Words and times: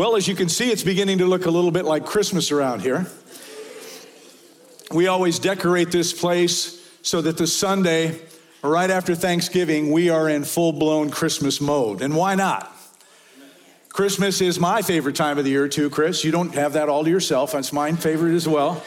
Well, 0.00 0.16
as 0.16 0.26
you 0.26 0.34
can 0.34 0.48
see, 0.48 0.70
it's 0.70 0.82
beginning 0.82 1.18
to 1.18 1.26
look 1.26 1.44
a 1.44 1.50
little 1.50 1.70
bit 1.70 1.84
like 1.84 2.06
Christmas 2.06 2.50
around 2.50 2.80
here. 2.80 3.06
We 4.94 5.08
always 5.08 5.38
decorate 5.38 5.90
this 5.90 6.18
place 6.18 6.82
so 7.02 7.20
that 7.20 7.36
the 7.36 7.46
Sunday, 7.46 8.18
right 8.62 8.88
after 8.88 9.14
Thanksgiving, 9.14 9.92
we 9.92 10.08
are 10.08 10.26
in 10.26 10.44
full 10.44 10.72
blown 10.72 11.10
Christmas 11.10 11.60
mode. 11.60 12.00
And 12.00 12.16
why 12.16 12.34
not? 12.34 12.74
Christmas 13.90 14.40
is 14.40 14.58
my 14.58 14.80
favorite 14.80 15.16
time 15.16 15.36
of 15.36 15.44
the 15.44 15.50
year, 15.50 15.68
too, 15.68 15.90
Chris. 15.90 16.24
You 16.24 16.30
don't 16.30 16.54
have 16.54 16.72
that 16.72 16.88
all 16.88 17.04
to 17.04 17.10
yourself. 17.10 17.52
That's 17.52 17.70
my 17.70 17.92
favorite 17.92 18.32
as 18.34 18.48
well. 18.48 18.82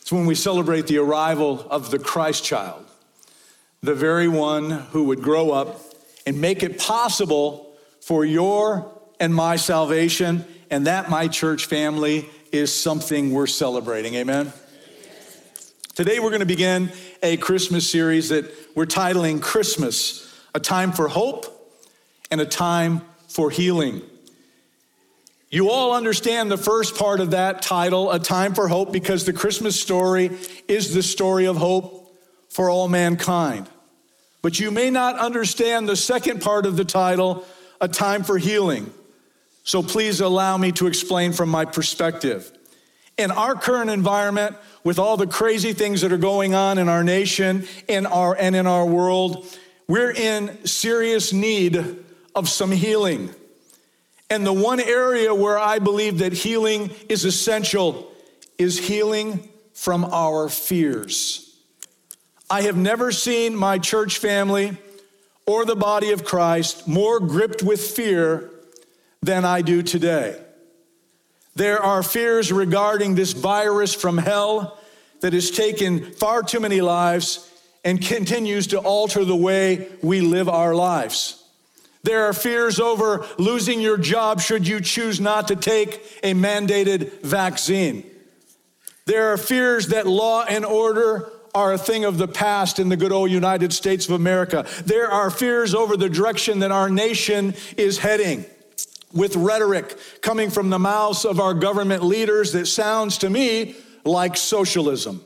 It's 0.00 0.10
when 0.10 0.24
we 0.24 0.34
celebrate 0.34 0.86
the 0.86 0.96
arrival 0.96 1.68
of 1.68 1.90
the 1.90 1.98
Christ 1.98 2.42
child, 2.42 2.86
the 3.82 3.94
very 3.94 4.28
one 4.28 4.70
who 4.70 5.04
would 5.04 5.20
grow 5.20 5.50
up 5.50 5.78
and 6.24 6.40
make 6.40 6.62
it 6.62 6.78
possible 6.78 7.67
for 8.08 8.24
your 8.24 8.90
and 9.20 9.34
my 9.34 9.54
salvation, 9.56 10.42
and 10.70 10.86
that, 10.86 11.10
my 11.10 11.28
church 11.28 11.66
family, 11.66 12.26
is 12.50 12.74
something 12.74 13.32
we're 13.32 13.46
celebrating. 13.46 14.14
Amen? 14.14 14.50
Today, 15.94 16.18
we're 16.18 16.30
going 16.30 16.40
to 16.40 16.46
begin 16.46 16.90
a 17.22 17.36
Christmas 17.36 17.86
series 17.86 18.30
that 18.30 18.50
we're 18.74 18.86
titling 18.86 19.42
Christmas 19.42 20.34
A 20.54 20.58
Time 20.58 20.92
for 20.92 21.08
Hope 21.08 21.76
and 22.30 22.40
a 22.40 22.46
Time 22.46 23.02
for 23.28 23.50
Healing. 23.50 24.00
You 25.50 25.68
all 25.68 25.92
understand 25.92 26.50
the 26.50 26.56
first 26.56 26.96
part 26.96 27.20
of 27.20 27.32
that 27.32 27.60
title, 27.60 28.10
A 28.10 28.18
Time 28.18 28.54
for 28.54 28.68
Hope, 28.68 28.90
because 28.90 29.26
the 29.26 29.34
Christmas 29.34 29.78
story 29.78 30.30
is 30.66 30.94
the 30.94 31.02
story 31.02 31.44
of 31.44 31.58
hope 31.58 32.16
for 32.48 32.70
all 32.70 32.88
mankind. 32.88 33.68
But 34.40 34.58
you 34.58 34.70
may 34.70 34.88
not 34.88 35.18
understand 35.18 35.86
the 35.86 35.96
second 35.96 36.40
part 36.40 36.64
of 36.64 36.78
the 36.78 36.86
title, 36.86 37.44
a 37.80 37.88
time 37.88 38.22
for 38.22 38.38
healing. 38.38 38.92
So 39.64 39.82
please 39.82 40.20
allow 40.20 40.56
me 40.56 40.72
to 40.72 40.86
explain 40.86 41.32
from 41.32 41.48
my 41.48 41.64
perspective. 41.64 42.50
In 43.16 43.30
our 43.30 43.54
current 43.54 43.90
environment, 43.90 44.56
with 44.84 44.98
all 44.98 45.16
the 45.16 45.26
crazy 45.26 45.72
things 45.72 46.00
that 46.00 46.12
are 46.12 46.18
going 46.18 46.54
on 46.54 46.78
in 46.78 46.88
our 46.88 47.04
nation 47.04 47.66
in 47.88 48.06
our, 48.06 48.34
and 48.34 48.56
in 48.56 48.66
our 48.66 48.86
world, 48.86 49.46
we're 49.86 50.12
in 50.12 50.64
serious 50.64 51.32
need 51.32 52.04
of 52.34 52.48
some 52.48 52.70
healing. 52.70 53.34
And 54.30 54.46
the 54.46 54.52
one 54.52 54.80
area 54.80 55.34
where 55.34 55.58
I 55.58 55.78
believe 55.78 56.18
that 56.18 56.32
healing 56.32 56.90
is 57.08 57.24
essential 57.24 58.12
is 58.56 58.78
healing 58.78 59.48
from 59.72 60.04
our 60.04 60.48
fears. 60.48 61.56
I 62.50 62.62
have 62.62 62.76
never 62.76 63.12
seen 63.12 63.54
my 63.54 63.78
church 63.78 64.18
family 64.18 64.76
or 65.48 65.64
the 65.64 65.74
body 65.74 66.12
of 66.12 66.26
Christ 66.26 66.86
more 66.86 67.18
gripped 67.18 67.62
with 67.62 67.80
fear 67.80 68.50
than 69.22 69.46
I 69.46 69.62
do 69.62 69.82
today. 69.82 70.38
There 71.56 71.82
are 71.82 72.02
fears 72.02 72.52
regarding 72.52 73.14
this 73.14 73.32
virus 73.32 73.94
from 73.94 74.18
hell 74.18 74.78
that 75.22 75.32
has 75.32 75.50
taken 75.50 76.12
far 76.12 76.42
too 76.42 76.60
many 76.60 76.82
lives 76.82 77.50
and 77.82 77.98
continues 77.98 78.66
to 78.68 78.78
alter 78.78 79.24
the 79.24 79.34
way 79.34 79.88
we 80.02 80.20
live 80.20 80.50
our 80.50 80.74
lives. 80.74 81.42
There 82.02 82.26
are 82.26 82.34
fears 82.34 82.78
over 82.78 83.26
losing 83.38 83.80
your 83.80 83.96
job 83.96 84.42
should 84.42 84.68
you 84.68 84.82
choose 84.82 85.18
not 85.18 85.48
to 85.48 85.56
take 85.56 86.20
a 86.22 86.34
mandated 86.34 87.22
vaccine. 87.22 88.04
There 89.06 89.32
are 89.32 89.38
fears 89.38 89.88
that 89.88 90.06
law 90.06 90.44
and 90.44 90.66
order 90.66 91.32
are 91.58 91.72
a 91.72 91.78
thing 91.78 92.04
of 92.04 92.18
the 92.18 92.28
past 92.28 92.78
in 92.78 92.88
the 92.88 92.96
good 92.96 93.10
old 93.10 93.32
United 93.32 93.72
States 93.72 94.06
of 94.06 94.12
America. 94.12 94.64
There 94.84 95.10
are 95.10 95.28
fears 95.28 95.74
over 95.74 95.96
the 95.96 96.08
direction 96.08 96.60
that 96.60 96.70
our 96.70 96.88
nation 96.88 97.54
is 97.76 97.98
heading 97.98 98.44
with 99.12 99.34
rhetoric 99.34 99.98
coming 100.20 100.50
from 100.50 100.70
the 100.70 100.78
mouths 100.78 101.24
of 101.24 101.40
our 101.40 101.54
government 101.54 102.04
leaders 102.04 102.52
that 102.52 102.66
sounds 102.66 103.18
to 103.18 103.28
me 103.28 103.74
like 104.04 104.36
socialism. 104.36 105.20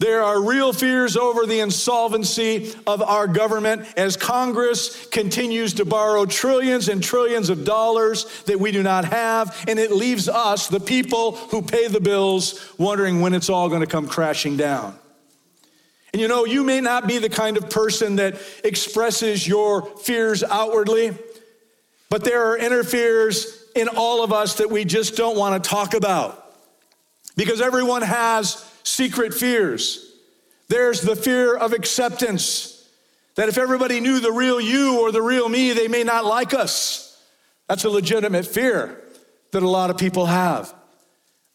There 0.00 0.24
are 0.24 0.42
real 0.42 0.72
fears 0.72 1.16
over 1.16 1.46
the 1.46 1.60
insolvency 1.60 2.74
of 2.84 3.00
our 3.00 3.28
government 3.28 3.86
as 3.96 4.16
Congress 4.16 5.06
continues 5.06 5.74
to 5.74 5.84
borrow 5.84 6.26
trillions 6.26 6.88
and 6.88 7.00
trillions 7.00 7.50
of 7.50 7.64
dollars 7.64 8.42
that 8.46 8.58
we 8.58 8.72
do 8.72 8.82
not 8.82 9.04
have, 9.04 9.64
and 9.68 9.78
it 9.78 9.92
leaves 9.92 10.28
us, 10.28 10.66
the 10.66 10.80
people 10.80 11.36
who 11.36 11.62
pay 11.62 11.86
the 11.86 12.00
bills, 12.00 12.74
wondering 12.76 13.20
when 13.20 13.32
it's 13.32 13.48
all 13.48 13.68
going 13.68 13.82
to 13.82 13.86
come 13.86 14.08
crashing 14.08 14.56
down. 14.56 14.98
And 16.14 16.20
you 16.20 16.28
know, 16.28 16.44
you 16.44 16.62
may 16.62 16.80
not 16.80 17.08
be 17.08 17.18
the 17.18 17.28
kind 17.28 17.56
of 17.56 17.68
person 17.70 18.14
that 18.16 18.40
expresses 18.62 19.48
your 19.48 19.82
fears 19.82 20.44
outwardly, 20.44 21.12
but 22.08 22.22
there 22.22 22.50
are 22.50 22.56
inner 22.56 22.84
fears 22.84 23.64
in 23.74 23.88
all 23.88 24.22
of 24.22 24.32
us 24.32 24.58
that 24.58 24.70
we 24.70 24.84
just 24.84 25.16
don't 25.16 25.36
want 25.36 25.60
to 25.60 25.68
talk 25.68 25.92
about. 25.92 26.54
Because 27.34 27.60
everyone 27.60 28.02
has 28.02 28.64
secret 28.84 29.34
fears. 29.34 30.08
There's 30.68 31.00
the 31.00 31.16
fear 31.16 31.56
of 31.56 31.72
acceptance, 31.72 32.88
that 33.34 33.48
if 33.48 33.58
everybody 33.58 33.98
knew 33.98 34.20
the 34.20 34.30
real 34.30 34.60
you 34.60 35.00
or 35.00 35.10
the 35.10 35.20
real 35.20 35.48
me, 35.48 35.72
they 35.72 35.88
may 35.88 36.04
not 36.04 36.24
like 36.24 36.54
us. 36.54 37.20
That's 37.68 37.82
a 37.82 37.90
legitimate 37.90 38.46
fear 38.46 39.02
that 39.50 39.64
a 39.64 39.68
lot 39.68 39.90
of 39.90 39.98
people 39.98 40.26
have. 40.26 40.72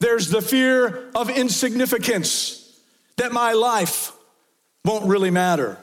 There's 0.02 0.28
the 0.28 0.42
fear 0.42 1.12
of 1.16 1.30
insignificance, 1.30 2.78
that 3.16 3.32
my 3.32 3.54
life 3.54 4.12
won't 4.86 5.06
really 5.06 5.32
matter. 5.32 5.78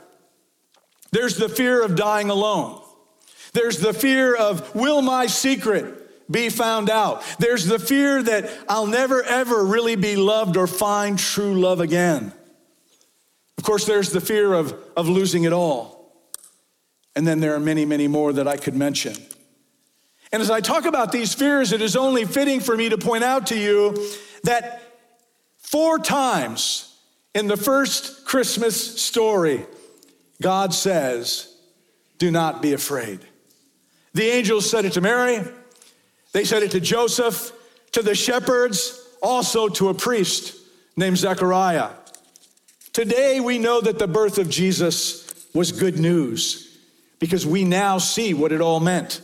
There's 1.12 1.37
the 1.37 1.49
fear 1.49 1.83
of 1.83 1.97
dying 1.97 2.31
alone. 2.31 2.83
There's 3.53 3.79
the 3.79 3.93
fear 3.93 4.34
of, 4.34 4.75
will 4.75 5.03
my 5.03 5.27
secret 5.27 6.31
be 6.31 6.49
found 6.49 6.91
out? 6.91 7.23
There's 7.39 7.67
the 7.67 7.79
fear 7.79 8.23
that 8.23 8.51
I'll 8.69 8.87
never 8.87 9.23
ever 9.23 9.65
really 9.65 9.97
be 9.97 10.17
loved 10.17 10.56
or 10.56 10.67
find 10.67 11.19
true 11.19 11.59
love 11.59 11.81
again. 11.81 12.33
Of 13.56 13.65
course, 13.65 13.87
there's 13.87 14.11
the 14.11 14.21
fear 14.21 14.53
of, 14.53 14.75
of 14.97 15.09
losing 15.09 15.45
it 15.45 15.53
all. 15.53 16.12
And 17.15 17.27
then 17.27 17.41
there 17.41 17.55
are 17.55 17.61
many, 17.61 17.87
many 17.87 18.09
more 18.09 18.33
that 18.35 18.47
I 18.47 18.56
could 18.56 18.75
mention. 18.75 19.15
And 20.33 20.43
as 20.43 20.51
I 20.51 20.61
talk 20.61 20.85
about 20.85 21.12
these 21.12 21.33
fears, 21.33 21.73
it 21.73 21.81
is 21.81 21.97
only 21.97 22.25
fitting 22.25 22.61
for 22.61 22.77
me 22.77 22.91
to 22.91 22.99
point 22.99 23.25
out 23.25 23.47
to 23.47 23.59
you 23.59 23.97
that 24.43 24.83
four 25.56 25.99
times 25.99 26.96
in 27.37 27.49
the 27.49 27.57
first 27.57 28.25
Christmas 28.25 28.99
story, 28.99 29.67
God 30.41 30.73
says, 30.73 31.55
Do 32.17 32.31
not 32.31 32.63
be 32.63 32.73
afraid. 32.73 33.21
The 34.15 34.25
angels 34.25 34.71
said 34.71 34.87
it 34.87 34.95
to 34.95 35.03
Mary, 35.03 35.45
they 36.33 36.45
said 36.45 36.63
it 36.63 36.71
to 36.71 36.81
Joseph, 36.81 37.53
to 37.93 38.01
the 38.01 38.15
shepherds, 38.15 38.99
also 39.23 39.69
to 39.69 39.91
a 39.91 39.95
priest 39.95 40.57
named 40.97 41.19
Zechariah. 41.19 41.91
Today, 42.95 43.41
we 43.41 43.59
know 43.59 43.83
that 43.83 43.99
the 43.99 44.09
birth 44.09 44.39
of 44.39 44.49
Jesus 44.49 45.47
was 45.55 45.73
good 45.73 45.99
news 45.99 46.79
because 47.19 47.47
we 47.47 47.65
now 47.65 47.99
see 47.99 48.33
what 48.33 48.51
it 48.51 48.63
all 48.63 48.81
meant. 48.81 49.21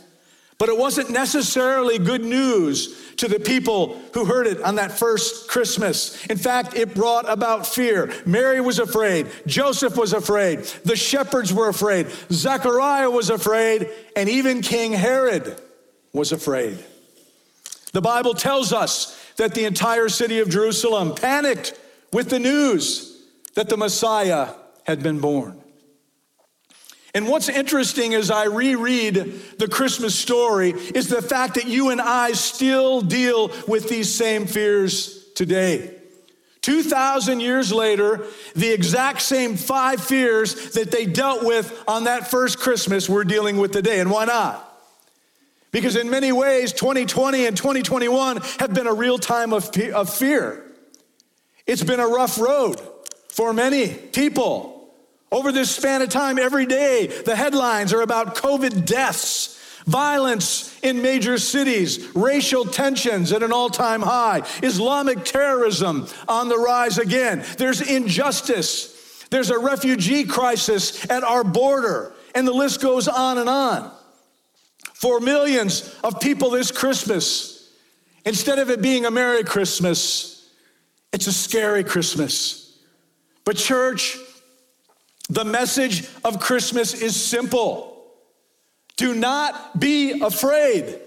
But 0.63 0.69
it 0.69 0.77
wasn't 0.77 1.09
necessarily 1.09 1.99
good 1.99 2.23
news 2.23 3.13
to 3.17 3.27
the 3.27 3.37
people 3.37 4.01
who 4.13 4.23
heard 4.23 4.47
it 4.47 4.61
on 4.61 4.75
that 4.75 4.97
first 4.97 5.49
Christmas. 5.49 6.25
In 6.27 6.37
fact, 6.37 6.77
it 6.77 6.95
brought 6.95 7.29
about 7.29 7.67
fear. 7.67 8.13
Mary 8.25 8.61
was 8.61 8.79
afraid, 8.79 9.27
Joseph 9.45 9.97
was 9.97 10.13
afraid, 10.13 10.59
the 10.85 10.95
shepherds 10.95 11.51
were 11.51 11.67
afraid, 11.67 12.07
Zechariah 12.31 13.09
was 13.09 13.29
afraid, 13.29 13.89
and 14.15 14.29
even 14.29 14.61
King 14.61 14.93
Herod 14.93 15.61
was 16.13 16.31
afraid. 16.31 16.81
The 17.91 17.99
Bible 17.99 18.33
tells 18.33 18.71
us 18.71 19.21
that 19.35 19.55
the 19.55 19.65
entire 19.65 20.07
city 20.07 20.39
of 20.39 20.49
Jerusalem 20.49 21.13
panicked 21.13 21.77
with 22.13 22.29
the 22.29 22.39
news 22.39 23.21
that 23.55 23.67
the 23.67 23.75
Messiah 23.75 24.53
had 24.85 25.03
been 25.03 25.19
born. 25.19 25.61
And 27.15 27.27
what's 27.27 27.47
interesting 27.47 28.15
as 28.15 28.31
I 28.31 28.45
reread 28.45 29.15
the 29.59 29.67
Christmas 29.67 30.17
story 30.17 30.71
is 30.71 31.09
the 31.09 31.21
fact 31.21 31.55
that 31.55 31.67
you 31.67 31.89
and 31.89 32.01
I 32.01 32.31
still 32.31 33.01
deal 33.01 33.51
with 33.67 33.87
these 33.87 34.13
same 34.13 34.47
fears 34.47 35.23
today. 35.35 35.93
2,000 36.61 37.41
years 37.41 37.71
later, 37.71 38.25
the 38.55 38.71
exact 38.71 39.21
same 39.21 39.57
five 39.57 40.01
fears 40.01 40.71
that 40.71 40.91
they 40.91 41.05
dealt 41.05 41.43
with 41.43 41.83
on 41.87 42.05
that 42.05 42.31
first 42.31 42.57
Christmas, 42.57 43.09
we're 43.09 43.25
dealing 43.25 43.57
with 43.57 43.71
today. 43.71 43.99
And 43.99 44.09
why 44.09 44.25
not? 44.25 44.69
Because 45.71 45.95
in 45.95 46.09
many 46.09 46.31
ways, 46.31 46.71
2020 46.71 47.45
and 47.45 47.57
2021 47.57 48.37
have 48.59 48.73
been 48.73 48.87
a 48.87 48.93
real 48.93 49.17
time 49.17 49.53
of, 49.53 49.69
of 49.93 50.09
fear. 50.09 50.63
It's 51.67 51.83
been 51.83 51.99
a 51.99 52.07
rough 52.07 52.39
road 52.39 52.79
for 53.29 53.53
many 53.53 53.93
people. 53.93 54.72
Over 55.33 55.51
this 55.51 55.75
span 55.75 56.03
of 56.03 56.09
time, 56.09 56.37
every 56.37 56.67
day, 56.67 57.07
the 57.07 57.35
headlines 57.35 57.91
are 57.91 58.03
about 58.03 58.35
COVID 58.35 58.85
deaths, 58.85 59.81
violence 59.87 60.79
in 60.83 61.01
major 61.01 61.39
cities, 61.39 62.07
racial 62.13 62.65
tensions 62.65 63.31
at 63.31 63.41
an 63.41 63.51
all 63.51 63.71
time 63.71 64.03
high, 64.03 64.43
Islamic 64.61 65.25
terrorism 65.25 66.07
on 66.27 66.49
the 66.49 66.57
rise 66.59 66.99
again. 66.99 67.43
There's 67.57 67.81
injustice. 67.81 69.25
There's 69.31 69.49
a 69.49 69.57
refugee 69.57 70.25
crisis 70.25 71.09
at 71.09 71.23
our 71.23 71.43
border, 71.43 72.13
and 72.35 72.47
the 72.47 72.53
list 72.53 72.79
goes 72.79 73.07
on 73.07 73.39
and 73.39 73.49
on. 73.49 73.91
for 74.93 75.19
millions 75.19 75.93
of 76.03 76.21
people 76.21 76.51
this 76.51 76.71
Christmas. 76.71 77.71
Instead 78.23 78.59
of 78.59 78.69
it 78.69 78.81
being 78.81 79.05
a 79.05 79.11
Merry 79.11 79.43
Christmas, 79.43 80.47
it's 81.11 81.27
a 81.27 81.33
scary 81.33 81.83
Christmas. 81.83 82.77
But, 83.43 83.57
church, 83.57 84.17
the 85.33 85.45
message 85.45 86.07
of 86.23 86.39
Christmas 86.39 86.93
is 86.93 87.15
simple 87.15 87.89
do 88.95 89.15
not 89.15 89.79
be 89.79 90.21
afraid. 90.21 90.99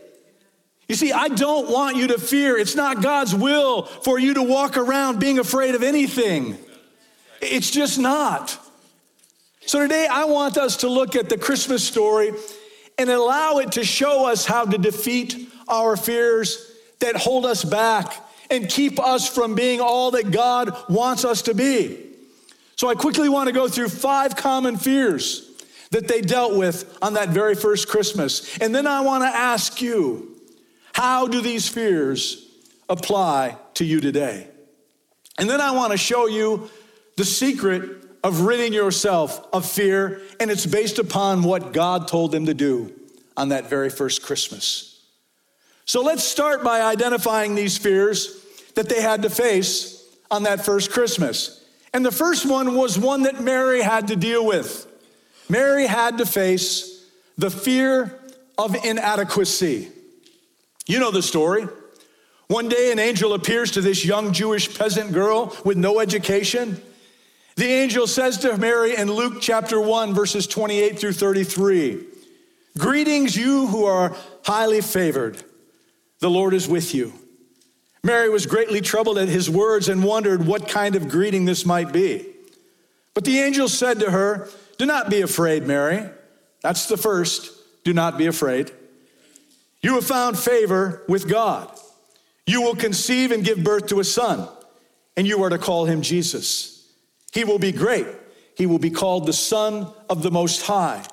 You 0.89 0.97
see, 0.97 1.13
I 1.13 1.29
don't 1.29 1.71
want 1.71 1.97
you 1.97 2.09
to 2.09 2.19
fear. 2.19 2.57
It's 2.57 2.75
not 2.75 3.01
God's 3.01 3.33
will 3.33 3.83
for 3.85 4.19
you 4.19 4.35
to 4.35 4.43
walk 4.43 4.77
around 4.77 5.21
being 5.21 5.39
afraid 5.39 5.77
of 5.77 5.85
anything. 5.85 6.59
It's 7.41 7.71
just 7.71 7.99
not. 7.99 8.59
So 9.67 9.81
today 9.81 10.09
I 10.11 10.25
want 10.25 10.59
us 10.59 10.79
to 10.79 10.89
look 10.89 11.15
at 11.15 11.29
the 11.29 11.39
Christmas 11.39 11.87
story 11.87 12.33
and 12.99 13.09
allow 13.09 13.59
it 13.59 13.73
to 13.73 13.85
show 13.85 14.27
us 14.27 14.45
how 14.45 14.65
to 14.65 14.79
defeat 14.79 15.49
our 15.69 15.97
fears 15.97 16.73
that 16.99 17.17
hold 17.17 17.47
us 17.47 17.63
back 17.63 18.25
and 18.51 18.69
keep 18.69 18.99
us 18.99 19.29
from 19.29 19.55
being 19.55 19.81
all 19.81 20.11
that 20.13 20.33
God 20.33 20.77
wants 20.89 21.25
us 21.25 21.43
to 21.43 21.55
be. 21.55 22.06
So 22.77 22.89
I 22.89 22.95
quickly 22.95 23.29
want 23.29 23.49
to 23.49 23.53
go 23.53 23.69
through 23.69 23.89
five 23.89 24.37
common 24.37 24.77
fears 24.77 25.51
that 25.91 26.09
they 26.09 26.21
dealt 26.21 26.57
with 26.57 26.99
on 27.01 27.15
that 27.15 27.31
very 27.31 27.55
first 27.55 27.89
Christmas. 27.89 28.59
And 28.59 28.75
then 28.75 28.87
I 28.87 29.01
want 29.01 29.25
to 29.25 29.29
ask 29.29 29.81
you, 29.81 30.37
how 30.93 31.27
do 31.27 31.41
these 31.41 31.69
fears 31.69 32.47
apply 32.89 33.57
to 33.75 33.85
you 33.85 34.01
today? 34.01 34.49
And 35.39 35.49
then 35.49 35.61
I 35.61 35.71
want 35.73 35.93
to 35.93 35.99
show 35.99 36.27
you 36.27 36.71
the 37.17 37.25
secret 37.25 38.05
of 38.23 38.41
ridding 38.41 38.73
yourself 38.73 39.47
of 39.53 39.65
fear, 39.65 40.21
and 40.41 40.51
it's 40.51 40.67
based 40.67 40.99
upon 40.99 41.43
what 41.43 41.73
God 41.73 42.09
told 42.09 42.33
them 42.33 42.47
to 42.47 42.55
do 42.55 42.93
on 43.37 43.51
that 43.51 43.71
very 43.71 43.89
first 43.89 44.23
Christmas. 44.23 45.01
So 45.85 46.03
let's 46.03 46.25
start 46.25 46.65
by 46.65 46.81
identifying 46.81 47.55
these 47.55 47.79
fears 47.79 48.43
that 48.75 48.89
they 48.89 49.01
had 49.01 49.23
to 49.23 49.31
face 49.31 50.05
on 50.31 50.43
that 50.43 50.65
first 50.65 50.91
Christmas. 50.91 51.66
And 51.97 52.05
the 52.05 52.13
first 52.13 52.45
one 52.45 52.75
was 52.75 52.99
one 52.99 53.23
that 53.23 53.41
Mary 53.41 53.81
had 53.81 54.09
to 54.09 54.17
deal 54.17 54.45
with. 54.45 54.87
Mary 55.49 55.87
had 55.87 56.19
to 56.19 56.27
face 56.27 57.03
the 57.39 57.51
fear 57.51 58.21
of 58.59 58.77
inadequacy. 58.85 59.89
You 60.87 61.01
know 61.01 61.11
the 61.11 61.23
story. 61.23 61.67
One 62.49 62.69
day, 62.69 62.93
an 62.93 62.99
angel 62.99 63.33
appears 63.33 63.71
to 63.73 63.81
this 63.81 64.05
young 64.05 64.33
Jewish 64.33 64.79
peasant 64.79 65.13
girl 65.13 65.57
with 65.65 65.79
no 65.79 65.99
education 65.99 66.81
the 67.57 67.73
angel 67.73 68.07
says 68.07 68.37
to 68.39 68.59
Mary 68.59 68.97
in 68.97 69.11
Luke 69.11 69.39
chapter 69.41 69.81
1, 69.81 70.13
verses 70.13 70.47
28 70.47 70.99
through 70.99 71.15
33 71.15 72.05
Greetings, 72.77 73.35
you 73.35 73.67
who 73.67 73.87
are 73.87 74.15
highly 74.45 74.83
favored. 74.83 75.43
The 76.19 76.29
Lord 76.29 76.53
is 76.53 76.69
with 76.69 76.95
you. 76.95 77.15
Mary 78.07 78.29
was 78.29 78.47
greatly 78.47 78.81
troubled 78.81 79.19
at 79.19 79.29
his 79.29 79.51
words 79.51 79.89
and 79.89 80.05
wondered 80.05 80.47
what 80.47 80.69
kind 80.69 80.95
of 80.95 81.09
greeting 81.09 81.45
this 81.45 81.67
might 81.67 81.93
be. 81.93 82.25
But 83.15 83.25
the 83.25 83.41
angel 83.41 83.69
said 83.69 83.99
to 84.01 84.11
her, 84.11 84.49
Do 84.79 84.87
not 84.87 85.11
be 85.11 85.23
afraid, 85.23 85.67
Mary. 85.67 86.09
That's 86.63 86.87
the 86.87 86.97
first. 86.97 87.53
Do 87.85 87.93
not 87.93 88.17
be 88.17 88.27
afraid. 88.27 88.71
You 89.83 89.95
have 89.95 90.07
found 90.07 90.39
favor 90.39 91.03
with 91.09 91.29
God. 91.29 91.71
You 92.47 92.63
will 92.63 92.77
conceive 92.77 93.33
and 93.33 93.45
give 93.45 93.65
birth 93.65 93.89
to 93.89 94.01
a 94.01 94.05
son, 94.05 94.49
and 95.17 95.27
you 95.27 95.43
are 95.43 95.51
to 95.51 95.59
call 95.59 95.87
him 95.87 96.03
Jesus. 96.03 96.89
He 97.33 97.45
will 97.45 97.59
be 97.59 97.73
great. 97.73 98.07
He 98.57 98.67
will 98.67 98.79
be 98.79 98.91
called 98.91 99.27
the 99.27 99.33
Son 99.33 99.93
of 100.09 100.23
the 100.23 100.31
Most 100.31 100.63
High. 100.63 101.05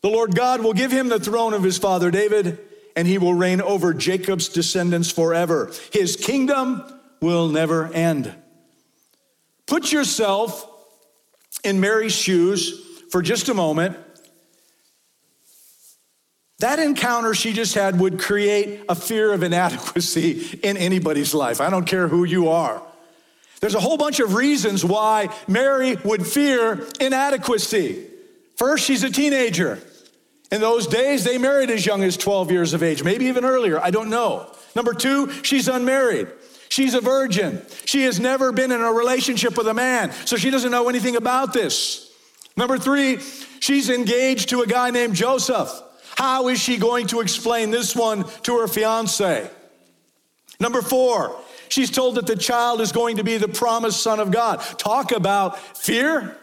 The 0.00 0.08
Lord 0.10 0.34
God 0.34 0.62
will 0.62 0.72
give 0.72 0.92
him 0.92 1.08
the 1.08 1.18
throne 1.18 1.54
of 1.54 1.62
his 1.62 1.76
father 1.76 2.10
David, 2.10 2.58
and 2.96 3.08
he 3.08 3.18
will 3.18 3.34
reign 3.34 3.60
over 3.60 3.92
Jacob's 3.92 4.48
descendants 4.48 5.10
forever. 5.10 5.72
His 5.92 6.16
kingdom 6.16 6.82
will 7.20 7.48
never 7.48 7.92
end. 7.92 8.34
Put 9.66 9.92
yourself 9.92 10.70
in 11.64 11.80
Mary's 11.80 12.14
shoes 12.14 12.80
for 13.10 13.22
just 13.22 13.48
a 13.48 13.54
moment. 13.54 13.96
That 16.60 16.78
encounter 16.78 17.34
she 17.34 17.52
just 17.52 17.74
had 17.74 17.98
would 17.98 18.20
create 18.20 18.82
a 18.88 18.94
fear 18.94 19.32
of 19.32 19.42
inadequacy 19.42 20.60
in 20.62 20.76
anybody's 20.76 21.34
life. 21.34 21.60
I 21.60 21.68
don't 21.70 21.84
care 21.84 22.08
who 22.08 22.24
you 22.24 22.48
are. 22.48 22.80
There's 23.60 23.74
a 23.74 23.80
whole 23.80 23.96
bunch 23.96 24.20
of 24.20 24.34
reasons 24.34 24.84
why 24.84 25.30
Mary 25.48 25.96
would 26.04 26.26
fear 26.26 26.86
inadequacy. 27.00 28.06
First, 28.56 28.84
she's 28.84 29.02
a 29.02 29.10
teenager. 29.10 29.78
In 30.54 30.60
those 30.60 30.86
days, 30.86 31.24
they 31.24 31.36
married 31.36 31.68
as 31.68 31.84
young 31.84 32.04
as 32.04 32.16
12 32.16 32.52
years 32.52 32.74
of 32.74 32.82
age, 32.84 33.02
maybe 33.02 33.24
even 33.24 33.44
earlier. 33.44 33.80
I 33.82 33.90
don't 33.90 34.08
know. 34.08 34.46
Number 34.76 34.94
two, 34.94 35.28
she's 35.42 35.66
unmarried. 35.66 36.28
She's 36.68 36.94
a 36.94 37.00
virgin. 37.00 37.60
She 37.86 38.04
has 38.04 38.20
never 38.20 38.52
been 38.52 38.70
in 38.70 38.80
a 38.80 38.92
relationship 38.92 39.58
with 39.58 39.66
a 39.66 39.74
man, 39.74 40.12
so 40.12 40.36
she 40.36 40.50
doesn't 40.50 40.70
know 40.70 40.88
anything 40.88 41.16
about 41.16 41.52
this. 41.52 42.08
Number 42.56 42.78
three, 42.78 43.18
she's 43.58 43.90
engaged 43.90 44.50
to 44.50 44.62
a 44.62 44.66
guy 44.68 44.90
named 44.90 45.16
Joseph. 45.16 45.72
How 46.16 46.46
is 46.46 46.60
she 46.60 46.76
going 46.76 47.08
to 47.08 47.20
explain 47.20 47.72
this 47.72 47.96
one 47.96 48.24
to 48.42 48.60
her 48.60 48.68
fiance? 48.68 49.50
Number 50.60 50.82
four, 50.82 51.36
She's 51.68 51.90
told 51.90 52.14
that 52.16 52.26
the 52.26 52.36
child 52.36 52.80
is 52.80 52.92
going 52.92 53.16
to 53.16 53.24
be 53.24 53.38
the 53.38 53.48
promised 53.48 54.00
son 54.00 54.20
of 54.20 54.30
God. 54.30 54.60
Talk 54.78 55.10
about 55.10 55.58
fear. 55.58 56.36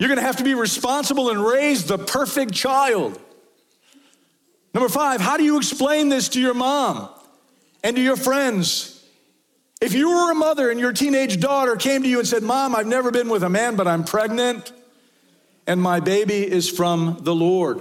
You're 0.00 0.08
going 0.08 0.18
to 0.18 0.24
have 0.24 0.38
to 0.38 0.44
be 0.44 0.54
responsible 0.54 1.30
and 1.30 1.40
raise 1.40 1.84
the 1.84 1.98
perfect 1.98 2.52
child. 2.52 3.20
Number 4.76 4.90
five, 4.90 5.22
how 5.22 5.38
do 5.38 5.42
you 5.42 5.56
explain 5.56 6.10
this 6.10 6.28
to 6.28 6.38
your 6.38 6.52
mom 6.52 7.08
and 7.82 7.96
to 7.96 8.02
your 8.02 8.14
friends? 8.14 9.02
If 9.80 9.94
you 9.94 10.10
were 10.10 10.30
a 10.30 10.34
mother 10.34 10.70
and 10.70 10.78
your 10.78 10.92
teenage 10.92 11.40
daughter 11.40 11.76
came 11.76 12.02
to 12.02 12.08
you 12.10 12.18
and 12.18 12.28
said, 12.28 12.42
Mom, 12.42 12.76
I've 12.76 12.86
never 12.86 13.10
been 13.10 13.30
with 13.30 13.42
a 13.42 13.48
man, 13.48 13.76
but 13.76 13.88
I'm 13.88 14.04
pregnant 14.04 14.70
and 15.66 15.80
my 15.80 16.00
baby 16.00 16.46
is 16.46 16.68
from 16.68 17.20
the 17.22 17.34
Lord, 17.34 17.80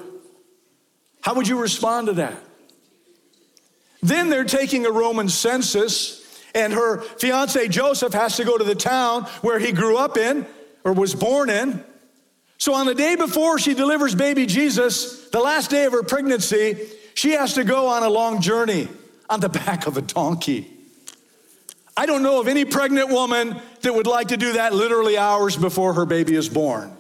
how 1.20 1.34
would 1.34 1.50
you 1.50 1.60
respond 1.60 2.08
to 2.08 2.14
that? 2.14 2.42
Then 4.02 4.30
they're 4.30 4.46
taking 4.46 4.86
a 4.86 4.90
Roman 4.90 5.28
census 5.28 6.42
and 6.56 6.72
her 6.72 7.02
fiance 7.02 7.68
Joseph 7.68 8.14
has 8.14 8.38
to 8.38 8.46
go 8.46 8.58
to 8.58 8.64
the 8.64 8.74
town 8.74 9.24
where 9.42 9.60
he 9.60 9.74
grew 9.74 9.98
up 9.98 10.16
in 10.16 10.48
or 10.86 10.94
was 10.94 11.14
born 11.14 11.50
in. 11.50 11.84
So 12.58 12.74
on 12.74 12.86
the 12.86 12.96
day 12.96 13.16
before 13.16 13.60
she 13.60 13.74
delivers 13.74 14.16
baby 14.16 14.46
Jesus, 14.46 15.30
the 15.30 15.40
last 15.40 15.70
day 15.70 15.86
of 15.86 15.94
her 15.94 16.04
pregnancy, 16.04 16.88
she 17.14 17.32
has 17.32 17.54
to 17.56 17.64
go 17.64 17.88
on 17.88 18.04
a 18.04 18.10
long 18.10 18.42
journey 18.42 18.88
on 19.30 19.40
the 19.40 19.50
back 19.66 19.88
of 19.88 19.98
a 19.98 20.02
donkey. 20.02 20.72
I 21.98 22.06
don't 22.06 22.24
know 22.24 22.42
of 22.42 22.48
any 22.48 22.66
pregnant 22.66 23.10
woman 23.10 23.62
that 23.82 23.94
would 23.94 24.08
like 24.08 24.30
to 24.30 24.38
do 24.38 24.54
that 24.54 24.74
literally 24.74 25.18
hours 25.18 25.56
before 25.56 25.94
her 25.94 26.06
baby 26.06 26.36
is 26.36 26.50
born. 26.50 26.92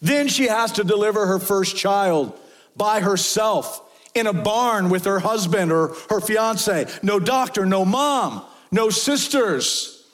Then 0.00 0.28
she 0.28 0.46
has 0.46 0.72
to 0.72 0.84
deliver 0.84 1.26
her 1.26 1.40
first 1.40 1.76
child 1.76 2.38
by 2.76 3.00
herself 3.00 3.84
in 4.14 4.26
a 4.28 4.32
barn 4.32 4.88
with 4.88 5.04
her 5.04 5.18
husband 5.18 5.72
or 5.72 5.94
her 6.10 6.20
fiance. 6.20 6.86
No 7.02 7.18
doctor, 7.18 7.66
no 7.66 7.84
mom, 7.84 8.44
no 8.70 8.90
sisters, 8.90 10.06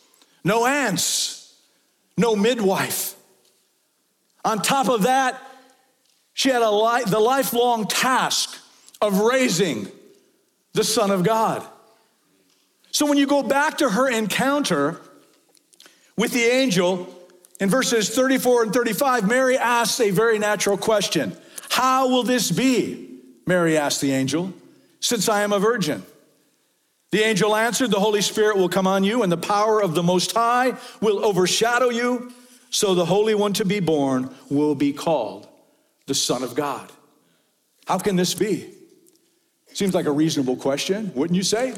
no 0.42 0.66
aunts, 0.66 1.54
no 2.16 2.34
midwife. 2.34 3.14
On 4.44 4.60
top 4.60 4.88
of 4.88 5.02
that, 5.04 5.40
she 6.34 6.50
had 6.50 6.58
li- 6.58 7.04
the 7.06 7.20
lifelong 7.20 7.86
task 7.86 8.60
of 9.00 9.20
raising 9.20 9.88
the 10.72 10.84
Son 10.84 11.10
of 11.10 11.22
God. 11.22 11.66
So 12.90 13.06
when 13.06 13.18
you 13.18 13.26
go 13.26 13.42
back 13.42 13.78
to 13.78 13.88
her 13.88 14.08
encounter 14.08 15.00
with 16.16 16.32
the 16.32 16.44
angel 16.44 17.08
in 17.60 17.70
verses 17.70 18.14
34 18.14 18.64
and 18.64 18.72
35, 18.72 19.26
Mary 19.26 19.56
asks 19.56 20.00
a 20.00 20.10
very 20.10 20.38
natural 20.38 20.76
question 20.76 21.36
How 21.70 22.08
will 22.08 22.22
this 22.22 22.50
be? 22.50 23.20
Mary 23.46 23.76
asked 23.76 24.00
the 24.00 24.12
angel, 24.12 24.52
Since 25.00 25.28
I 25.28 25.42
am 25.42 25.52
a 25.52 25.58
virgin. 25.58 26.02
The 27.10 27.22
angel 27.22 27.54
answered, 27.54 27.92
The 27.92 28.00
Holy 28.00 28.22
Spirit 28.22 28.56
will 28.56 28.68
come 28.68 28.88
on 28.88 29.04
you, 29.04 29.22
and 29.22 29.30
the 29.30 29.36
power 29.36 29.80
of 29.80 29.94
the 29.94 30.02
Most 30.02 30.32
High 30.32 30.74
will 31.00 31.24
overshadow 31.24 31.88
you. 31.88 32.32
So 32.74 32.96
the 32.96 33.04
Holy 33.04 33.36
One 33.36 33.52
to 33.52 33.64
be 33.64 33.78
born 33.78 34.34
will 34.50 34.74
be 34.74 34.92
called 34.92 35.46
the 36.06 36.14
Son 36.14 36.42
of 36.42 36.56
God. 36.56 36.90
How 37.86 37.98
can 37.98 38.16
this 38.16 38.34
be? 38.34 38.68
Seems 39.72 39.94
like 39.94 40.06
a 40.06 40.10
reasonable 40.10 40.56
question, 40.56 41.12
wouldn't 41.14 41.36
you 41.36 41.44
say? 41.44 41.76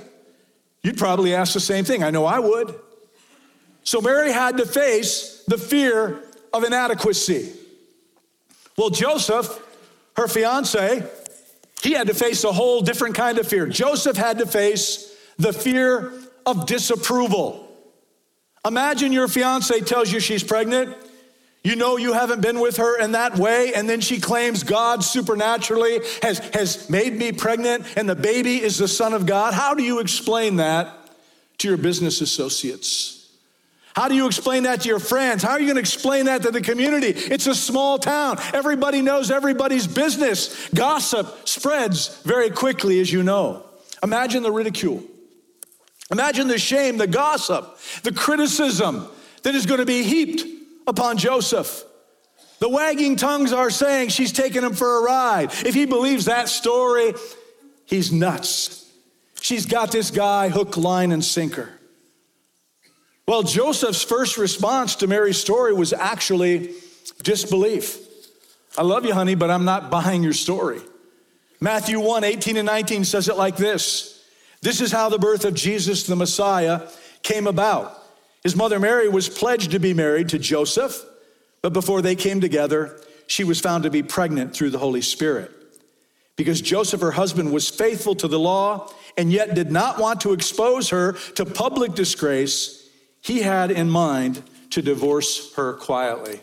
You'd 0.82 0.96
probably 0.96 1.34
ask 1.34 1.52
the 1.52 1.60
same 1.60 1.84
thing. 1.84 2.02
I 2.02 2.08
know 2.08 2.24
I 2.24 2.38
would. 2.38 2.74
So 3.84 4.00
Mary 4.00 4.32
had 4.32 4.56
to 4.56 4.64
face 4.64 5.44
the 5.46 5.58
fear 5.58 6.18
of 6.54 6.64
inadequacy. 6.64 7.52
Well, 8.78 8.88
Joseph, 8.88 9.62
her 10.16 10.28
fiance, 10.28 11.06
he 11.82 11.92
had 11.92 12.06
to 12.06 12.14
face 12.14 12.42
a 12.42 12.52
whole 12.52 12.80
different 12.80 13.16
kind 13.16 13.38
of 13.38 13.46
fear. 13.46 13.66
Joseph 13.66 14.16
had 14.16 14.38
to 14.38 14.46
face 14.46 15.14
the 15.36 15.52
fear 15.52 16.14
of 16.46 16.64
disapproval. 16.64 17.65
Imagine 18.66 19.12
your 19.12 19.28
fiance 19.28 19.80
tells 19.80 20.10
you 20.12 20.18
she's 20.18 20.42
pregnant. 20.42 20.96
You 21.62 21.76
know 21.76 21.96
you 21.96 22.12
haven't 22.12 22.42
been 22.42 22.60
with 22.60 22.76
her 22.76 23.00
in 23.00 23.12
that 23.12 23.36
way, 23.36 23.74
and 23.74 23.88
then 23.88 24.00
she 24.00 24.20
claims 24.20 24.62
God 24.62 25.02
supernaturally 25.02 26.00
has, 26.22 26.38
has 26.54 26.88
made 26.88 27.14
me 27.14 27.32
pregnant 27.32 27.84
and 27.96 28.08
the 28.08 28.14
baby 28.14 28.62
is 28.62 28.78
the 28.78 28.88
Son 28.88 29.12
of 29.12 29.26
God. 29.26 29.52
How 29.52 29.74
do 29.74 29.82
you 29.82 29.98
explain 29.98 30.56
that 30.56 30.92
to 31.58 31.68
your 31.68 31.76
business 31.76 32.20
associates? 32.20 33.16
How 33.96 34.08
do 34.08 34.14
you 34.14 34.26
explain 34.26 34.64
that 34.64 34.82
to 34.82 34.88
your 34.88 34.98
friends? 34.98 35.42
How 35.42 35.52
are 35.52 35.60
you 35.60 35.66
going 35.66 35.76
to 35.76 35.80
explain 35.80 36.26
that 36.26 36.42
to 36.42 36.50
the 36.50 36.60
community? 36.60 37.08
It's 37.08 37.46
a 37.46 37.54
small 37.54 37.98
town. 37.98 38.38
Everybody 38.52 39.00
knows 39.00 39.30
everybody's 39.30 39.86
business. 39.86 40.68
Gossip 40.68 41.48
spreads 41.48 42.20
very 42.22 42.50
quickly, 42.50 43.00
as 43.00 43.10
you 43.10 43.22
know. 43.22 43.64
Imagine 44.02 44.42
the 44.42 44.52
ridicule. 44.52 45.02
Imagine 46.10 46.48
the 46.48 46.58
shame, 46.58 46.98
the 46.98 47.06
gossip, 47.06 47.78
the 48.02 48.12
criticism 48.12 49.08
that 49.42 49.54
is 49.54 49.66
going 49.66 49.80
to 49.80 49.86
be 49.86 50.02
heaped 50.02 50.44
upon 50.86 51.18
Joseph. 51.18 51.84
The 52.58 52.68
wagging 52.68 53.16
tongues 53.16 53.52
are 53.52 53.70
saying 53.70 54.10
she's 54.10 54.32
taking 54.32 54.62
him 54.62 54.72
for 54.72 54.98
a 54.98 55.02
ride. 55.02 55.52
If 55.64 55.74
he 55.74 55.84
believes 55.84 56.26
that 56.26 56.48
story, 56.48 57.12
he's 57.84 58.12
nuts. 58.12 58.90
She's 59.40 59.66
got 59.66 59.92
this 59.92 60.10
guy 60.10 60.48
hook, 60.48 60.76
line, 60.76 61.12
and 61.12 61.24
sinker. 61.24 61.70
Well, 63.26 63.42
Joseph's 63.42 64.02
first 64.02 64.38
response 64.38 64.96
to 64.96 65.06
Mary's 65.06 65.38
story 65.38 65.74
was 65.74 65.92
actually 65.92 66.72
disbelief. 67.22 67.98
I 68.78 68.82
love 68.82 69.04
you, 69.04 69.12
honey, 69.12 69.34
but 69.34 69.50
I'm 69.50 69.64
not 69.64 69.90
buying 69.90 70.22
your 70.22 70.32
story. 70.32 70.80
Matthew 71.60 71.98
1 71.98 72.24
18 72.24 72.56
and 72.56 72.66
19 72.66 73.04
says 73.04 73.28
it 73.28 73.36
like 73.36 73.56
this 73.56 74.15
This 74.62 74.80
is 74.80 74.92
how 74.92 75.08
the 75.08 75.18
birth 75.18 75.44
of 75.44 75.54
Jesus 75.54 76.06
the 76.06 76.16
Messiah 76.16 76.88
came 77.22 77.46
about. 77.46 78.02
His 78.42 78.56
mother 78.56 78.78
Mary 78.78 79.08
was 79.08 79.28
pledged 79.28 79.72
to 79.72 79.78
be 79.78 79.94
married 79.94 80.28
to 80.30 80.38
Joseph, 80.38 81.04
but 81.62 81.72
before 81.72 82.02
they 82.02 82.14
came 82.14 82.40
together, 82.40 83.00
she 83.26 83.44
was 83.44 83.60
found 83.60 83.84
to 83.84 83.90
be 83.90 84.02
pregnant 84.02 84.54
through 84.54 84.70
the 84.70 84.78
Holy 84.78 85.00
Spirit. 85.02 85.50
Because 86.36 86.60
Joseph, 86.60 87.00
her 87.00 87.12
husband, 87.12 87.52
was 87.52 87.68
faithful 87.68 88.14
to 88.16 88.28
the 88.28 88.38
law 88.38 88.92
and 89.16 89.32
yet 89.32 89.54
did 89.54 89.72
not 89.72 89.98
want 89.98 90.20
to 90.20 90.32
expose 90.32 90.90
her 90.90 91.14
to 91.34 91.44
public 91.44 91.94
disgrace, 91.94 92.88
he 93.22 93.40
had 93.40 93.70
in 93.70 93.88
mind 93.90 94.42
to 94.70 94.82
divorce 94.82 95.54
her 95.54 95.72
quietly. 95.74 96.40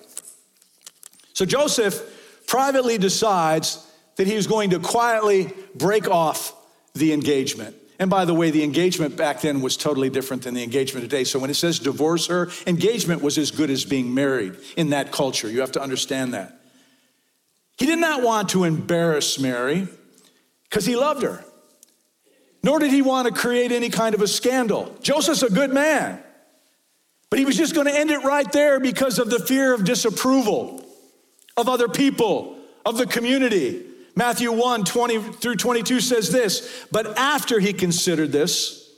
So 1.34 1.46
Joseph 1.46 2.02
privately 2.48 2.98
decides 2.98 3.90
that 4.16 4.28
he 4.28 4.36
was 4.36 4.48
going 4.48 4.72
to 4.72 4.80
quietly 4.80 5.54
break 5.76 6.08
off 6.10 6.56
the 6.94 7.14
engagement. 7.14 7.76
And 8.00 8.10
by 8.10 8.26
the 8.26 8.34
way, 8.34 8.50
the 8.50 8.64
engagement 8.64 9.16
back 9.16 9.42
then 9.42 9.62
was 9.62 9.78
totally 9.78 10.10
different 10.10 10.44
than 10.44 10.54
the 10.54 10.64
engagement 10.64 11.04
today. 11.04 11.24
So 11.24 11.40
when 11.40 11.50
it 11.50 11.56
says 11.56 11.80
divorce 11.80 12.28
her, 12.28 12.50
engagement 12.66 13.22
was 13.22 13.38
as 13.38 13.52
good 13.52 13.70
as 13.70 13.86
being 13.86 14.14
married 14.14 14.56
in 14.76 14.90
that 14.90 15.12
culture. 15.12 15.50
You 15.50 15.62
have 15.62 15.74
to 15.74 15.82
understand 15.82 16.34
that. 16.34 16.60
He 17.78 17.86
did 17.86 18.00
not 18.00 18.24
want 18.24 18.50
to 18.50 18.64
embarrass 18.64 19.40
Mary 19.40 19.88
because 20.70 20.86
he 20.86 20.96
loved 20.96 21.24
her, 21.24 21.44
nor 22.64 22.80
did 22.80 22.92
he 22.92 23.02
want 23.02 23.28
to 23.28 23.34
create 23.34 23.72
any 23.72 23.90
kind 23.90 24.16
of 24.16 24.22
a 24.22 24.28
scandal. 24.28 24.96
Joseph's 25.02 25.44
a 25.44 25.50
good 25.50 25.74
man, 25.74 26.22
but 27.30 27.40
he 27.40 27.46
was 27.46 27.58
just 27.58 27.76
going 27.76 27.88
to 27.88 27.96
end 27.96 28.12
it 28.12 28.24
right 28.24 28.52
there 28.52 28.80
because 28.80 29.20
of 29.20 29.30
the 29.30 29.40
fear 29.40 29.74
of 29.74 29.84
disapproval 29.84 30.84
of 31.56 31.70
other 31.70 31.88
people, 31.88 32.58
of 32.86 32.98
the 32.98 33.06
community. 33.06 33.86
Matthew 34.16 34.52
1 34.52 34.86
20 34.86 35.20
through 35.34 35.56
22 35.56 36.00
says 36.00 36.30
this 36.30 36.86
But 36.92 37.18
after 37.18 37.60
he 37.60 37.74
considered 37.74 38.32
this, 38.32 38.92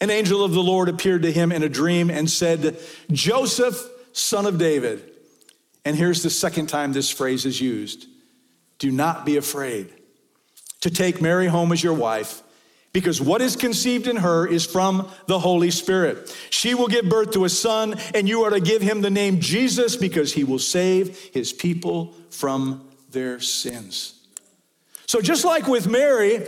an 0.00 0.10
angel 0.10 0.44
of 0.44 0.52
the 0.52 0.62
Lord 0.62 0.88
appeared 0.88 1.22
to 1.22 1.32
him 1.32 1.50
in 1.50 1.62
a 1.62 1.68
dream 1.68 2.10
and 2.10 2.30
said, 2.30 2.78
Joseph, 3.10 3.76
son 4.12 4.46
of 4.46 4.58
David. 4.58 5.10
And 5.84 5.96
here's 5.96 6.22
the 6.22 6.30
second 6.30 6.66
time 6.66 6.92
this 6.92 7.10
phrase 7.10 7.46
is 7.46 7.60
used 7.60 8.06
do 8.78 8.92
not 8.92 9.26
be 9.26 9.36
afraid 9.36 9.92
to 10.82 10.90
take 10.90 11.20
Mary 11.20 11.46
home 11.46 11.72
as 11.72 11.82
your 11.82 11.94
wife. 11.94 12.42
Because 12.92 13.20
what 13.20 13.42
is 13.42 13.54
conceived 13.54 14.06
in 14.06 14.16
her 14.16 14.46
is 14.46 14.64
from 14.64 15.10
the 15.26 15.38
Holy 15.38 15.70
Spirit. 15.70 16.34
She 16.50 16.74
will 16.74 16.88
give 16.88 17.08
birth 17.08 17.32
to 17.32 17.44
a 17.44 17.48
son, 17.48 17.96
and 18.14 18.28
you 18.28 18.42
are 18.42 18.50
to 18.50 18.60
give 18.60 18.80
him 18.80 19.02
the 19.02 19.10
name 19.10 19.40
Jesus 19.40 19.94
because 19.94 20.32
he 20.32 20.42
will 20.42 20.58
save 20.58 21.18
his 21.32 21.52
people 21.52 22.14
from 22.30 22.88
their 23.10 23.40
sins. 23.40 24.17
So, 25.08 25.22
just 25.22 25.44
like 25.44 25.66
with 25.66 25.88
Mary, 25.88 26.46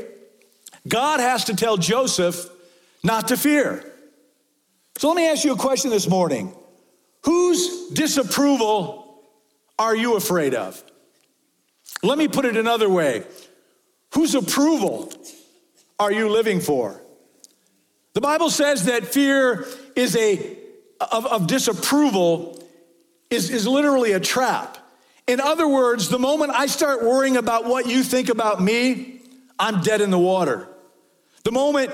God 0.87 1.19
has 1.19 1.45
to 1.45 1.57
tell 1.57 1.79
Joseph 1.79 2.47
not 3.03 3.29
to 3.29 3.37
fear. 3.37 3.85
So, 4.99 5.09
let 5.09 5.17
me 5.17 5.27
ask 5.27 5.45
you 5.45 5.55
a 5.55 5.57
question 5.57 5.91
this 5.91 6.07
morning 6.07 6.55
Whose 7.25 7.89
disapproval 7.89 9.25
are 9.79 9.97
you 9.97 10.15
afraid 10.15 10.55
of? 10.55 10.85
Let 12.03 12.19
me 12.19 12.29
put 12.29 12.45
it 12.45 12.57
another 12.57 12.89
way 12.89 13.25
Whose 14.15 14.35
approval 14.35 15.13
are 15.99 16.13
you 16.13 16.29
living 16.29 16.61
for? 16.61 17.01
The 18.13 18.21
Bible 18.21 18.51
says 18.51 18.85
that 18.85 19.07
fear 19.07 19.67
is 19.97 20.17
a 20.17 20.59
of, 21.01 21.25
of 21.25 21.47
disapproval 21.47 22.63
is, 23.31 23.49
is 23.49 23.67
literally 23.67 24.13
a 24.13 24.21
trap. 24.21 24.77
In 25.31 25.39
other 25.39 25.69
words, 25.69 26.09
the 26.09 26.19
moment 26.19 26.51
I 26.51 26.67
start 26.67 27.05
worrying 27.05 27.37
about 27.37 27.65
what 27.65 27.87
you 27.87 28.03
think 28.03 28.31
about 28.31 28.61
me, 28.61 29.23
I'm 29.61 29.81
dead 29.81 30.01
in 30.01 30.11
the 30.11 30.19
water. 30.19 30.69
The 31.45 31.53
moment 31.53 31.93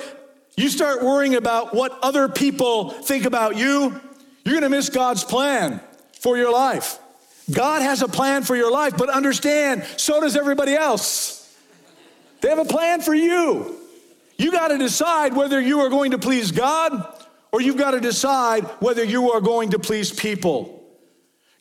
you 0.57 0.71
start 0.71 1.03
worrying 1.03 1.35
about 1.35 1.75
what 1.75 1.99
other 2.03 2.31
people 2.31 2.89
think 2.89 3.27
about 3.27 3.59
you, 3.59 4.01
you're 4.47 4.55
gonna 4.55 4.71
miss 4.71 4.89
God's 4.89 5.23
plan 5.23 5.83
for 6.19 6.39
your 6.39 6.51
life. 6.51 6.99
God 7.51 7.83
has 7.83 8.01
a 8.01 8.09
plan 8.09 8.43
for 8.43 8.57
your 8.57 8.73
life, 8.73 8.97
but 8.97 9.11
understand, 9.11 9.85
so 9.99 10.19
does 10.19 10.35
everybody 10.35 10.73
else. 10.73 11.55
They 12.41 12.49
have 12.49 12.59
a 12.59 12.65
plan 12.65 13.03
for 13.03 13.15
you. 13.15 13.77
You 14.39 14.51
got 14.51 14.69
to 14.69 14.79
decide 14.79 15.35
whether 15.35 15.61
you 15.61 15.81
are 15.81 15.91
going 15.91 16.13
to 16.13 16.19
please 16.19 16.53
God 16.53 17.07
or 17.53 17.61
you've 17.61 17.77
got 17.77 17.91
to 17.91 18.01
decide 18.01 18.65
whether 18.81 19.05
you 19.05 19.33
are 19.33 19.43
going 19.43 19.73
to 19.73 19.79
please 19.79 20.11
people. 20.11 20.83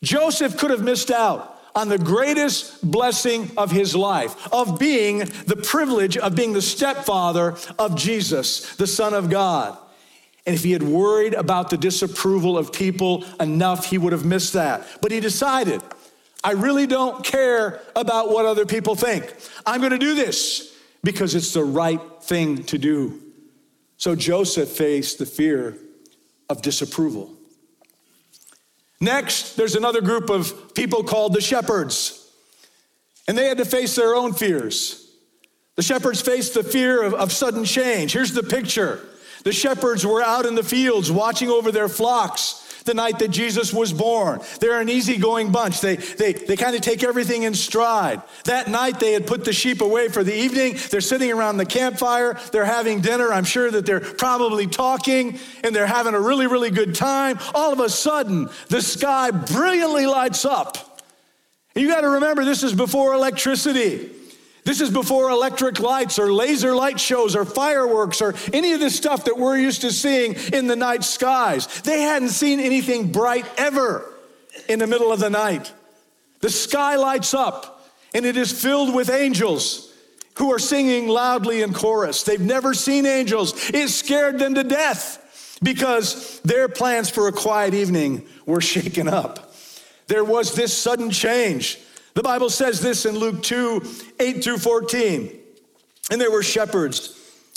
Joseph 0.01 0.57
could 0.57 0.71
have 0.71 0.81
missed 0.81 1.11
out 1.11 1.54
on 1.75 1.89
the 1.89 1.97
greatest 1.97 2.89
blessing 2.89 3.51
of 3.57 3.69
his 3.69 3.95
life, 3.95 4.51
of 4.53 4.79
being 4.79 5.19
the 5.19 5.61
privilege 5.61 6.17
of 6.17 6.35
being 6.35 6.53
the 6.53 6.61
stepfather 6.61 7.55
of 7.77 7.95
Jesus, 7.95 8.75
the 8.77 8.87
Son 8.87 9.13
of 9.13 9.29
God. 9.29 9.77
And 10.45 10.55
if 10.55 10.63
he 10.63 10.71
had 10.71 10.83
worried 10.83 11.33
about 11.33 11.69
the 11.69 11.77
disapproval 11.77 12.57
of 12.57 12.71
people 12.71 13.25
enough, 13.39 13.85
he 13.85 13.97
would 13.97 14.13
have 14.13 14.25
missed 14.25 14.53
that. 14.53 14.87
But 15.01 15.11
he 15.11 15.19
decided, 15.19 15.81
I 16.43 16.51
really 16.51 16.87
don't 16.87 17.23
care 17.25 17.81
about 17.95 18.29
what 18.29 18.45
other 18.45 18.65
people 18.65 18.95
think. 18.95 19.33
I'm 19.65 19.81
going 19.81 19.91
to 19.91 19.97
do 19.97 20.13
this 20.13 20.77
because 21.03 21.35
it's 21.35 21.53
the 21.53 21.63
right 21.63 22.01
thing 22.21 22.63
to 22.65 22.77
do. 22.77 23.21
So 23.97 24.15
Joseph 24.15 24.69
faced 24.69 25.17
the 25.19 25.25
fear 25.25 25.77
of 26.49 26.61
disapproval. 26.61 27.34
Next, 28.99 29.57
there's 29.57 29.75
another 29.75 30.01
group 30.01 30.29
of 30.29 30.73
people 30.73 31.03
called 31.03 31.33
the 31.33 31.41
shepherds, 31.41 32.31
and 33.27 33.37
they 33.37 33.47
had 33.47 33.57
to 33.57 33.65
face 33.65 33.95
their 33.95 34.15
own 34.15 34.33
fears. 34.33 35.01
The 35.75 35.83
shepherds 35.83 36.21
faced 36.21 36.53
the 36.53 36.63
fear 36.63 37.03
of, 37.03 37.13
of 37.13 37.31
sudden 37.33 37.65
change. 37.65 38.13
Here's 38.13 38.33
the 38.33 38.43
picture 38.43 39.01
the 39.43 39.51
shepherds 39.51 40.05
were 40.05 40.23
out 40.23 40.45
in 40.45 40.55
the 40.55 40.63
fields 40.63 41.11
watching 41.11 41.49
over 41.49 41.71
their 41.71 41.89
flocks 41.89 42.64
the 42.85 42.93
night 42.93 43.19
that 43.19 43.29
Jesus 43.29 43.73
was 43.73 43.91
born. 43.91 44.39
They're 44.59 44.79
an 44.79 44.89
easygoing 44.89 45.51
bunch. 45.51 45.81
They, 45.81 45.95
they, 45.95 46.33
they 46.33 46.55
kind 46.55 46.75
of 46.75 46.81
take 46.81 47.03
everything 47.03 47.43
in 47.43 47.53
stride. 47.53 48.21
That 48.45 48.67
night, 48.67 48.99
they 48.99 49.13
had 49.13 49.27
put 49.27 49.43
the 49.43 49.53
sheep 49.53 49.81
away 49.81 50.07
for 50.07 50.23
the 50.23 50.35
evening. 50.35 50.77
They're 50.89 51.01
sitting 51.01 51.31
around 51.31 51.57
the 51.57 51.65
campfire. 51.65 52.39
They're 52.51 52.65
having 52.65 53.01
dinner. 53.01 53.33
I'm 53.33 53.43
sure 53.43 53.69
that 53.71 53.85
they're 53.85 53.99
probably 53.99 54.67
talking 54.67 55.39
and 55.63 55.75
they're 55.75 55.87
having 55.87 56.13
a 56.13 56.21
really, 56.21 56.47
really 56.47 56.71
good 56.71 56.95
time. 56.95 57.39
All 57.53 57.73
of 57.73 57.79
a 57.79 57.89
sudden, 57.89 58.49
the 58.69 58.81
sky 58.81 59.31
brilliantly 59.31 60.05
lights 60.05 60.45
up. 60.45 61.01
You 61.75 61.89
got 61.89 62.01
to 62.01 62.09
remember, 62.09 62.45
this 62.45 62.63
is 62.63 62.73
before 62.73 63.13
electricity. 63.13 64.11
This 64.65 64.81
is 64.81 64.89
before 64.89 65.29
electric 65.29 65.79
lights 65.79 66.17
or 66.17 66.33
laser 66.33 66.75
light 66.75 66.99
shows 66.99 67.35
or 67.35 67.45
fireworks 67.45 68.19
or 68.19 68.33
any 68.51 68.73
of 68.73 68.79
the 68.79 68.89
stuff 68.89 69.25
that 69.25 69.37
we're 69.37 69.59
used 69.59 69.81
to 69.81 69.91
seeing 69.91 70.33
in 70.51 70.65
the 70.65 70.75
night 70.75 71.03
skies. 71.03 71.67
They 71.81 72.01
hadn't 72.01 72.29
seen 72.29 72.59
anything 72.59 73.11
bright 73.11 73.45
ever 73.57 74.11
in 74.67 74.79
the 74.79 74.87
middle 74.87 75.11
of 75.11 75.19
the 75.19 75.29
night. 75.29 75.71
The 76.41 76.49
sky 76.49 76.95
lights 76.95 77.35
up 77.35 77.87
and 78.15 78.25
it 78.25 78.37
is 78.37 78.51
filled 78.51 78.95
with 78.95 79.11
angels 79.11 79.93
who 80.37 80.51
are 80.51 80.59
singing 80.59 81.07
loudly 81.07 81.61
in 81.61 81.71
chorus. 81.71 82.23
They've 82.23 82.41
never 82.41 82.73
seen 82.73 83.05
angels. 83.05 83.69
It 83.69 83.89
scared 83.89 84.39
them 84.39 84.55
to 84.55 84.63
death 84.63 85.59
because 85.61 86.39
their 86.41 86.67
plans 86.69 87.09
for 87.09 87.27
a 87.27 87.31
quiet 87.31 87.75
evening 87.75 88.25
were 88.47 88.61
shaken 88.61 89.07
up. 89.07 89.53
There 90.07 90.23
was 90.23 90.55
this 90.55 90.75
sudden 90.75 91.11
change. 91.11 91.79
The 92.15 92.23
Bible 92.23 92.49
says 92.49 92.79
this 92.79 93.05
in 93.05 93.19
Luke 93.19 93.43
2 93.43 93.83
8 94.19 94.43
through 94.43 94.57
14. 94.57 95.31
And 96.09 96.21
there 96.21 96.31
were 96.31 96.43
shepherds 96.43 97.11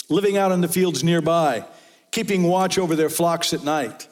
living 0.09 0.37
out 0.37 0.51
in 0.51 0.61
the 0.61 0.67
fields 0.67 1.03
nearby, 1.03 1.65
keeping 2.11 2.43
watch 2.43 2.77
over 2.77 2.95
their 2.95 3.09
flocks 3.09 3.53
at 3.53 3.63
night. 3.63 4.07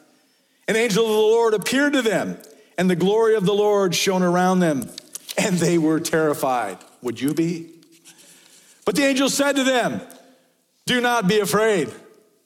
An 0.67 0.75
angel 0.75 1.03
of 1.03 1.11
the 1.11 1.17
Lord 1.17 1.53
appeared 1.53 1.93
to 1.93 2.01
them, 2.01 2.37
and 2.77 2.89
the 2.89 2.95
glory 2.95 3.35
of 3.35 3.45
the 3.45 3.53
Lord 3.53 3.93
shone 3.93 4.23
around 4.23 4.59
them, 4.59 4.89
and 5.37 5.57
they 5.57 5.77
were 5.77 5.99
terrified. 5.99 6.77
Would 7.01 7.19
you 7.19 7.33
be? 7.33 7.69
But 8.85 8.95
the 8.95 9.03
angel 9.03 9.29
said 9.29 9.57
to 9.57 9.63
them, 9.63 9.99
Do 10.85 11.01
not 11.01 11.27
be 11.27 11.39
afraid. 11.39 11.91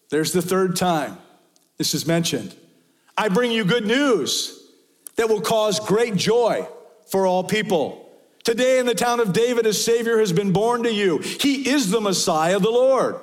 There's 0.09 0.33
the 0.33 0.41
third 0.41 0.75
time 0.75 1.17
this 1.77 1.93
is 1.93 2.07
mentioned. 2.07 2.55
I 3.15 3.29
bring 3.29 3.51
you 3.51 3.63
good 3.63 3.85
news 3.85 4.57
that 5.17 5.29
will 5.29 5.41
cause 5.41 5.79
great 5.79 6.15
joy 6.15 6.67
for 7.11 7.27
all 7.27 7.43
people. 7.43 8.09
Today 8.43 8.79
in 8.79 8.85
the 8.85 8.95
town 8.95 9.19
of 9.19 9.33
David, 9.33 9.65
a 9.65 9.73
Savior 9.73 10.17
has 10.19 10.33
been 10.33 10.51
born 10.51 10.83
to 10.83 10.91
you. 10.91 11.19
He 11.19 11.69
is 11.69 11.91
the 11.91 12.01
Messiah, 12.01 12.55
of 12.55 12.63
the 12.63 12.71
Lord. 12.71 13.17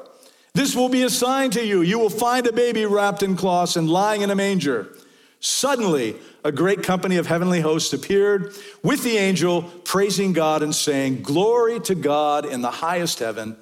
This 0.54 0.76
will 0.76 0.88
be 0.88 1.02
a 1.02 1.10
sign 1.10 1.50
to 1.52 1.64
you. 1.64 1.80
You 1.80 1.98
will 1.98 2.10
find 2.10 2.46
a 2.46 2.52
baby 2.52 2.84
wrapped 2.84 3.22
in 3.22 3.34
cloths 3.34 3.76
and 3.76 3.88
lying 3.88 4.22
in 4.22 4.30
a 4.30 4.36
manger. 4.36 4.94
Suddenly, 5.40 6.16
a 6.44 6.52
great 6.52 6.82
company 6.82 7.16
of 7.16 7.26
heavenly 7.26 7.60
hosts 7.60 7.92
appeared 7.92 8.54
with 8.82 9.02
the 9.02 9.16
angel, 9.16 9.62
praising 9.84 10.32
God 10.32 10.62
and 10.62 10.74
saying, 10.74 11.22
Glory 11.22 11.80
to 11.80 11.94
God 11.94 12.44
in 12.44 12.60
the 12.60 12.70
highest 12.70 13.20
heaven, 13.20 13.56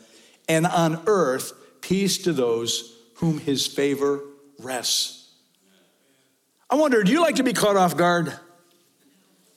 and 0.49 0.66
on 0.66 1.02
earth, 1.06 1.52
peace 1.80 2.18
to 2.18 2.33
those 2.33 2.97
whom 3.16 3.38
his 3.38 3.66
favor 3.66 4.21
rests. 4.59 5.30
I 6.68 6.75
wonder, 6.76 7.02
do 7.02 7.12
you 7.12 7.21
like 7.21 7.37
to 7.37 7.45
be 7.45 7.52
caught 7.52 7.76
off 7.76 7.97
guard? 7.97 8.33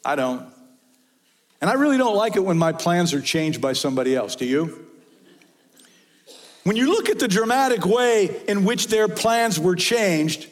I 0.06 0.16
don't. 0.16 0.59
And 1.62 1.70
I 1.70 1.74
really 1.74 1.98
don't 1.98 2.16
like 2.16 2.36
it 2.36 2.44
when 2.44 2.58
my 2.58 2.72
plans 2.72 3.14
are 3.14 3.22
changed 3.22 3.62
by 3.62 3.74
somebody 3.74 4.16
else. 4.16 4.36
Do 4.36 4.46
you? 4.46 4.86
When 6.64 6.76
you 6.76 6.92
look 6.92 7.10
at 7.10 7.20
the 7.20 7.28
dramatic 7.28 7.86
way 7.86 8.44
in 8.48 8.64
which 8.64 8.88
their 8.88 9.08
plans 9.08 9.60
were 9.60 9.76
changed, 9.76 10.48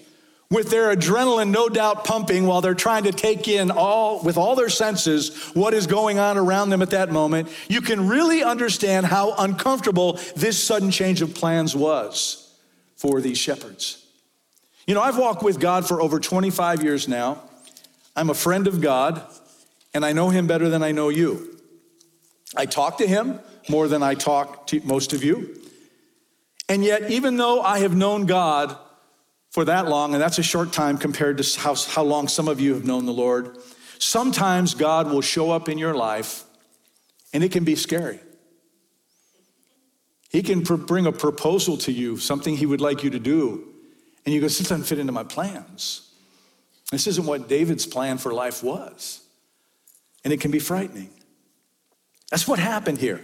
with 0.49 0.69
their 0.69 0.95
adrenaline 0.95 1.49
no 1.49 1.67
doubt 1.67 2.05
pumping 2.05 2.45
while 2.45 2.61
they're 2.61 2.73
trying 2.73 3.03
to 3.03 3.11
take 3.11 3.47
in 3.47 3.69
all 3.69 4.23
with 4.23 4.37
all 4.37 4.55
their 4.55 4.69
senses 4.69 5.49
what 5.53 5.73
is 5.73 5.87
going 5.87 6.19
on 6.19 6.37
around 6.37 6.69
them 6.69 6.81
at 6.81 6.91
that 6.91 7.11
moment 7.11 7.49
you 7.67 7.81
can 7.81 8.07
really 8.07 8.43
understand 8.43 9.05
how 9.05 9.33
uncomfortable 9.37 10.19
this 10.35 10.61
sudden 10.61 10.89
change 10.89 11.21
of 11.21 11.35
plans 11.35 11.75
was 11.75 12.55
for 12.95 13.19
these 13.19 13.37
shepherds 13.37 14.05
you 14.85 14.93
know 14.93 15.01
i've 15.01 15.17
walked 15.17 15.43
with 15.43 15.59
god 15.59 15.85
for 15.85 16.01
over 16.01 16.19
25 16.19 16.81
years 16.81 17.07
now 17.07 17.41
i'm 18.15 18.29
a 18.29 18.35
friend 18.35 18.67
of 18.67 18.79
god 18.79 19.21
and 19.93 20.05
i 20.05 20.13
know 20.13 20.29
him 20.29 20.47
better 20.47 20.69
than 20.69 20.83
i 20.83 20.91
know 20.91 21.09
you 21.09 21.59
i 22.55 22.65
talk 22.65 22.97
to 22.97 23.07
him 23.07 23.39
more 23.69 23.87
than 23.87 24.03
i 24.03 24.13
talk 24.13 24.67
to 24.67 24.81
most 24.81 25.13
of 25.13 25.23
you 25.23 25.59
and 26.69 26.83
yet 26.83 27.09
even 27.09 27.37
though 27.37 27.61
i 27.61 27.79
have 27.79 27.95
known 27.95 28.25
god 28.25 28.77
for 29.57 29.65
that 29.65 29.87
long, 29.87 30.13
and 30.13 30.21
that's 30.21 30.37
a 30.37 30.43
short 30.43 30.71
time 30.71 30.99
compared 30.99 31.37
to 31.39 31.59
how, 31.59 31.73
how 31.73 32.03
long 32.03 32.27
some 32.27 32.47
of 32.47 32.59
you 32.59 32.75
have 32.75 32.85
known 32.85 33.07
the 33.07 33.11
Lord, 33.11 33.57
sometimes 33.97 34.75
God 34.75 35.09
will 35.09 35.21
show 35.21 35.49
up 35.49 35.67
in 35.67 35.79
your 35.79 35.95
life 35.95 36.43
and 37.33 37.43
it 37.43 37.51
can 37.51 37.63
be 37.63 37.75
scary. 37.75 38.19
He 40.29 40.43
can 40.43 40.63
pr- 40.63 40.75
bring 40.75 41.07
a 41.07 41.11
proposal 41.11 41.77
to 41.77 41.91
you, 41.91 42.17
something 42.17 42.55
he 42.55 42.67
would 42.67 42.81
like 42.81 43.03
you 43.03 43.09
to 43.09 43.19
do, 43.19 43.67
and 44.25 44.35
you 44.35 44.41
go, 44.41 44.45
This 44.45 44.59
doesn't 44.59 44.83
fit 44.83 44.99
into 44.99 45.11
my 45.11 45.23
plans. 45.23 46.11
This 46.91 47.07
isn't 47.07 47.25
what 47.25 47.49
David's 47.49 47.87
plan 47.87 48.19
for 48.19 48.33
life 48.33 48.61
was. 48.63 49.21
And 50.27 50.33
it 50.33 50.41
can 50.41 50.51
be 50.51 50.59
frightening. 50.59 51.09
That's 52.31 52.45
what 52.45 52.59
happened 52.59 52.97
here. 52.97 53.21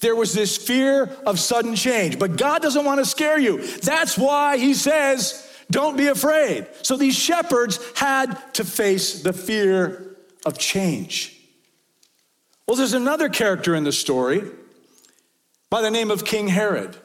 There 0.00 0.14
was 0.14 0.34
this 0.34 0.58
fear 0.58 1.04
of 1.24 1.40
sudden 1.40 1.74
change, 1.74 2.18
but 2.18 2.36
God 2.36 2.60
doesn't 2.60 2.84
want 2.84 2.98
to 2.98 3.06
scare 3.06 3.38
you. 3.38 3.66
That's 3.78 4.18
why 4.18 4.58
he 4.58 4.74
says, 4.74 5.50
don't 5.70 5.96
be 5.96 6.08
afraid. 6.08 6.66
So 6.82 6.98
these 6.98 7.16
shepherds 7.16 7.80
had 7.96 8.34
to 8.52 8.66
face 8.66 9.22
the 9.22 9.32
fear 9.32 10.14
of 10.44 10.58
change. 10.58 11.40
Well, 12.68 12.76
there's 12.76 12.92
another 12.92 13.30
character 13.30 13.74
in 13.74 13.84
the 13.84 13.92
story 13.92 14.42
by 15.70 15.80
the 15.80 15.90
name 15.90 16.10
of 16.10 16.26
King 16.26 16.48
Herod 16.48 16.98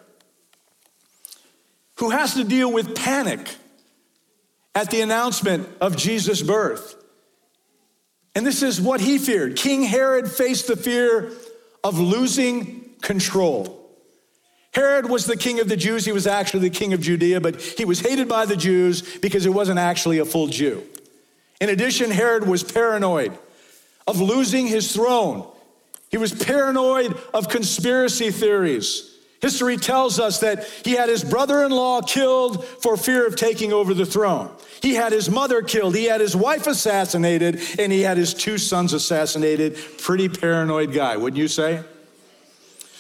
who 2.00 2.10
has 2.10 2.34
to 2.34 2.44
deal 2.44 2.70
with 2.70 2.96
panic 2.96 3.56
at 4.76 4.92
the 4.92 5.00
announcement 5.00 5.70
of 5.80 5.96
Jesus' 5.96 6.42
birth. 6.42 7.01
And 8.36 8.46
this 8.46 8.64
is 8.64 8.80
what 8.80 9.02
he 9.02 9.18
feared. 9.18 9.56
King 9.56 9.84
Herod 9.84 10.30
faced 10.30 10.68
the 10.68 10.76
fear 10.76 11.32
of 11.84 12.00
losing 12.00 12.90
control. 13.02 13.78
Herod 14.74 15.10
was 15.10 15.26
the 15.26 15.36
king 15.36 15.60
of 15.60 15.68
the 15.68 15.76
Jews. 15.76 16.06
He 16.06 16.14
was 16.14 16.28
actually 16.28 16.70
the 16.70 16.78
king 16.78 16.94
of 16.94 17.02
Judea, 17.02 17.42
but 17.42 17.62
he 17.62 17.84
was 17.84 18.00
hated 18.00 18.30
by 18.30 18.46
the 18.46 18.56
Jews 18.56 19.18
because 19.18 19.44
he 19.44 19.50
wasn't 19.50 19.80
actually 19.80 20.20
a 20.20 20.26
full 20.26 20.48
Jew. 20.48 20.82
In 21.60 21.70
addition, 21.70 22.10
Herod 22.10 22.48
was 22.48 22.64
paranoid 22.64 23.38
of 24.08 24.22
losing 24.22 24.68
his 24.68 24.94
throne. 24.94 25.46
He 26.10 26.18
was 26.18 26.34
paranoid 26.34 27.18
of 27.34 27.50
conspiracy 27.50 28.32
theories. 28.32 29.11
History 29.42 29.78
tells 29.78 30.20
us 30.20 30.40
that 30.42 30.66
he 30.86 30.92
had 30.92 31.10
his 31.10 31.24
brother 31.24 31.64
in 31.64 31.72
law 31.72 32.02
killed 32.02 32.64
for 32.64 32.96
fear 32.96 33.26
of 33.26 33.36
taking 33.36 33.74
over 33.74 33.94
the 33.94 34.06
throne. 34.06 34.52
He 34.82 34.94
had 34.94 35.12
his 35.12 35.30
mother 35.30 35.62
killed. 35.62 35.96
He 35.96 36.06
had 36.06 36.22
his 36.22 36.36
wife 36.36 36.68
assassinated, 36.68 37.60
and 37.80 37.92
he 37.92 38.02
had 38.02 38.18
his 38.18 38.34
two 38.34 38.58
sons 38.58 38.94
assassinated. 38.94 39.78
Pretty 40.00 40.30
paranoid 40.30 40.94
guy, 40.94 41.18
wouldn't 41.18 41.40
you 41.40 41.48
say? 41.48 41.84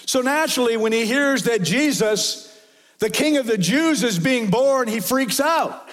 So 0.05 0.21
naturally, 0.21 0.77
when 0.77 0.91
he 0.91 1.05
hears 1.05 1.43
that 1.43 1.61
Jesus, 1.61 2.59
the 2.99 3.09
king 3.09 3.37
of 3.37 3.45
the 3.45 3.57
Jews, 3.57 4.03
is 4.03 4.17
being 4.17 4.49
born, 4.49 4.87
he 4.87 4.99
freaks 4.99 5.39
out. 5.39 5.89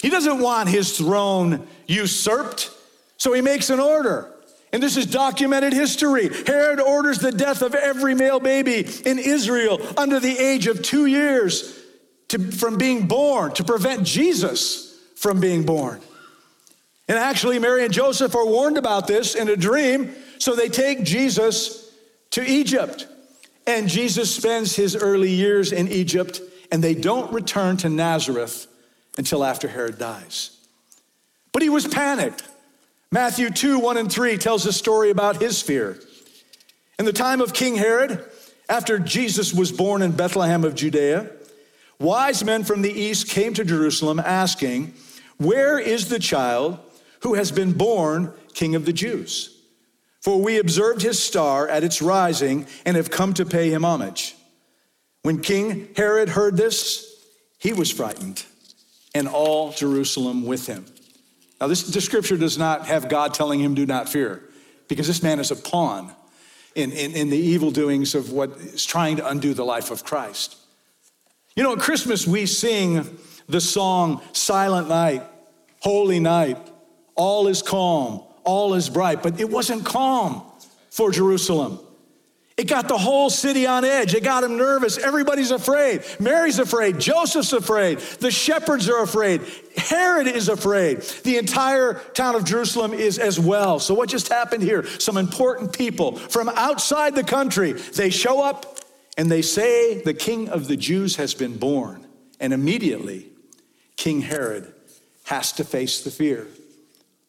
He 0.00 0.08
doesn't 0.08 0.38
want 0.38 0.68
his 0.68 0.96
throne 0.96 1.66
usurped, 1.86 2.70
so 3.16 3.32
he 3.32 3.42
makes 3.42 3.70
an 3.70 3.80
order. 3.80 4.32
And 4.72 4.82
this 4.82 4.96
is 4.96 5.06
documented 5.06 5.72
history. 5.72 6.28
Herod 6.46 6.80
orders 6.80 7.18
the 7.18 7.32
death 7.32 7.62
of 7.62 7.74
every 7.74 8.14
male 8.14 8.40
baby 8.40 8.86
in 9.04 9.18
Israel 9.18 9.80
under 9.96 10.20
the 10.20 10.38
age 10.38 10.66
of 10.66 10.82
two 10.82 11.06
years 11.06 11.76
to, 12.28 12.38
from 12.52 12.78
being 12.78 13.08
born, 13.08 13.52
to 13.54 13.64
prevent 13.64 14.04
Jesus 14.04 14.96
from 15.16 15.40
being 15.40 15.64
born. 15.64 16.00
And 17.08 17.18
actually, 17.18 17.58
Mary 17.58 17.84
and 17.84 17.92
Joseph 17.92 18.36
are 18.36 18.46
warned 18.46 18.78
about 18.78 19.08
this 19.08 19.34
in 19.34 19.48
a 19.48 19.56
dream, 19.56 20.14
so 20.38 20.54
they 20.54 20.68
take 20.68 21.02
Jesus 21.02 21.90
to 22.30 22.48
Egypt. 22.48 23.08
And 23.66 23.88
Jesus 23.88 24.32
spends 24.32 24.76
his 24.76 24.94
early 24.94 25.30
years 25.30 25.72
in 25.72 25.88
Egypt, 25.88 26.40
and 26.70 26.82
they 26.82 26.94
don't 26.94 27.32
return 27.32 27.76
to 27.78 27.88
Nazareth 27.88 28.68
until 29.18 29.44
after 29.44 29.66
Herod 29.66 29.98
dies. 29.98 30.56
But 31.52 31.62
he 31.62 31.68
was 31.68 31.88
panicked. 31.88 32.44
Matthew 33.12 33.50
2 33.50 33.80
1 33.80 33.96
and 33.96 34.12
3 34.12 34.36
tells 34.38 34.66
a 34.66 34.72
story 34.72 35.10
about 35.10 35.42
his 35.42 35.60
fear. 35.60 35.98
In 36.98 37.04
the 37.04 37.12
time 37.12 37.40
of 37.40 37.52
King 37.52 37.74
Herod, 37.74 38.24
after 38.68 39.00
Jesus 39.00 39.52
was 39.52 39.72
born 39.72 40.00
in 40.00 40.12
Bethlehem 40.12 40.62
of 40.62 40.76
Judea, 40.76 41.28
wise 41.98 42.44
men 42.44 42.62
from 42.62 42.82
the 42.82 42.92
east 42.92 43.28
came 43.28 43.52
to 43.54 43.64
Jerusalem 43.64 44.20
asking, 44.20 44.94
Where 45.38 45.76
is 45.76 46.08
the 46.08 46.20
child 46.20 46.78
who 47.22 47.34
has 47.34 47.50
been 47.50 47.72
born 47.72 48.32
king 48.54 48.76
of 48.76 48.86
the 48.86 48.92
Jews? 48.92 49.56
For 50.20 50.40
we 50.40 50.58
observed 50.58 51.02
his 51.02 51.20
star 51.20 51.66
at 51.66 51.82
its 51.82 52.00
rising 52.00 52.66
and 52.84 52.96
have 52.96 53.10
come 53.10 53.34
to 53.34 53.44
pay 53.44 53.70
him 53.70 53.84
homage. 53.84 54.36
When 55.22 55.40
King 55.40 55.88
Herod 55.96 56.28
heard 56.28 56.56
this, 56.56 57.06
he 57.58 57.72
was 57.72 57.90
frightened, 57.90 58.44
and 59.14 59.26
all 59.26 59.72
Jerusalem 59.72 60.46
with 60.46 60.66
him. 60.66 60.86
Now, 61.60 61.66
this, 61.66 61.82
this 61.82 62.04
scripture 62.04 62.36
does 62.36 62.56
not 62.56 62.86
have 62.86 63.08
God 63.08 63.34
telling 63.34 63.60
him, 63.60 63.74
Do 63.74 63.86
not 63.86 64.08
fear, 64.08 64.42
because 64.88 65.06
this 65.06 65.22
man 65.22 65.38
is 65.40 65.50
a 65.50 65.56
pawn 65.56 66.12
in, 66.74 66.92
in, 66.92 67.12
in 67.12 67.30
the 67.30 67.38
evil 67.38 67.70
doings 67.70 68.14
of 68.14 68.32
what 68.32 68.50
is 68.58 68.84
trying 68.84 69.16
to 69.16 69.28
undo 69.28 69.54
the 69.54 69.64
life 69.64 69.90
of 69.90 70.04
Christ. 70.04 70.56
You 71.56 71.62
know, 71.62 71.72
at 71.72 71.80
Christmas, 71.80 72.26
we 72.26 72.46
sing 72.46 73.18
the 73.48 73.60
song 73.60 74.22
Silent 74.32 74.88
Night, 74.88 75.22
Holy 75.80 76.20
Night, 76.20 76.58
All 77.14 77.48
is 77.48 77.60
Calm 77.60 78.22
all 78.44 78.74
is 78.74 78.88
bright, 78.88 79.22
but 79.22 79.40
it 79.40 79.48
wasn't 79.48 79.84
calm 79.84 80.42
for 80.90 81.10
Jerusalem. 81.10 81.78
It 82.60 82.68
got 82.68 82.88
the 82.88 82.98
whole 82.98 83.30
city 83.30 83.66
on 83.66 83.86
edge. 83.86 84.14
It 84.14 84.22
got 84.22 84.42
them 84.42 84.58
nervous. 84.58 84.98
Everybody's 84.98 85.50
afraid. 85.50 86.04
Mary's 86.18 86.58
afraid. 86.58 86.98
Joseph's 86.98 87.54
afraid. 87.54 88.00
The 88.00 88.30
shepherds 88.30 88.86
are 88.86 89.02
afraid. 89.02 89.40
Herod 89.78 90.26
is 90.26 90.50
afraid. 90.50 91.00
The 91.00 91.38
entire 91.38 91.94
town 92.12 92.34
of 92.34 92.44
Jerusalem 92.44 92.92
is 92.92 93.18
as 93.18 93.40
well. 93.40 93.78
So, 93.78 93.94
what 93.94 94.10
just 94.10 94.28
happened 94.28 94.62
here? 94.62 94.84
Some 94.98 95.16
important 95.16 95.72
people 95.72 96.16
from 96.16 96.50
outside 96.50 97.14
the 97.14 97.24
country, 97.24 97.72
they 97.72 98.10
show 98.10 98.42
up 98.42 98.78
and 99.16 99.30
they 99.30 99.40
say, 99.40 100.02
The 100.02 100.12
king 100.12 100.50
of 100.50 100.68
the 100.68 100.76
Jews 100.76 101.16
has 101.16 101.32
been 101.32 101.56
born. 101.56 102.06
And 102.40 102.52
immediately, 102.52 103.28
King 103.96 104.20
Herod 104.20 104.70
has 105.24 105.52
to 105.52 105.64
face 105.64 106.02
the 106.02 106.10
fear 106.10 106.46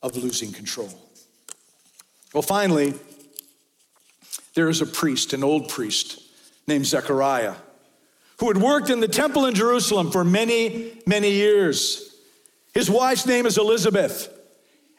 of 0.04 0.18
losing 0.18 0.52
control. 0.52 0.90
Well, 2.34 2.42
finally, 2.42 2.96
there 4.54 4.70
is 4.70 4.82
a 4.82 4.86
priest, 4.86 5.34
an 5.34 5.44
old 5.44 5.70
priest 5.70 6.22
named 6.68 6.86
Zechariah, 6.86 7.56
who 8.40 8.48
had 8.48 8.58
worked 8.58 8.90
in 8.90 9.00
the 9.00 9.08
temple 9.08 9.46
in 9.46 9.54
Jerusalem 9.54 10.12
for 10.12 10.24
many, 10.24 10.94
many 11.06 11.32
years. 11.32 12.16
His 12.74 12.90
wife's 12.90 13.26
name 13.26 13.46
is 13.46 13.58
Elizabeth. 13.58 14.38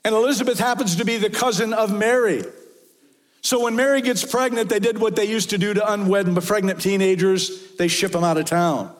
And 0.05 0.15
Elizabeth 0.15 0.59
happens 0.59 0.97
to 0.97 1.05
be 1.05 1.17
the 1.17 1.31
cousin 1.31 1.73
of 1.73 1.97
Mary. 1.97 2.45
So 3.41 3.65
when 3.65 3.77
Mary 3.77 4.01
gets 4.01 4.25
pregnant, 4.25 4.69
they 4.69 4.79
did 4.79 4.99
what 4.99 5.17
they 5.17 5.25
used 5.25 5.51
to 5.51 5.59
do 5.59 5.75
to 5.75 5.93
unwed 5.93 6.45
pregnant 6.45 6.81
teenagers 6.81 7.77
they 7.77 7.89
ship 7.89 8.13
them 8.13 8.25
out 8.25 8.37
of 8.37 8.45
town. 8.45 8.95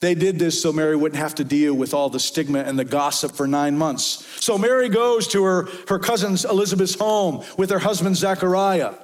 They 0.00 0.14
did 0.14 0.38
this 0.38 0.60
so 0.60 0.72
Mary 0.72 0.96
wouldn't 0.96 1.20
have 1.20 1.36
to 1.36 1.44
deal 1.44 1.74
with 1.74 1.94
all 1.94 2.10
the 2.10 2.18
stigma 2.18 2.60
and 2.60 2.78
the 2.78 2.84
gossip 2.84 3.32
for 3.32 3.46
nine 3.46 3.78
months. 3.78 4.26
So 4.40 4.58
Mary 4.58 4.88
goes 4.88 5.28
to 5.28 5.44
her, 5.44 5.68
her 5.88 5.98
cousin's 5.98 6.44
Elizabeth's 6.44 6.96
home 6.96 7.44
with 7.56 7.70
her 7.70 7.78
husband 7.78 8.16
Zechariah. 8.16 8.94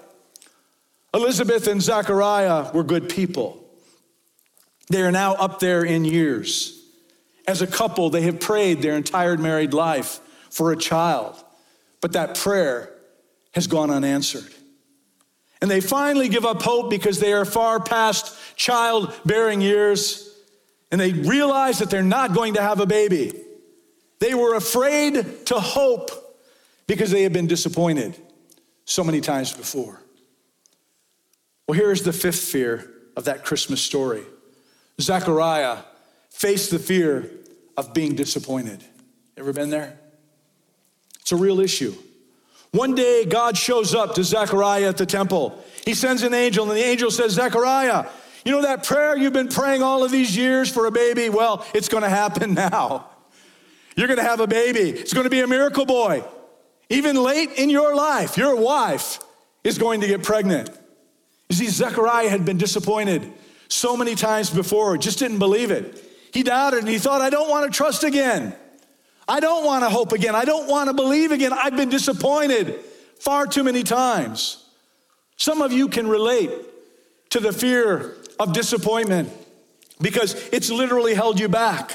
Elizabeth 1.14 1.66
and 1.66 1.80
Zechariah 1.80 2.72
were 2.72 2.84
good 2.84 3.08
people. 3.08 3.64
They 4.90 5.02
are 5.02 5.12
now 5.12 5.34
up 5.34 5.60
there 5.60 5.84
in 5.84 6.04
years. 6.04 6.74
As 7.46 7.62
a 7.62 7.66
couple, 7.66 8.10
they 8.10 8.22
have 8.22 8.40
prayed 8.40 8.82
their 8.82 8.96
entire 8.96 9.36
married 9.36 9.72
life 9.72 10.20
for 10.50 10.72
a 10.72 10.76
child, 10.76 11.42
but 12.00 12.12
that 12.12 12.36
prayer 12.36 12.92
has 13.52 13.66
gone 13.66 13.90
unanswered. 13.90 14.52
And 15.60 15.70
they 15.70 15.80
finally 15.80 16.28
give 16.28 16.44
up 16.44 16.62
hope 16.62 16.90
because 16.90 17.18
they 17.18 17.32
are 17.32 17.44
far 17.44 17.80
past 17.80 18.36
childbearing 18.56 19.60
years 19.60 20.24
and 20.90 21.00
they 21.00 21.12
realize 21.12 21.78
that 21.80 21.90
they're 21.90 22.02
not 22.02 22.32
going 22.32 22.54
to 22.54 22.62
have 22.62 22.80
a 22.80 22.86
baby. 22.86 23.32
They 24.20 24.34
were 24.34 24.54
afraid 24.54 25.46
to 25.46 25.54
hope 25.54 26.10
because 26.86 27.10
they 27.10 27.22
had 27.22 27.32
been 27.32 27.46
disappointed 27.46 28.16
so 28.84 29.04
many 29.04 29.20
times 29.20 29.52
before. 29.52 30.00
Well, 31.68 31.76
here's 31.76 32.02
the 32.02 32.14
fifth 32.14 32.40
fear 32.40 32.90
of 33.14 33.24
that 33.24 33.44
Christmas 33.44 33.82
story 33.82 34.24
Zechariah 35.00 35.78
faced 36.30 36.70
the 36.70 36.78
fear 36.78 37.30
of 37.76 37.92
being 37.92 38.14
disappointed. 38.14 38.82
Ever 39.36 39.52
been 39.52 39.70
there? 39.70 39.98
It's 41.20 41.30
a 41.30 41.36
real 41.36 41.60
issue. 41.60 41.94
One 42.70 42.94
day, 42.94 43.24
God 43.24 43.56
shows 43.56 43.94
up 43.94 44.14
to 44.14 44.24
Zechariah 44.24 44.88
at 44.88 44.96
the 44.96 45.06
temple. 45.06 45.62
He 45.84 45.94
sends 45.94 46.22
an 46.22 46.34
angel, 46.34 46.68
and 46.68 46.76
the 46.76 46.84
angel 46.84 47.10
says, 47.10 47.32
Zechariah, 47.32 48.06
you 48.44 48.52
know 48.52 48.62
that 48.62 48.84
prayer 48.84 49.16
you've 49.16 49.32
been 49.32 49.48
praying 49.48 49.82
all 49.82 50.04
of 50.04 50.10
these 50.10 50.36
years 50.36 50.70
for 50.70 50.86
a 50.86 50.90
baby? 50.90 51.28
Well, 51.28 51.64
it's 51.74 51.88
going 51.88 52.02
to 52.02 52.08
happen 52.08 52.54
now. 52.72 53.08
You're 53.96 54.06
going 54.06 54.18
to 54.18 54.24
have 54.24 54.40
a 54.40 54.46
baby. 54.46 54.90
It's 54.90 55.12
going 55.12 55.24
to 55.24 55.30
be 55.30 55.40
a 55.40 55.46
miracle 55.46 55.86
boy. 55.86 56.24
Even 56.88 57.22
late 57.22 57.52
in 57.52 57.68
your 57.68 57.94
life, 57.94 58.36
your 58.36 58.56
wife 58.56 59.18
is 59.64 59.76
going 59.78 60.00
to 60.00 60.06
get 60.06 60.22
pregnant. 60.22 60.70
You 61.48 61.56
see, 61.56 61.68
Zechariah 61.68 62.28
had 62.28 62.44
been 62.44 62.58
disappointed 62.58 63.32
so 63.68 63.96
many 63.96 64.14
times 64.14 64.50
before, 64.50 64.96
just 64.98 65.18
didn't 65.18 65.38
believe 65.38 65.70
it. 65.70 66.04
He 66.32 66.42
doubted 66.42 66.80
and 66.80 66.88
he 66.88 66.98
thought, 66.98 67.20
I 67.20 67.30
don't 67.30 67.48
want 67.48 67.70
to 67.70 67.76
trust 67.76 68.04
again. 68.04 68.54
I 69.26 69.40
don't 69.40 69.64
want 69.64 69.84
to 69.84 69.90
hope 69.90 70.12
again. 70.12 70.34
I 70.34 70.44
don't 70.44 70.68
want 70.68 70.88
to 70.88 70.94
believe 70.94 71.32
again. 71.32 71.52
I've 71.52 71.76
been 71.76 71.90
disappointed 71.90 72.80
far 73.18 73.46
too 73.46 73.62
many 73.62 73.82
times. 73.82 74.64
Some 75.36 75.62
of 75.62 75.72
you 75.72 75.88
can 75.88 76.06
relate 76.08 76.50
to 77.30 77.40
the 77.40 77.52
fear 77.52 78.16
of 78.38 78.52
disappointment 78.52 79.30
because 80.00 80.34
it's 80.52 80.70
literally 80.70 81.14
held 81.14 81.38
you 81.38 81.48
back. 81.48 81.92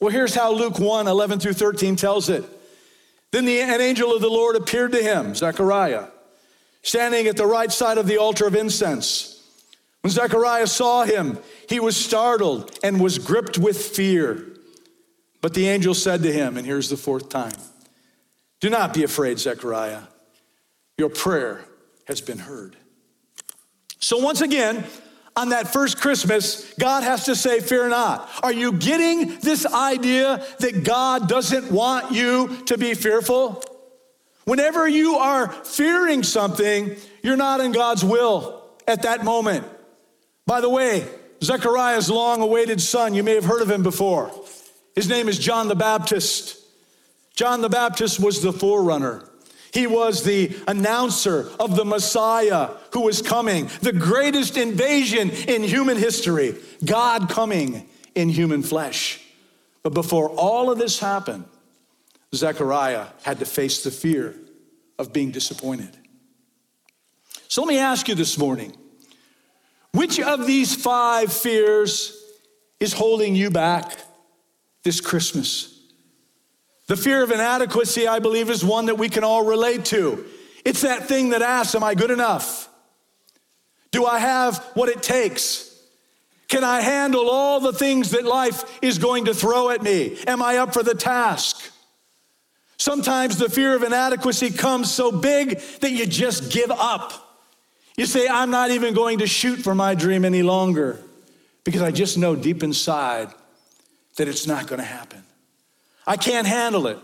Well, 0.00 0.10
here's 0.10 0.34
how 0.34 0.52
Luke 0.52 0.78
1 0.78 1.06
11 1.06 1.38
through 1.38 1.52
13 1.52 1.96
tells 1.96 2.28
it. 2.28 2.44
Then 3.30 3.44
the, 3.44 3.60
an 3.60 3.80
angel 3.80 4.14
of 4.14 4.20
the 4.20 4.28
Lord 4.28 4.56
appeared 4.56 4.92
to 4.92 5.02
him, 5.02 5.34
Zechariah, 5.34 6.08
standing 6.82 7.26
at 7.26 7.36
the 7.36 7.46
right 7.46 7.70
side 7.70 7.98
of 7.98 8.06
the 8.06 8.18
altar 8.18 8.46
of 8.46 8.54
incense. 8.54 9.40
When 10.02 10.10
Zechariah 10.10 10.66
saw 10.66 11.04
him, 11.04 11.38
he 11.68 11.78
was 11.78 11.96
startled 11.96 12.76
and 12.82 13.00
was 13.00 13.18
gripped 13.18 13.56
with 13.56 13.76
fear. 13.76 14.48
But 15.40 15.54
the 15.54 15.68
angel 15.68 15.94
said 15.94 16.22
to 16.22 16.32
him, 16.32 16.56
and 16.56 16.66
here's 16.66 16.90
the 16.90 16.96
fourth 16.96 17.28
time 17.28 17.54
Do 18.60 18.68
not 18.68 18.94
be 18.94 19.04
afraid, 19.04 19.38
Zechariah. 19.38 20.02
Your 20.98 21.08
prayer 21.08 21.64
has 22.06 22.20
been 22.20 22.38
heard. 22.38 22.76
So, 23.98 24.18
once 24.18 24.40
again, 24.40 24.84
on 25.36 25.50
that 25.50 25.72
first 25.72 26.00
Christmas, 26.00 26.72
God 26.74 27.02
has 27.04 27.24
to 27.26 27.36
say, 27.36 27.60
Fear 27.60 27.88
not. 27.88 28.28
Are 28.42 28.52
you 28.52 28.72
getting 28.72 29.38
this 29.38 29.64
idea 29.64 30.44
that 30.58 30.84
God 30.84 31.28
doesn't 31.28 31.70
want 31.70 32.12
you 32.12 32.62
to 32.66 32.76
be 32.76 32.94
fearful? 32.94 33.62
Whenever 34.44 34.88
you 34.88 35.16
are 35.16 35.48
fearing 35.48 36.22
something, 36.22 36.96
you're 37.22 37.36
not 37.36 37.60
in 37.60 37.72
God's 37.72 38.04
will 38.04 38.62
at 38.86 39.02
that 39.02 39.24
moment. 39.24 39.66
By 40.46 40.60
the 40.60 40.68
way, 40.68 41.06
Zechariah's 41.42 42.10
long 42.10 42.40
awaited 42.40 42.80
son, 42.80 43.14
you 43.14 43.22
may 43.22 43.34
have 43.34 43.44
heard 43.44 43.62
of 43.62 43.70
him 43.70 43.82
before. 43.82 44.32
His 44.94 45.08
name 45.08 45.28
is 45.28 45.38
John 45.38 45.68
the 45.68 45.74
Baptist. 45.74 46.58
John 47.34 47.60
the 47.60 47.68
Baptist 47.68 48.20
was 48.20 48.42
the 48.42 48.52
forerunner. 48.52 49.28
He 49.72 49.86
was 49.86 50.22
the 50.22 50.54
announcer 50.68 51.48
of 51.58 51.76
the 51.76 51.84
Messiah 51.84 52.70
who 52.92 53.02
was 53.02 53.22
coming, 53.22 53.70
the 53.80 53.92
greatest 53.92 54.58
invasion 54.58 55.30
in 55.30 55.62
human 55.62 55.96
history, 55.96 56.56
God 56.84 57.30
coming 57.30 57.88
in 58.14 58.28
human 58.28 58.62
flesh. 58.62 59.18
But 59.82 59.94
before 59.94 60.28
all 60.28 60.70
of 60.70 60.78
this 60.78 60.98
happened, 60.98 61.44
Zechariah 62.34 63.06
had 63.22 63.38
to 63.40 63.44
face 63.44 63.84
the 63.84 63.90
fear 63.90 64.34
of 64.98 65.12
being 65.12 65.30
disappointed. 65.30 65.96
So 67.48 67.62
let 67.62 67.68
me 67.68 67.78
ask 67.78 68.08
you 68.08 68.14
this 68.14 68.38
morning 68.38 68.76
which 69.92 70.18
of 70.18 70.46
these 70.46 70.74
five 70.74 71.32
fears 71.32 72.16
is 72.80 72.92
holding 72.92 73.34
you 73.34 73.50
back 73.50 73.98
this 74.82 75.00
Christmas? 75.00 75.80
The 76.86 76.96
fear 76.96 77.22
of 77.22 77.30
inadequacy, 77.30 78.08
I 78.08 78.18
believe, 78.18 78.50
is 78.50 78.64
one 78.64 78.86
that 78.86 78.96
we 78.96 79.08
can 79.08 79.22
all 79.22 79.44
relate 79.44 79.84
to. 79.86 80.24
It's 80.64 80.82
that 80.82 81.06
thing 81.06 81.30
that 81.30 81.42
asks, 81.42 81.74
Am 81.74 81.84
I 81.84 81.94
good 81.94 82.10
enough? 82.10 82.68
Do 83.90 84.06
I 84.06 84.18
have 84.18 84.58
what 84.74 84.88
it 84.88 85.02
takes? 85.02 85.68
Can 86.48 86.64
I 86.64 86.80
handle 86.80 87.30
all 87.30 87.60
the 87.60 87.72
things 87.72 88.10
that 88.10 88.24
life 88.24 88.78
is 88.82 88.98
going 88.98 89.26
to 89.26 89.34
throw 89.34 89.70
at 89.70 89.82
me? 89.82 90.18
Am 90.26 90.42
I 90.42 90.58
up 90.58 90.74
for 90.74 90.82
the 90.82 90.94
task? 90.94 91.71
Sometimes 92.82 93.38
the 93.38 93.48
fear 93.48 93.76
of 93.76 93.84
inadequacy 93.84 94.50
comes 94.50 94.92
so 94.92 95.12
big 95.12 95.60
that 95.82 95.92
you 95.92 96.04
just 96.04 96.50
give 96.50 96.72
up. 96.72 97.12
You 97.96 98.06
say, 98.06 98.26
I'm 98.26 98.50
not 98.50 98.72
even 98.72 98.92
going 98.92 99.20
to 99.20 99.26
shoot 99.28 99.60
for 99.60 99.72
my 99.72 99.94
dream 99.94 100.24
any 100.24 100.42
longer 100.42 100.98
because 101.62 101.80
I 101.80 101.92
just 101.92 102.18
know 102.18 102.34
deep 102.34 102.64
inside 102.64 103.28
that 104.16 104.26
it's 104.26 104.48
not 104.48 104.66
going 104.66 104.80
to 104.80 104.84
happen. 104.84 105.22
I 106.08 106.16
can't 106.16 106.44
handle 106.44 106.88
it. 106.88 106.98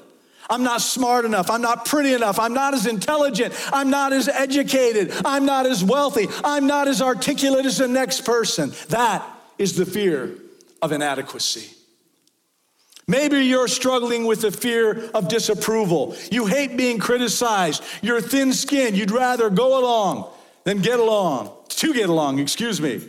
I'm 0.51 0.65
not 0.65 0.81
smart 0.81 1.25
enough. 1.25 1.49
I'm 1.49 1.63
not 1.63 1.85
pretty 1.85 2.13
enough. 2.13 2.41
I'm 2.41 2.55
not 2.55 2.75
as 2.75 2.85
intelligent. 2.85 3.55
I'm 3.73 3.89
not 3.89 4.13
as 4.13 4.27
educated. 4.27 5.13
I'm 5.25 5.47
not 5.47 5.65
as 5.65 5.85
wealthy. 5.85 6.27
I'm 6.43 6.67
not 6.67 6.89
as 6.89 7.01
articulate 7.01 7.67
as 7.67 7.79
the 7.79 7.87
next 7.87 8.25
person. 8.25 8.73
That 8.89 9.25
is 9.59 9.77
the 9.77 9.87
fear 9.87 10.35
of 10.83 10.91
inadequacy. 10.91 11.78
Maybe 13.09 13.39
you're 13.39 13.69
struggling 13.69 14.27
with 14.27 14.43
the 14.43 14.53
fear 14.53 15.11
of 15.15 15.29
disapproval. 15.29 16.15
You 16.31 16.45
hate 16.45 16.77
being 16.77 16.99
criticized. 16.99 17.83
You're 18.03 18.21
thin 18.21 18.53
skinned. 18.53 18.99
You'd 18.99 19.11
rather 19.11 19.49
go 19.49 19.81
along 19.81 20.31
than 20.65 20.83
get 20.83 21.01
along, 21.01 21.51
to 21.71 21.95
get 21.95 22.11
along, 22.11 22.39
excuse 22.39 22.83
me. 22.83 23.01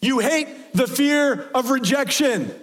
You 0.00 0.20
hate 0.20 0.72
the 0.72 0.86
fear 0.86 1.50
of 1.54 1.70
rejection. 1.70 2.54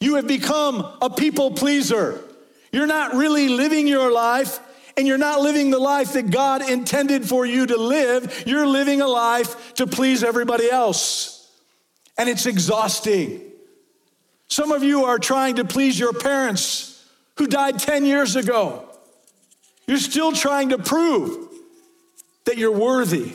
You 0.00 0.14
have 0.14 0.26
become 0.26 0.80
a 1.02 1.10
people 1.10 1.50
pleaser. 1.50 2.24
You're 2.72 2.86
not 2.86 3.14
really 3.14 3.48
living 3.48 3.86
your 3.86 4.10
life, 4.10 4.60
and 4.96 5.06
you're 5.06 5.18
not 5.18 5.42
living 5.42 5.70
the 5.70 5.78
life 5.78 6.14
that 6.14 6.30
God 6.30 6.68
intended 6.68 7.28
for 7.28 7.44
you 7.44 7.66
to 7.66 7.76
live. 7.76 8.44
You're 8.46 8.66
living 8.66 9.02
a 9.02 9.08
life 9.08 9.74
to 9.74 9.86
please 9.86 10.24
everybody 10.24 10.70
else. 10.70 11.50
And 12.16 12.30
it's 12.30 12.46
exhausting. 12.46 13.51
Some 14.52 14.70
of 14.70 14.84
you 14.84 15.06
are 15.06 15.18
trying 15.18 15.56
to 15.56 15.64
please 15.64 15.98
your 15.98 16.12
parents 16.12 17.02
who 17.38 17.46
died 17.46 17.78
10 17.78 18.04
years 18.04 18.36
ago. 18.36 18.86
You're 19.86 19.96
still 19.96 20.32
trying 20.32 20.68
to 20.68 20.78
prove 20.78 21.48
that 22.44 22.58
you're 22.58 22.70
worthy. 22.70 23.32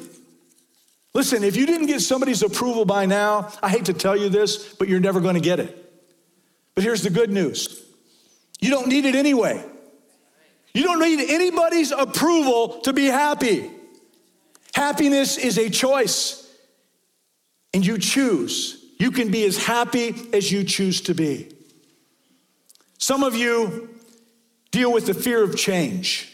Listen, 1.16 1.44
if 1.44 1.56
you 1.56 1.66
didn't 1.66 1.88
get 1.88 2.02
somebody's 2.02 2.44
approval 2.44 2.86
by 2.86 3.08
now, 3.08 3.52
I 3.64 3.70
hate 3.70 3.86
to 3.86 3.94
tell 3.94 4.16
you 4.16 4.30
this, 4.30 4.76
but 4.76 4.90
you're 4.90 5.00
never 5.00 5.20
going 5.20 5.34
to 5.34 5.42
get 5.42 5.60
it. 5.60 5.92
But 6.76 6.84
here's 6.84 7.02
the 7.02 7.10
good 7.10 7.32
news 7.32 7.84
you 8.60 8.70
don't 8.70 8.88
need 8.88 9.06
it 9.06 9.16
anyway. 9.16 9.66
You 10.76 10.84
don't 10.84 11.00
need 11.00 11.32
anybody's 11.32 11.92
approval 11.92 12.82
to 12.82 12.94
be 12.94 13.08
happy. 13.08 13.72
Happiness 14.76 15.40
is 15.40 15.58
a 15.58 15.72
choice, 15.72 16.48
and 17.74 17.84
you 17.84 17.98
choose. 17.98 18.77
You 18.98 19.12
can 19.12 19.30
be 19.30 19.46
as 19.46 19.64
happy 19.64 20.16
as 20.34 20.52
you 20.52 20.64
choose 20.64 21.02
to 21.02 21.14
be. 21.14 21.52
Some 22.98 23.24
of 23.24 23.36
you 23.36 23.90
deal 24.72 24.92
with 24.92 25.06
the 25.06 25.14
fear 25.14 25.44
of 25.44 25.56
change. 25.56 26.34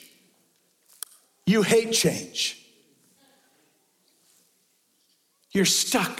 You 1.45 1.61
hate 1.61 1.91
change. 1.91 2.59
You're 5.51 5.65
stuck 5.65 6.19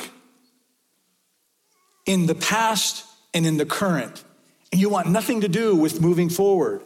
in 2.06 2.28
the 2.28 2.36
past 2.36 3.06
and 3.34 3.46
in 3.46 3.58
the 3.58 3.66
current, 3.66 4.24
and 4.72 4.80
you 4.80 4.90
want 4.90 5.08
nothing 5.08 5.42
to 5.42 5.48
do 5.48 5.76
with 5.76 6.02
moving 6.02 6.30
forward. 6.30 6.84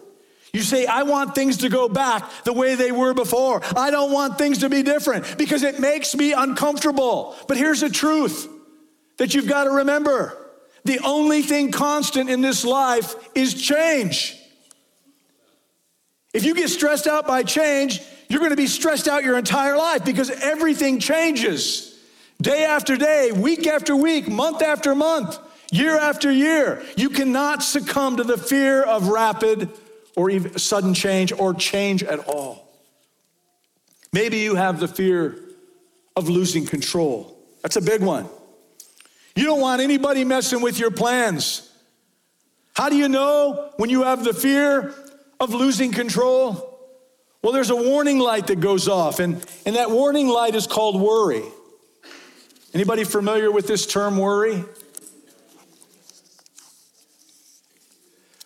You 0.53 0.61
say, 0.61 0.85
I 0.85 1.03
want 1.03 1.35
things 1.35 1.57
to 1.57 1.69
go 1.69 1.89
back 1.89 2.29
the 2.45 2.53
way 2.53 2.75
they 2.75 2.91
were 2.91 3.13
before. 3.13 3.61
I 3.75 3.91
don't 3.91 4.11
want 4.11 4.37
things 4.37 4.59
to 4.59 4.69
be 4.69 4.81
different 4.81 5.37
because 5.37 5.61
it 5.63 5.79
makes 5.79 6.15
me 6.15 6.31
uncomfortable. 6.31 7.35
But 7.47 7.57
here's 7.57 7.81
the 7.81 7.89
truth 7.89 8.47
that 9.17 9.33
you've 9.33 9.47
got 9.47 9.65
to 9.65 9.71
remember 9.71 10.35
the 10.87 10.99
only 11.03 11.41
thing 11.41 11.71
constant 11.71 12.29
in 12.29 12.41
this 12.41 12.63
life 12.63 13.15
is 13.35 13.53
change. 13.53 14.37
If 16.33 16.45
you 16.45 16.55
get 16.55 16.69
stressed 16.69 17.07
out 17.07 17.27
by 17.27 17.43
change, 17.43 18.01
you're 18.29 18.39
going 18.39 18.51
to 18.51 18.57
be 18.57 18.67
stressed 18.67 19.07
out 19.07 19.23
your 19.23 19.37
entire 19.37 19.77
life 19.77 20.05
because 20.05 20.29
everything 20.29 20.99
changes 20.99 21.99
day 22.41 22.63
after 22.63 22.95
day, 22.95 23.31
week 23.31 23.67
after 23.67 23.95
week, 23.95 24.29
month 24.29 24.61
after 24.61 24.93
month, 24.95 25.37
year 25.71 25.97
after 25.97 26.31
year. 26.31 26.83
You 26.95 27.09
cannot 27.09 27.63
succumb 27.63 28.17
to 28.17 28.23
the 28.23 28.37
fear 28.37 28.83
of 28.83 29.09
rapid 29.09 29.69
or 30.15 30.29
even 30.29 30.57
sudden 30.57 30.93
change 30.93 31.31
or 31.31 31.53
change 31.53 32.03
at 32.03 32.19
all. 32.27 32.67
Maybe 34.13 34.37
you 34.37 34.55
have 34.55 34.79
the 34.79 34.87
fear 34.87 35.37
of 36.15 36.29
losing 36.29 36.65
control. 36.65 37.37
That's 37.61 37.75
a 37.75 37.81
big 37.81 38.01
one. 38.01 38.27
You 39.37 39.43
don't 39.43 39.61
want 39.61 39.83
anybody 39.83 40.23
messing 40.23 40.61
with 40.61 40.79
your 40.79 40.89
plans. 40.89 41.71
How 42.73 42.89
do 42.89 42.95
you 42.95 43.07
know 43.07 43.71
when 43.77 43.91
you 43.91 44.01
have 44.01 44.23
the 44.23 44.33
fear 44.33 44.95
of 45.39 45.53
losing 45.53 45.91
control? 45.91 46.79
Well, 47.43 47.53
there's 47.53 47.69
a 47.69 47.75
warning 47.75 48.17
light 48.17 48.47
that 48.47 48.59
goes 48.59 48.87
off, 48.87 49.19
and, 49.19 49.35
and 49.63 49.75
that 49.75 49.91
warning 49.91 50.27
light 50.27 50.55
is 50.55 50.65
called 50.65 50.99
worry. 50.99 51.43
Anybody 52.73 53.03
familiar 53.03 53.51
with 53.51 53.67
this 53.67 53.85
term 53.85 54.17
worry? 54.17 54.65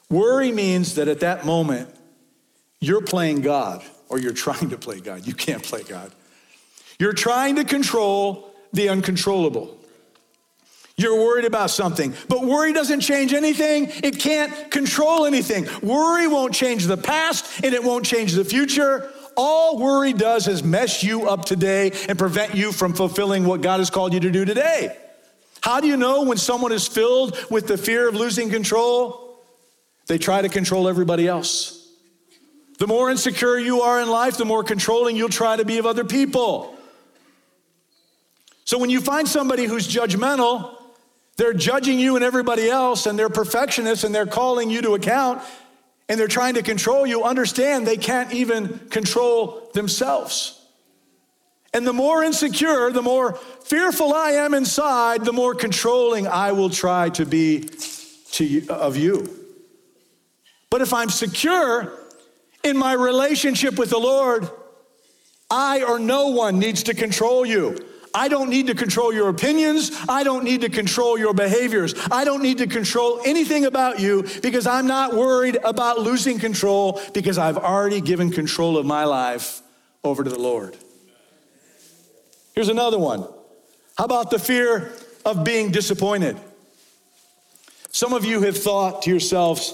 Worry 0.09 0.51
means 0.51 0.95
that 0.95 1.07
at 1.07 1.21
that 1.21 1.45
moment, 1.45 1.87
you're 2.81 3.01
playing 3.01 3.43
God, 3.43 3.81
or 4.09 4.19
you're 4.19 4.33
trying 4.33 4.71
to 4.71 4.77
play 4.77 4.99
God. 4.99 5.25
You 5.25 5.35
can't 5.35 5.63
play 5.63 5.83
God. 5.83 6.11
You're 6.99 7.13
trying 7.13 7.55
to 7.55 7.63
control 7.63 8.53
the 8.73 8.89
uncontrollable. 8.89 9.77
You're 11.01 11.17
worried 11.17 11.45
about 11.45 11.71
something, 11.71 12.13
but 12.27 12.43
worry 12.43 12.73
doesn't 12.73 13.01
change 13.01 13.33
anything. 13.33 13.87
It 14.03 14.19
can't 14.19 14.69
control 14.69 15.25
anything. 15.25 15.67
Worry 15.81 16.27
won't 16.27 16.53
change 16.53 16.85
the 16.85 16.97
past 16.97 17.63
and 17.63 17.73
it 17.73 17.83
won't 17.83 18.05
change 18.05 18.33
the 18.33 18.45
future. 18.45 19.11
All 19.35 19.77
worry 19.77 20.13
does 20.13 20.47
is 20.47 20.63
mess 20.63 21.03
you 21.03 21.27
up 21.27 21.45
today 21.45 21.91
and 22.09 22.19
prevent 22.19 22.55
you 22.55 22.71
from 22.71 22.93
fulfilling 22.93 23.45
what 23.45 23.61
God 23.61 23.79
has 23.79 23.89
called 23.89 24.13
you 24.13 24.19
to 24.19 24.31
do 24.31 24.45
today. 24.45 24.95
How 25.61 25.79
do 25.79 25.87
you 25.87 25.95
know 25.97 26.23
when 26.23 26.37
someone 26.37 26.71
is 26.71 26.87
filled 26.87 27.37
with 27.49 27.67
the 27.67 27.77
fear 27.77 28.09
of 28.09 28.15
losing 28.15 28.49
control? 28.49 29.39
They 30.07 30.17
try 30.17 30.41
to 30.41 30.49
control 30.49 30.89
everybody 30.89 31.27
else. 31.27 31.77
The 32.79 32.87
more 32.87 33.11
insecure 33.11 33.59
you 33.59 33.81
are 33.81 34.01
in 34.01 34.09
life, 34.09 34.37
the 34.37 34.45
more 34.45 34.63
controlling 34.63 35.15
you'll 35.15 35.29
try 35.29 35.55
to 35.55 35.63
be 35.63 35.77
of 35.77 35.85
other 35.85 36.03
people. 36.03 36.75
So 38.65 38.79
when 38.79 38.89
you 38.89 39.01
find 39.01 39.27
somebody 39.27 39.65
who's 39.65 39.87
judgmental, 39.87 40.80
they're 41.41 41.53
judging 41.53 41.99
you 41.99 42.15
and 42.15 42.23
everybody 42.23 42.69
else, 42.69 43.07
and 43.07 43.17
they're 43.17 43.27
perfectionists 43.27 44.03
and 44.03 44.13
they're 44.13 44.27
calling 44.27 44.69
you 44.69 44.79
to 44.83 44.93
account 44.93 45.41
and 46.07 46.19
they're 46.19 46.27
trying 46.27 46.53
to 46.53 46.61
control 46.61 47.07
you. 47.07 47.23
Understand 47.23 47.87
they 47.87 47.97
can't 47.97 48.31
even 48.31 48.77
control 48.89 49.71
themselves. 49.73 50.63
And 51.73 51.87
the 51.87 51.93
more 51.93 52.23
insecure, 52.23 52.91
the 52.91 53.01
more 53.01 53.39
fearful 53.63 54.13
I 54.13 54.33
am 54.33 54.53
inside, 54.53 55.25
the 55.25 55.33
more 55.33 55.55
controlling 55.55 56.27
I 56.27 56.51
will 56.51 56.69
try 56.69 57.09
to 57.09 57.25
be 57.25 57.61
to 58.33 58.45
you, 58.45 58.69
of 58.69 58.95
you. 58.95 59.25
But 60.69 60.81
if 60.81 60.93
I'm 60.93 61.09
secure 61.09 61.91
in 62.63 62.77
my 62.77 62.93
relationship 62.93 63.79
with 63.79 63.89
the 63.89 63.97
Lord, 63.97 64.47
I 65.49 65.81
or 65.81 65.97
no 65.97 66.27
one 66.27 66.59
needs 66.59 66.83
to 66.83 66.93
control 66.93 67.47
you. 67.47 67.79
I 68.13 68.27
don't 68.27 68.49
need 68.49 68.67
to 68.67 68.75
control 68.75 69.13
your 69.13 69.29
opinions. 69.29 69.91
I 70.09 70.23
don't 70.23 70.43
need 70.43 70.61
to 70.61 70.69
control 70.69 71.17
your 71.17 71.33
behaviors. 71.33 71.93
I 72.11 72.25
don't 72.25 72.43
need 72.43 72.57
to 72.57 72.67
control 72.67 73.21
anything 73.25 73.65
about 73.65 73.99
you 73.99 74.25
because 74.41 74.67
I'm 74.67 74.87
not 74.87 75.13
worried 75.13 75.57
about 75.63 75.99
losing 75.99 76.39
control 76.39 77.01
because 77.13 77.37
I've 77.37 77.57
already 77.57 78.01
given 78.01 78.31
control 78.31 78.77
of 78.77 78.85
my 78.85 79.05
life 79.05 79.61
over 80.03 80.23
to 80.23 80.29
the 80.29 80.39
Lord. 80.39 80.75
Here's 82.53 82.69
another 82.69 82.99
one. 82.99 83.21
How 83.97 84.05
about 84.05 84.29
the 84.29 84.39
fear 84.39 84.91
of 85.25 85.43
being 85.43 85.71
disappointed? 85.71 86.37
Some 87.91 88.13
of 88.13 88.25
you 88.25 88.41
have 88.41 88.57
thought 88.57 89.03
to 89.03 89.09
yourselves, 89.09 89.73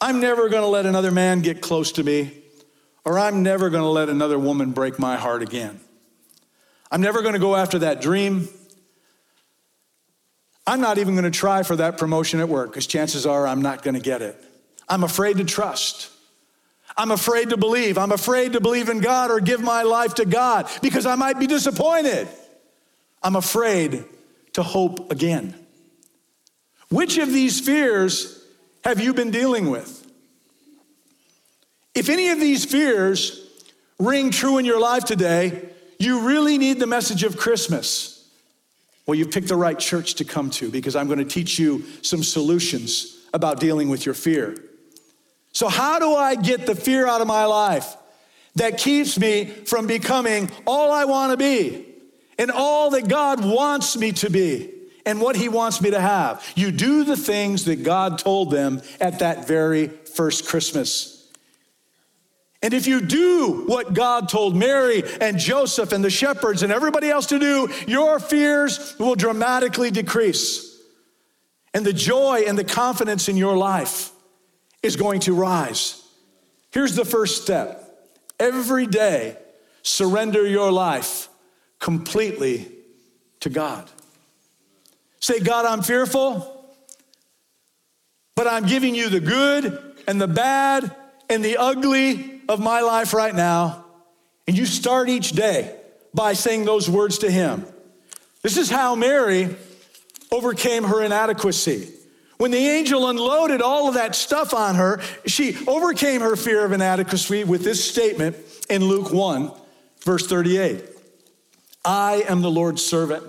I'm 0.00 0.20
never 0.20 0.48
going 0.48 0.62
to 0.62 0.68
let 0.68 0.86
another 0.86 1.10
man 1.10 1.40
get 1.40 1.60
close 1.60 1.92
to 1.92 2.04
me, 2.04 2.32
or 3.04 3.18
I'm 3.18 3.42
never 3.42 3.70
going 3.70 3.82
to 3.82 3.88
let 3.88 4.08
another 4.08 4.38
woman 4.38 4.72
break 4.72 4.98
my 4.98 5.16
heart 5.16 5.42
again. 5.42 5.80
I'm 6.94 7.00
never 7.00 7.22
going 7.22 7.32
to 7.32 7.40
go 7.40 7.56
after 7.56 7.80
that 7.80 8.00
dream. 8.00 8.48
I'm 10.64 10.80
not 10.80 10.98
even 10.98 11.14
going 11.14 11.24
to 11.24 11.36
try 11.36 11.64
for 11.64 11.74
that 11.74 11.98
promotion 11.98 12.38
at 12.38 12.48
work 12.48 12.70
because 12.70 12.86
chances 12.86 13.26
are 13.26 13.48
I'm 13.48 13.62
not 13.62 13.82
going 13.82 13.94
to 13.94 14.00
get 14.00 14.22
it. 14.22 14.40
I'm 14.88 15.02
afraid 15.02 15.38
to 15.38 15.44
trust. 15.44 16.08
I'm 16.96 17.10
afraid 17.10 17.50
to 17.50 17.56
believe. 17.56 17.98
I'm 17.98 18.12
afraid 18.12 18.52
to 18.52 18.60
believe 18.60 18.88
in 18.88 19.00
God 19.00 19.32
or 19.32 19.40
give 19.40 19.60
my 19.60 19.82
life 19.82 20.14
to 20.14 20.24
God 20.24 20.70
because 20.82 21.04
I 21.04 21.16
might 21.16 21.40
be 21.40 21.48
disappointed. 21.48 22.28
I'm 23.24 23.34
afraid 23.34 24.04
to 24.52 24.62
hope 24.62 25.10
again. 25.10 25.52
Which 26.90 27.18
of 27.18 27.26
these 27.26 27.58
fears 27.58 28.40
have 28.84 29.00
you 29.00 29.14
been 29.14 29.32
dealing 29.32 29.68
with? 29.68 30.08
If 31.92 32.08
any 32.08 32.28
of 32.28 32.38
these 32.38 32.64
fears 32.64 33.48
ring 33.98 34.30
true 34.30 34.58
in 34.58 34.64
your 34.64 34.78
life 34.78 35.04
today, 35.04 35.70
you 35.98 36.26
really 36.26 36.58
need 36.58 36.80
the 36.80 36.86
message 36.86 37.22
of 37.24 37.36
Christmas. 37.36 38.28
Well, 39.06 39.14
you've 39.14 39.30
picked 39.30 39.48
the 39.48 39.56
right 39.56 39.78
church 39.78 40.14
to 40.14 40.24
come 40.24 40.50
to 40.50 40.70
because 40.70 40.96
I'm 40.96 41.06
going 41.06 41.18
to 41.18 41.24
teach 41.24 41.58
you 41.58 41.84
some 42.02 42.22
solutions 42.22 43.18
about 43.34 43.60
dealing 43.60 43.88
with 43.88 44.06
your 44.06 44.14
fear. 44.14 44.56
So, 45.52 45.68
how 45.68 45.98
do 45.98 46.14
I 46.14 46.34
get 46.34 46.66
the 46.66 46.74
fear 46.74 47.06
out 47.06 47.20
of 47.20 47.26
my 47.26 47.44
life 47.44 47.96
that 48.56 48.78
keeps 48.78 49.18
me 49.18 49.44
from 49.44 49.86
becoming 49.86 50.50
all 50.66 50.90
I 50.90 51.04
want 51.04 51.32
to 51.32 51.36
be 51.36 51.86
and 52.38 52.50
all 52.50 52.90
that 52.90 53.08
God 53.08 53.44
wants 53.44 53.96
me 53.96 54.12
to 54.12 54.30
be 54.30 54.72
and 55.06 55.20
what 55.20 55.36
He 55.36 55.48
wants 55.48 55.80
me 55.80 55.90
to 55.90 56.00
have? 56.00 56.44
You 56.56 56.72
do 56.72 57.04
the 57.04 57.16
things 57.16 57.66
that 57.66 57.82
God 57.82 58.18
told 58.18 58.50
them 58.50 58.80
at 59.00 59.18
that 59.18 59.46
very 59.46 59.88
first 59.88 60.46
Christmas. 60.46 61.13
And 62.64 62.72
if 62.72 62.86
you 62.86 63.02
do 63.02 63.64
what 63.66 63.92
God 63.92 64.30
told 64.30 64.56
Mary 64.56 65.02
and 65.20 65.38
Joseph 65.38 65.92
and 65.92 66.02
the 66.02 66.08
shepherds 66.08 66.62
and 66.62 66.72
everybody 66.72 67.10
else 67.10 67.26
to 67.26 67.38
do, 67.38 67.68
your 67.86 68.18
fears 68.18 68.96
will 68.98 69.16
dramatically 69.16 69.90
decrease. 69.90 70.80
And 71.74 71.84
the 71.84 71.92
joy 71.92 72.44
and 72.46 72.56
the 72.56 72.64
confidence 72.64 73.28
in 73.28 73.36
your 73.36 73.54
life 73.54 74.12
is 74.82 74.96
going 74.96 75.20
to 75.20 75.34
rise. 75.34 76.02
Here's 76.70 76.96
the 76.96 77.04
first 77.04 77.42
step 77.42 77.98
every 78.40 78.86
day, 78.86 79.36
surrender 79.82 80.46
your 80.46 80.72
life 80.72 81.28
completely 81.80 82.72
to 83.40 83.50
God. 83.50 83.90
Say, 85.20 85.38
God, 85.38 85.66
I'm 85.66 85.82
fearful, 85.82 86.66
but 88.34 88.46
I'm 88.46 88.64
giving 88.64 88.94
you 88.94 89.10
the 89.10 89.20
good 89.20 89.98
and 90.08 90.18
the 90.18 90.28
bad 90.28 90.96
and 91.28 91.44
the 91.44 91.58
ugly 91.58 92.33
of 92.48 92.60
my 92.60 92.80
life 92.80 93.14
right 93.14 93.34
now, 93.34 93.84
and 94.46 94.56
you 94.56 94.66
start 94.66 95.08
each 95.08 95.32
day 95.32 95.74
by 96.12 96.32
saying 96.32 96.64
those 96.64 96.88
words 96.88 97.18
to 97.18 97.30
Him. 97.30 97.66
This 98.42 98.56
is 98.56 98.70
how 98.70 98.94
Mary 98.94 99.56
overcame 100.30 100.84
her 100.84 101.02
inadequacy. 101.02 101.90
When 102.36 102.50
the 102.50 102.58
angel 102.58 103.08
unloaded 103.08 103.62
all 103.62 103.88
of 103.88 103.94
that 103.94 104.14
stuff 104.14 104.52
on 104.52 104.74
her, 104.74 105.00
she 105.26 105.56
overcame 105.66 106.20
her 106.20 106.36
fear 106.36 106.64
of 106.64 106.72
inadequacy 106.72 107.44
with 107.44 107.62
this 107.62 107.84
statement 107.84 108.36
in 108.68 108.84
Luke 108.84 109.12
1, 109.12 109.50
verse 110.02 110.26
38 110.26 110.84
I 111.84 112.24
am 112.28 112.42
the 112.42 112.50
Lord's 112.50 112.84
servant, 112.84 113.24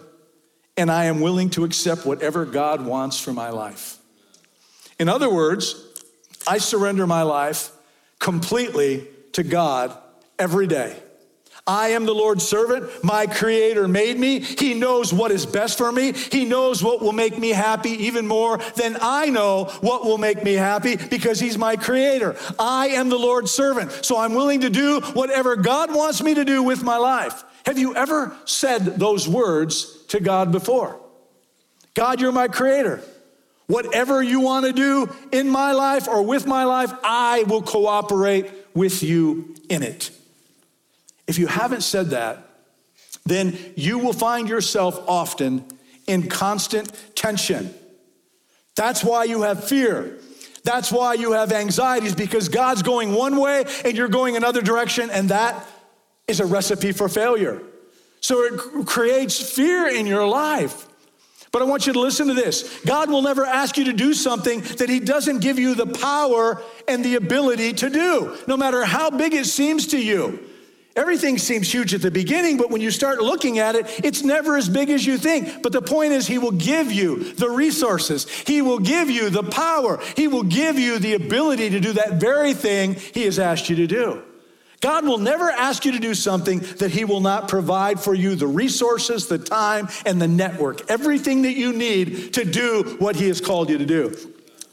and 0.77 0.91
I 0.91 1.05
am 1.05 1.21
willing 1.21 1.49
to 1.51 1.63
accept 1.63 2.05
whatever 2.05 2.45
God 2.45 2.85
wants 2.85 3.19
for 3.19 3.33
my 3.33 3.49
life. 3.49 3.97
In 4.99 5.09
other 5.09 5.29
words, 5.29 5.75
I 6.47 6.57
surrender 6.57 7.05
my 7.05 7.23
life 7.23 7.71
completely 8.25 9.07
to 9.33 9.43
God 9.43 9.95
every 10.39 10.65
day. 10.65 10.95
I 11.67 11.89
am 11.89 12.07
the 12.07 12.15
Lord's 12.15 12.43
servant. 12.43 13.03
My 13.03 13.27
creator 13.27 13.87
made 13.87 14.19
me. 14.19 14.39
He 14.39 14.73
knows 14.73 15.13
what 15.13 15.29
is 15.29 15.45
best 15.45 15.77
for 15.77 15.91
me. 15.91 16.11
He 16.11 16.43
knows 16.43 16.83
what 16.83 17.03
will 17.03 17.11
make 17.11 17.37
me 17.37 17.49
happy 17.49 17.91
even 18.07 18.25
more 18.25 18.57
than 18.77 18.97
I 18.99 19.29
know 19.29 19.65
what 19.81 20.05
will 20.05 20.17
make 20.17 20.43
me 20.43 20.53
happy 20.53 20.95
because 20.95 21.39
he's 21.39 21.55
my 21.55 21.75
creator. 21.75 22.35
I 22.57 22.87
am 22.89 23.09
the 23.09 23.19
Lord's 23.19 23.51
servant. 23.51 23.91
So 24.03 24.17
I'm 24.17 24.33
willing 24.33 24.61
to 24.61 24.71
do 24.71 25.01
whatever 25.13 25.55
God 25.55 25.93
wants 25.93 26.23
me 26.23 26.33
to 26.33 26.45
do 26.45 26.63
with 26.63 26.81
my 26.81 26.97
life. 26.97 27.43
Have 27.67 27.77
you 27.77 27.95
ever 27.95 28.35
said 28.45 28.79
those 28.85 29.29
words 29.29 30.03
to 30.07 30.19
God 30.19 30.51
before? 30.51 30.99
God, 31.93 32.19
you're 32.19 32.31
my 32.31 32.47
creator. 32.47 33.03
Whatever 33.67 34.21
you 34.21 34.41
want 34.41 34.65
to 34.65 34.73
do 34.73 35.13
in 35.31 35.49
my 35.49 35.71
life 35.71 36.07
or 36.07 36.21
with 36.21 36.45
my 36.45 36.65
life, 36.65 36.93
I 37.03 37.43
will 37.43 37.61
cooperate 37.61 38.51
with 38.73 39.01
you 39.01 39.55
in 39.69 39.81
it. 39.81 40.11
If 41.27 41.39
you 41.39 41.47
haven't 41.47 41.81
said 41.81 42.11
that, 42.11 42.47
then 43.25 43.57
you 43.75 43.97
will 43.97 44.13
find 44.13 44.47
yourself 44.47 45.03
often 45.07 45.65
in 46.05 46.29
constant 46.29 46.91
tension. 47.15 47.73
That's 48.75 49.03
why 49.03 49.23
you 49.23 49.41
have 49.41 49.63
fear. 49.63 50.19
That's 50.63 50.91
why 50.91 51.13
you 51.13 51.31
have 51.31 51.51
anxieties 51.51 52.13
because 52.13 52.49
God's 52.49 52.83
going 52.83 53.13
one 53.13 53.37
way 53.37 53.65
and 53.83 53.97
you're 53.97 54.07
going 54.07 54.35
another 54.35 54.61
direction, 54.61 55.09
and 55.09 55.29
that 55.29 55.65
is 56.27 56.39
a 56.39 56.45
recipe 56.45 56.91
for 56.91 57.09
failure. 57.09 57.61
So 58.19 58.43
it 58.43 58.85
creates 58.85 59.53
fear 59.55 59.87
in 59.87 60.07
your 60.07 60.27
life. 60.27 60.87
But 61.55 61.61
I 61.61 61.65
want 61.67 61.87
you 61.87 61.93
to 61.93 62.01
listen 62.01 62.27
to 62.27 62.33
this 62.33 62.81
God 62.81 63.09
will 63.09 63.21
never 63.21 63.45
ask 63.45 63.77
you 63.77 63.85
to 63.85 63.93
do 63.93 64.13
something 64.13 64.59
that 64.59 64.89
He 64.89 64.99
doesn't 64.99 65.39
give 65.39 65.57
you 65.57 65.73
the 65.73 65.85
power 65.87 66.61
and 66.85 67.01
the 67.01 67.15
ability 67.15 67.71
to 67.75 67.89
do, 67.89 68.37
no 68.45 68.57
matter 68.57 68.83
how 68.83 69.09
big 69.09 69.33
it 69.33 69.45
seems 69.45 69.87
to 69.87 69.97
you. 69.97 70.37
Everything 70.97 71.37
seems 71.37 71.73
huge 71.73 71.93
at 71.93 72.01
the 72.01 72.11
beginning, 72.11 72.57
but 72.57 72.71
when 72.71 72.81
you 72.81 72.91
start 72.91 73.21
looking 73.21 73.57
at 73.59 73.75
it, 73.75 73.85
it's 74.03 74.21
never 74.21 74.57
as 74.57 74.67
big 74.67 74.89
as 74.89 75.05
you 75.05 75.17
think. 75.17 75.63
But 75.63 75.71
the 75.71 75.81
point 75.81 76.11
is, 76.11 76.27
He 76.27 76.39
will 76.39 76.51
give 76.51 76.91
you 76.91 77.31
the 77.35 77.49
resources, 77.49 78.27
He 78.29 78.61
will 78.61 78.79
give 78.79 79.09
you 79.09 79.29
the 79.29 79.43
power, 79.43 80.01
He 80.17 80.27
will 80.27 80.43
give 80.43 80.77
you 80.77 80.99
the 80.99 81.13
ability 81.13 81.69
to 81.69 81.79
do 81.79 81.93
that 81.93 82.15
very 82.15 82.53
thing 82.53 82.95
He 82.95 83.23
has 83.23 83.39
asked 83.39 83.69
you 83.69 83.77
to 83.77 83.87
do. 83.87 84.21
God 84.85 85.07
will 85.07 85.17
never 85.17 85.49
ask 85.49 85.83
you 85.83 85.93
to 85.93 85.97
do 85.97 86.13
something 86.13 86.59
that 86.77 86.91
He 86.91 87.05
will 87.05 87.19
not 87.19 87.47
provide 87.47 87.99
for 87.99 88.13
you 88.13 88.35
the 88.35 88.45
resources, 88.45 89.25
the 89.25 89.39
time, 89.39 89.87
and 90.05 90.21
the 90.21 90.27
network, 90.27 90.91
everything 90.91 91.41
that 91.41 91.53
you 91.53 91.73
need 91.73 92.35
to 92.35 92.45
do 92.45 92.95
what 92.99 93.15
He 93.15 93.27
has 93.29 93.41
called 93.41 93.71
you 93.71 93.79
to 93.79 93.85
do. 93.87 94.15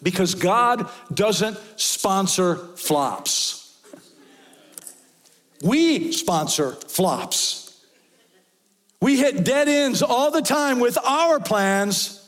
Because 0.03 0.35
God 0.35 0.87
doesn't 1.15 1.57
sponsor 1.77 2.57
flops. 2.77 3.75
We 5.63 6.13
sponsor 6.13 6.73
flops. 6.73 7.83
We 9.01 9.17
hit 9.17 9.47
dead 9.47 9.67
ends 9.67 10.03
all 10.03 10.31
the 10.31 10.43
time 10.43 10.79
with 10.79 10.99
our 10.99 11.41
plans, 11.41 12.23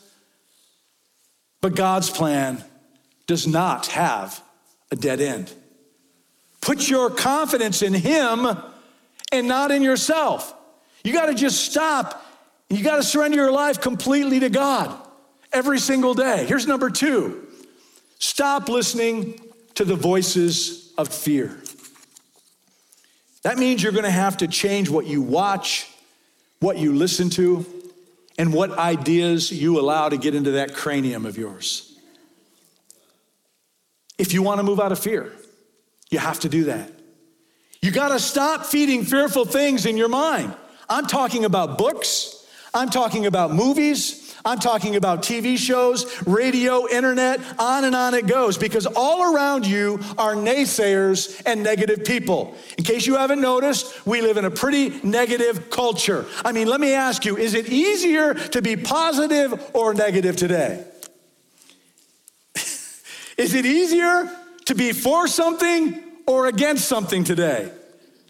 but 1.60 1.76
God's 1.76 2.08
plan 2.08 2.64
does 3.26 3.46
not 3.46 3.88
have 3.88 4.42
a 4.90 4.96
dead 4.96 5.20
end. 5.20 5.52
Put 6.64 6.88
your 6.88 7.10
confidence 7.10 7.82
in 7.82 7.92
Him 7.92 8.46
and 9.30 9.46
not 9.46 9.70
in 9.70 9.82
yourself. 9.82 10.54
You 11.04 11.12
got 11.12 11.26
to 11.26 11.34
just 11.34 11.62
stop. 11.70 12.24
You 12.70 12.82
got 12.82 12.96
to 12.96 13.02
surrender 13.02 13.36
your 13.36 13.52
life 13.52 13.82
completely 13.82 14.40
to 14.40 14.48
God 14.48 14.98
every 15.52 15.78
single 15.78 16.14
day. 16.14 16.46
Here's 16.46 16.66
number 16.66 16.88
two 16.88 17.46
stop 18.18 18.70
listening 18.70 19.38
to 19.74 19.84
the 19.84 19.94
voices 19.94 20.90
of 20.96 21.08
fear. 21.08 21.54
That 23.42 23.58
means 23.58 23.82
you're 23.82 23.92
going 23.92 24.04
to 24.04 24.10
have 24.10 24.38
to 24.38 24.48
change 24.48 24.88
what 24.88 25.06
you 25.06 25.20
watch, 25.20 25.90
what 26.60 26.78
you 26.78 26.94
listen 26.94 27.28
to, 27.30 27.66
and 28.38 28.54
what 28.54 28.70
ideas 28.78 29.52
you 29.52 29.78
allow 29.78 30.08
to 30.08 30.16
get 30.16 30.34
into 30.34 30.52
that 30.52 30.74
cranium 30.74 31.26
of 31.26 31.36
yours. 31.36 31.94
If 34.16 34.32
you 34.32 34.42
want 34.42 34.60
to 34.60 34.62
move 34.62 34.80
out 34.80 34.92
of 34.92 34.98
fear, 34.98 35.30
you 36.14 36.20
have 36.20 36.40
to 36.40 36.48
do 36.48 36.64
that. 36.64 36.90
You 37.82 37.90
got 37.90 38.08
to 38.08 38.18
stop 38.18 38.64
feeding 38.64 39.04
fearful 39.04 39.44
things 39.44 39.84
in 39.84 39.98
your 39.98 40.08
mind. 40.08 40.54
I'm 40.88 41.06
talking 41.06 41.44
about 41.44 41.76
books, 41.76 42.46
I'm 42.72 42.88
talking 42.88 43.26
about 43.26 43.52
movies, 43.52 44.34
I'm 44.44 44.58
talking 44.58 44.94
about 44.94 45.22
TV 45.22 45.58
shows, 45.58 46.22
radio, 46.26 46.86
internet, 46.86 47.40
on 47.58 47.84
and 47.84 47.96
on 47.96 48.14
it 48.14 48.26
goes, 48.26 48.58
because 48.58 48.86
all 48.86 49.34
around 49.34 49.66
you 49.66 49.98
are 50.16 50.34
naysayers 50.34 51.42
and 51.46 51.62
negative 51.62 52.04
people. 52.04 52.54
In 52.78 52.84
case 52.84 53.06
you 53.06 53.16
haven't 53.16 53.40
noticed, 53.40 54.06
we 54.06 54.20
live 54.20 54.36
in 54.36 54.44
a 54.44 54.50
pretty 54.50 55.00
negative 55.02 55.68
culture. 55.68 56.26
I 56.44 56.52
mean, 56.52 56.68
let 56.68 56.80
me 56.80 56.92
ask 56.92 57.24
you 57.24 57.36
is 57.36 57.54
it 57.54 57.68
easier 57.68 58.34
to 58.34 58.62
be 58.62 58.76
positive 58.76 59.70
or 59.74 59.94
negative 59.94 60.36
today? 60.36 60.84
is 63.36 63.54
it 63.54 63.66
easier 63.66 64.30
to 64.66 64.74
be 64.74 64.92
for 64.92 65.26
something 65.28 66.02
or 66.26 66.46
against 66.46 66.88
something 66.88 67.24
today? 67.24 67.70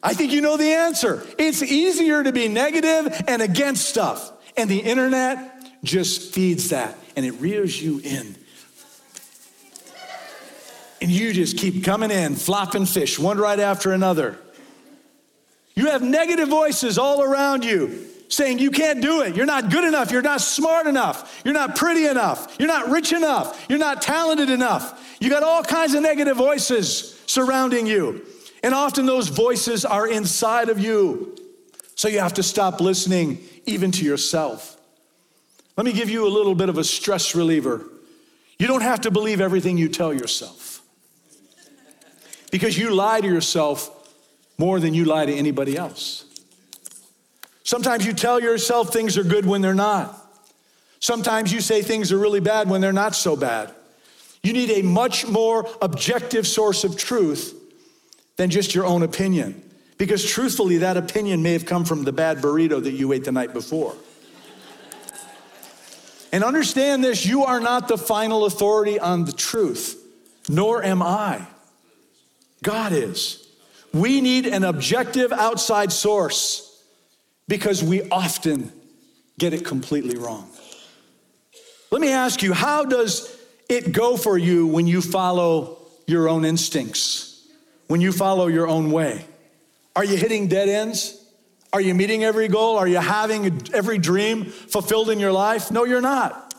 I 0.03 0.13
think 0.15 0.33
you 0.33 0.41
know 0.41 0.57
the 0.57 0.73
answer. 0.73 1.27
It's 1.39 1.63
easier 1.63 2.23
to 2.23 2.33
be 2.33 2.49
negative 2.49 3.23
and 3.27 3.41
against 3.41 3.89
stuff. 3.89 4.33
And 4.57 4.71
the 4.71 4.81
internet 4.81 5.83
just 5.83 6.35
feeds 6.35 6.71
that 6.71 6.97
and 7.17 7.25
it 7.25 7.33
rears 7.33 7.81
you 7.81 8.01
in. 8.01 8.37
And 11.01 11.11
you 11.11 11.33
just 11.33 11.59
keep 11.59 11.85
coming 11.85 12.11
in, 12.11 12.35
flopping 12.35 12.87
fish, 12.87 13.19
one 13.19 13.39
right 13.39 13.59
after 13.59 13.93
another. 13.93 14.39
You 15.75 15.87
have 15.87 16.03
negative 16.03 16.49
voices 16.49 16.99
all 16.99 17.23
around 17.23 17.65
you 17.65 18.09
saying 18.35 18.59
you 18.59 18.71
can't 18.71 19.01
do 19.01 19.23
it. 19.23 19.37
You're 19.37 19.47
not 19.47 19.71
good 19.71 19.85
enough. 19.85 20.11
You're 20.11 20.23
not 20.23 20.41
smart 20.41 20.87
enough. 20.87 21.41
You're 21.45 21.55
not 21.55 21.77
pretty 21.77 22.07
enough. 22.07 22.57
You're 22.59 22.69
not 22.69 22.89
rich 22.89 23.13
enough. 23.13 23.65
You're 23.69 23.79
not 23.79 24.03
talented 24.03 24.51
enough. 24.51 25.17
You 25.21 25.31
got 25.31 25.43
all 25.43 25.63
kinds 25.63 25.95
of 25.95 26.03
negative 26.03 26.37
voices 26.37 27.21
surrounding 27.27 27.87
you. 27.87 28.27
And 28.63 28.75
often 28.75 29.07
those 29.07 29.29
voices 29.29 29.85
are 29.85 30.09
inside 30.09 30.69
of 30.69 30.79
you. 30.79 31.37
So 31.95 32.09
you 32.09 32.19
have 32.19 32.35
to 32.35 32.43
stop 32.43 32.81
listening 32.81 33.39
even 33.67 33.93
to 33.93 34.05
yourself. 34.05 34.77
Let 35.77 35.87
me 35.87 35.93
give 35.93 36.11
you 36.11 36.27
a 36.27 36.29
little 36.29 36.55
bit 36.55 36.69
of 36.69 36.79
a 36.79 36.85
stress 36.85 37.35
reliever. 37.35 37.85
You 38.59 38.67
don't 38.67 38.83
have 38.83 39.03
to 39.03 39.11
believe 39.11 39.41
everything 39.41 39.79
you 39.79 39.89
tell 39.89 40.13
yourself 40.13 40.83
because 42.51 42.79
you 42.79 42.95
lie 42.95 43.21
to 43.21 43.27
yourself 43.27 43.91
more 44.59 44.79
than 44.79 44.95
you 44.95 45.05
lie 45.05 45.27
to 45.27 45.33
anybody 45.33 45.77
else. 45.77 46.25
Sometimes 47.65 48.07
you 48.07 48.13
tell 48.13 48.41
yourself 48.41 48.93
things 48.93 49.19
are 49.19 49.25
good 49.25 49.47
when 49.47 49.63
they're 49.63 49.75
not. 49.75 50.21
Sometimes 51.01 51.53
you 51.53 51.61
say 51.61 51.83
things 51.83 52.13
are 52.13 52.19
really 52.19 52.41
bad 52.41 52.69
when 52.69 52.81
they're 52.81 52.93
not 52.93 53.15
so 53.15 53.37
bad. 53.37 53.75
You 54.43 54.53
need 54.53 54.71
a 54.71 54.83
much 54.83 55.27
more 55.27 55.67
objective 55.81 56.47
source 56.47 56.85
of 56.85 56.97
truth 56.97 57.59
than 58.37 58.51
just 58.51 58.75
your 58.75 58.85
own 58.85 59.03
opinion. 59.03 59.63
Because 59.97 60.25
truthfully, 60.25 60.79
that 60.79 60.97
opinion 60.97 61.43
may 61.43 61.53
have 61.53 61.65
come 61.65 61.85
from 61.85 62.05
the 62.05 62.13
bad 62.13 62.39
burrito 62.39 62.83
that 62.83 62.93
you 62.93 63.13
ate 63.13 63.25
the 63.25 63.33
night 63.33 63.55
before. 63.55 63.95
And 66.33 66.45
understand 66.45 67.03
this 67.03 67.25
you 67.25 67.45
are 67.45 67.61
not 67.61 67.89
the 67.89 67.97
final 67.97 68.45
authority 68.45 68.99
on 68.99 69.25
the 69.25 69.33
truth, 69.33 70.05
nor 70.49 70.83
am 70.83 71.01
I. 71.01 71.47
God 72.63 72.93
is. 72.93 73.49
We 73.95 74.21
need 74.21 74.47
an 74.47 74.65
objective 74.65 75.33
outside 75.33 75.93
source 75.93 76.74
because 77.49 77.83
we 77.83 78.09
often 78.11 78.73
get 79.39 79.53
it 79.53 79.65
completely 79.65 80.17
wrong. 80.17 80.49
Let 81.91 82.01
me 82.01 82.11
ask 82.11 82.43
you, 82.43 82.53
how 82.53 82.85
does 82.85 83.37
it 83.69 83.93
go 83.93 84.17
for 84.17 84.37
you 84.37 84.67
when 84.67 84.87
you 84.87 85.01
follow 85.01 85.79
your 86.07 86.29
own 86.29 86.45
instincts, 86.45 87.47
when 87.87 88.01
you 88.01 88.13
follow 88.13 88.47
your 88.47 88.67
own 88.67 88.91
way? 88.91 89.25
Are 89.97 90.05
you 90.05 90.17
hitting 90.17 90.49
dead 90.49 90.69
ends? 90.69 91.21
Are 91.73 91.81
you 91.81 91.95
meeting 91.95 92.25
every 92.25 92.49
goal? 92.49 92.77
Are 92.77 92.89
you 92.89 92.99
having 92.99 93.61
every 93.73 93.99
dream 93.99 94.45
fulfilled 94.45 95.11
in 95.11 95.19
your 95.19 95.33
life? 95.33 95.71
No, 95.71 95.85
you're 95.85 96.01
not. 96.01 96.55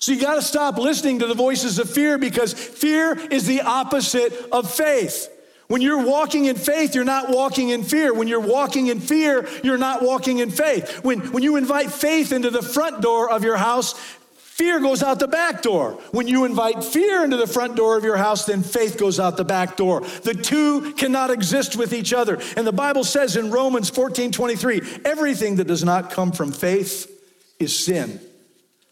So 0.00 0.12
you 0.12 0.20
got 0.20 0.36
to 0.36 0.42
stop 0.42 0.78
listening 0.78 1.18
to 1.18 1.26
the 1.26 1.34
voices 1.34 1.78
of 1.78 1.90
fear 1.90 2.18
because 2.18 2.54
fear 2.54 3.18
is 3.30 3.46
the 3.46 3.60
opposite 3.60 4.32
of 4.50 4.72
faith. 4.72 5.28
When 5.70 5.82
you're 5.82 6.04
walking 6.04 6.46
in 6.46 6.56
faith, 6.56 6.96
you're 6.96 7.04
not 7.04 7.30
walking 7.30 7.68
in 7.68 7.84
fear. 7.84 8.12
When 8.12 8.26
you're 8.26 8.40
walking 8.40 8.88
in 8.88 8.98
fear, 8.98 9.48
you're 9.62 9.78
not 9.78 10.02
walking 10.02 10.38
in 10.38 10.50
faith. 10.50 11.04
When, 11.04 11.30
when 11.30 11.44
you 11.44 11.54
invite 11.54 11.92
faith 11.92 12.32
into 12.32 12.50
the 12.50 12.60
front 12.60 13.00
door 13.00 13.30
of 13.30 13.44
your 13.44 13.56
house, 13.56 13.94
Fear 14.34 14.80
goes 14.80 15.02
out 15.02 15.18
the 15.18 15.26
back 15.26 15.62
door. 15.62 15.92
When 16.10 16.28
you 16.28 16.44
invite 16.44 16.84
fear 16.84 17.24
into 17.24 17.38
the 17.38 17.46
front 17.46 17.76
door 17.76 17.96
of 17.96 18.04
your 18.04 18.18
house, 18.18 18.44
then 18.44 18.62
faith 18.62 18.98
goes 18.98 19.18
out 19.18 19.38
the 19.38 19.44
back 19.44 19.78
door. 19.78 20.02
The 20.02 20.34
two 20.34 20.92
cannot 20.96 21.30
exist 21.30 21.76
with 21.76 21.94
each 21.94 22.12
other. 22.12 22.38
And 22.58 22.66
the 22.66 22.72
Bible 22.72 23.02
says 23.02 23.36
in 23.36 23.50
Romans 23.50 23.88
14 23.88 24.32
23, 24.32 24.82
everything 25.06 25.56
that 25.56 25.66
does 25.66 25.82
not 25.82 26.10
come 26.10 26.30
from 26.30 26.52
faith 26.52 27.10
is 27.58 27.74
sin. 27.74 28.20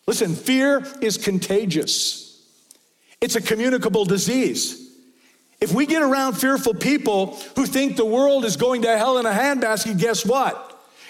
Listen, 0.07 0.35
fear 0.35 0.83
is 1.03 1.18
contagious, 1.18 2.43
it's 3.20 3.37
a 3.37 3.43
communicable 3.43 4.07
disease. 4.07 4.88
If 5.61 5.73
we 5.73 5.87
get 5.87 6.03
around 6.03 6.35
fearful 6.35 6.75
people 6.75 7.37
who 7.57 7.67
think 7.67 7.97
the 7.97 8.05
world 8.05 8.45
is 8.45 8.57
going 8.57 8.83
to 8.83 8.97
hell 8.97 9.19
in 9.19 9.27
a 9.27 9.31
handbasket, 9.31 9.99
guess 9.99 10.25
what? 10.25 10.65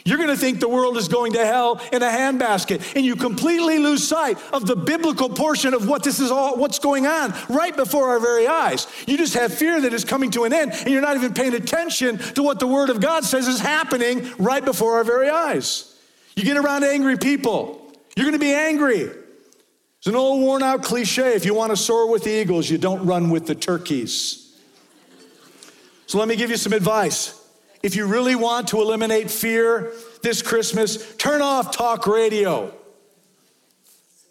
You're 0.05 0.17
going 0.17 0.31
to 0.31 0.39
think 0.39 0.59
the 0.59 0.69
world 0.69 0.97
is 0.97 1.07
going 1.07 1.35
to 1.35 1.45
hell 1.45 1.83
in 1.93 2.03
a 2.03 2.09
handbasket, 2.09 2.97
and 2.97 3.05
you 3.05 3.15
completely 3.15 3.79
lose 3.79 4.09
sight 4.09 4.39
of 4.55 4.67
the 4.67 4.75
biblical 4.75 5.29
portion 5.29 5.75
of 5.75 5.87
what 5.87 6.03
this 6.03 6.19
is 6.19 6.31
all, 6.31 6.57
what's 6.57 6.79
going 6.79 7.07
on 7.07 7.35
right 7.51 7.77
before 7.77 8.09
our 8.09 8.19
very 8.19 8.47
eyes. 8.47 8.87
You 9.07 9.19
just 9.19 9.35
have 9.35 9.53
fear 9.53 9.83
that 9.83 9.93
is 9.93 10.07
coming 10.07 10.31
to 10.31 10.45
an 10.45 10.55
end, 10.55 10.73
and 10.73 10.89
you're 10.89 11.03
not 11.03 11.17
even 11.17 11.35
paying 11.35 11.53
attention 11.53 12.17
to 12.35 12.43
what 12.43 12.59
the 12.59 12.67
Word 12.67 12.89
of 12.89 13.01
God 13.01 13.25
says 13.25 13.47
is 13.47 13.61
happening 13.61 14.31
right 14.39 14.65
before 14.65 14.95
our 14.95 15.05
very 15.05 15.29
eyes. 15.29 15.95
You 16.37 16.45
get 16.45 16.57
around 16.57 16.85
angry 16.85 17.19
people, 17.19 17.93
you're 18.17 18.25
going 18.25 18.33
to 18.33 18.39
be 18.39 18.55
angry. 18.55 19.11
It's 19.99 20.07
an 20.07 20.15
old 20.15 20.41
worn 20.41 20.63
out 20.63 20.83
cliche. 20.83 21.35
If 21.35 21.45
you 21.45 21.55
want 21.55 21.71
to 21.71 21.77
soar 21.77 22.11
with 22.11 22.25
the 22.25 22.31
eagles, 22.31 22.71
you 22.71 22.79
don't 22.79 23.05
run 23.05 23.31
with 23.31 23.47
the 23.47 23.55
turkeys. 23.55 24.57
So 26.07 26.19
let 26.19 26.29
me 26.29 26.37
give 26.37 26.51
you 26.51 26.57
some 26.57 26.73
advice. 26.73 27.35
If 27.83 27.97
you 27.97 28.07
really 28.07 28.35
want 28.35 28.69
to 28.69 28.81
eliminate 28.81 29.31
fear 29.31 29.93
this 30.23 30.41
Christmas, 30.43 31.17
turn 31.17 31.43
off 31.43 31.77
talk 31.77 32.07
radio. 32.07 32.73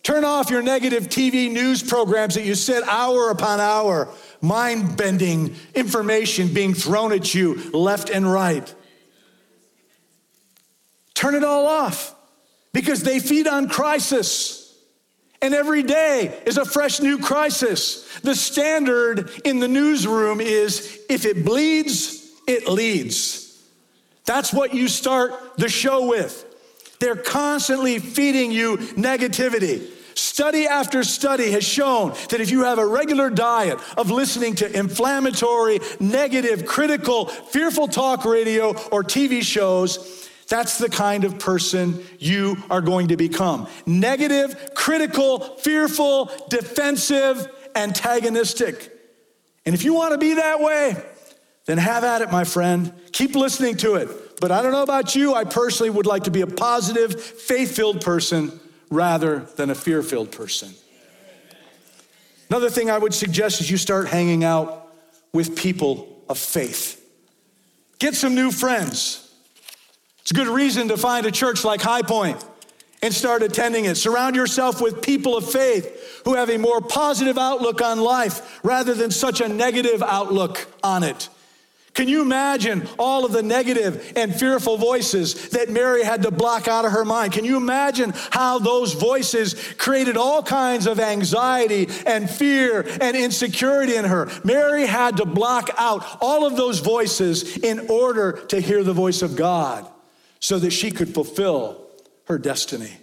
Turn 0.04 0.24
off 0.24 0.50
your 0.50 0.62
negative 0.62 1.10
TV 1.10 1.52
news 1.52 1.84
programs 1.84 2.36
that 2.36 2.46
you 2.46 2.56
sit 2.56 2.82
hour 2.88 3.30
upon 3.30 3.60
hour, 3.60 4.08
mind 4.40 4.96
bending 4.96 5.54
information 5.76 6.54
being 6.54 6.74
thrown 6.74 7.12
at 7.12 7.36
you 7.36 7.56
left 7.72 8.10
and 8.10 8.32
right. 8.32 8.74
Turn 11.14 11.36
it 11.36 11.44
all 11.44 11.68
off 11.68 12.16
because 12.72 13.04
they 13.04 13.20
feed 13.20 13.48
on 13.48 13.68
crisis. 13.68 14.67
And 15.42 15.54
every 15.54 15.84
day 15.84 16.42
is 16.46 16.58
a 16.58 16.66
fresh 16.66 17.00
new 17.00 17.20
crisis. 17.20 18.08
The 18.20 18.36
standard 18.36 19.30
in 19.46 19.60
the 19.60 19.68
newsroom 19.68 20.42
is 20.42 21.00
if 21.10 21.26
it 21.26 21.46
bleeds, 21.46 22.32
it 22.48 22.68
leads. 22.68 23.62
That's 24.26 24.52
what 24.52 24.74
you 24.74 24.88
start 24.88 25.58
the 25.58 25.70
show 25.70 26.08
with. 26.08 26.46
They're 27.00 27.16
constantly 27.16 28.00
feeding 28.00 28.52
you 28.52 28.78
negativity. 28.78 29.92
Study 30.18 30.66
after 30.66 31.04
study 31.04 31.52
has 31.52 31.64
shown 31.64 32.10
that 32.30 32.42
if 32.42 32.50
you 32.50 32.64
have 32.64 32.80
a 32.80 32.86
regular 32.86 33.30
diet 33.30 33.78
of 33.98 34.10
listening 34.10 34.56
to 34.56 34.78
inflammatory, 34.78 35.80
negative, 36.00 36.66
critical, 36.66 37.28
fearful 37.28 37.88
talk 37.88 38.26
radio 38.26 38.70
or 38.90 39.04
TV 39.04 39.44
shows, 39.44 40.27
that's 40.48 40.78
the 40.78 40.90
kind 40.90 41.24
of 41.24 41.40
person 41.40 42.04
you 42.20 42.58
are 42.70 42.82
going 42.82 43.10
to 43.10 43.18
become. 43.18 43.68
Negative, 43.86 44.72
critical, 44.76 45.40
fearful, 45.58 46.32
defensive, 46.50 47.48
antagonistic. 47.76 48.94
And 49.66 49.76
if 49.76 49.84
you 49.84 49.94
want 49.94 50.14
to 50.14 50.18
be 50.18 50.36
that 50.36 50.62
way, 50.62 50.96
then 51.66 51.78
have 51.78 52.06
at 52.06 52.22
it, 52.22 52.32
my 52.32 52.46
friend. 52.46 52.94
Keep 53.12 53.36
listening 53.36 53.76
to 53.78 53.96
it. 53.96 54.40
But 54.40 54.52
I 54.52 54.62
don't 54.62 54.72
know 54.72 54.84
about 54.84 55.16
you, 55.16 55.34
I 55.34 55.44
personally 55.44 55.90
would 55.90 56.06
like 56.06 56.24
to 56.26 56.32
be 56.32 56.42
a 56.42 56.48
positive, 56.48 57.22
faith 57.22 57.76
filled 57.76 58.02
person 58.02 58.58
rather 58.90 59.40
than 59.58 59.70
a 59.70 59.76
fear 59.76 60.02
filled 60.02 60.32
person. 60.32 60.74
Another 62.50 62.70
thing 62.70 62.90
I 62.90 62.98
would 62.98 63.14
suggest 63.14 63.60
is 63.60 63.70
you 63.70 63.78
start 63.78 64.08
hanging 64.08 64.46
out 64.46 64.94
with 65.34 65.58
people 65.58 66.24
of 66.30 66.38
faith. 66.38 67.04
Get 68.00 68.16
some 68.16 68.36
new 68.36 68.52
friends. 68.52 69.27
It's 70.28 70.34
a 70.34 70.44
good 70.44 70.54
reason 70.54 70.90
to 70.90 70.98
find 70.98 71.26
a 71.26 71.32
church 71.32 71.64
like 71.64 71.80
High 71.82 72.02
Point 72.02 72.44
and 73.02 73.14
start 73.14 73.44
attending 73.44 73.86
it. 73.86 73.96
Surround 73.96 74.36
yourself 74.36 74.82
with 74.82 75.02
people 75.02 75.38
of 75.38 75.50
faith 75.50 76.22
who 76.26 76.34
have 76.34 76.50
a 76.50 76.58
more 76.58 76.82
positive 76.82 77.38
outlook 77.38 77.82
on 77.82 78.02
life 78.02 78.60
rather 78.62 78.94
than 78.94 79.10
such 79.10 79.40
a 79.40 79.48
negative 79.48 80.04
outlook 80.04 80.68
on 80.84 81.04
it. 81.04 81.30
Can 81.94 82.10
you 82.10 82.22
imagine 82.22 82.90
all 83.00 83.24
of 83.24 83.32
the 83.32 83.42
negative 83.42 84.12
and 84.18 84.36
fearful 84.36 84.76
voices 84.76 85.52
that 85.52 85.70
Mary 85.70 86.04
had 86.04 86.24
to 86.24 86.32
block 86.32 86.68
out 86.68 86.84
of 86.84 86.92
her 86.92 87.06
mind? 87.06 87.32
Can 87.32 87.46
you 87.46 87.56
imagine 87.56 88.12
how 88.30 88.60
those 88.60 88.96
voices 88.96 89.56
created 89.78 90.18
all 90.18 90.44
kinds 90.44 90.88
of 90.88 91.00
anxiety 91.00 91.88
and 92.06 92.30
fear 92.30 92.86
and 93.00 93.16
insecurity 93.16 93.96
in 93.96 94.04
her? 94.04 94.30
Mary 94.44 94.88
had 94.88 95.16
to 95.16 95.26
block 95.26 95.70
out 95.78 96.06
all 96.20 96.46
of 96.46 96.58
those 96.58 96.80
voices 96.80 97.56
in 97.60 97.90
order 97.90 98.34
to 98.48 98.60
hear 98.60 98.84
the 98.84 98.92
voice 98.92 99.22
of 99.22 99.38
God 99.38 99.90
so 100.40 100.60
that 100.60 100.72
she 100.72 100.92
could 100.92 101.14
fulfill 101.14 101.88
her 102.26 102.38
destiny. 102.38 102.98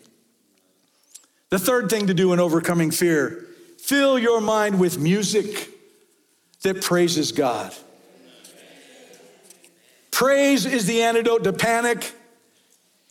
The 1.51 1.59
third 1.59 1.89
thing 1.89 2.09
to 2.09 2.15
do 2.15 2.33
in 2.33 2.41
overcoming 2.41 2.91
fear 2.91 3.47
fill 3.79 4.19
your 4.19 4.41
mind 4.41 4.81
with 4.81 4.99
music 4.99 5.69
that 6.63 6.83
praises 6.83 7.33
God. 7.33 7.75
Praise 10.11 10.65
is 10.65 10.87
the 10.87 11.03
antidote 11.03 11.45
to 11.45 11.53
panic, 11.53 12.13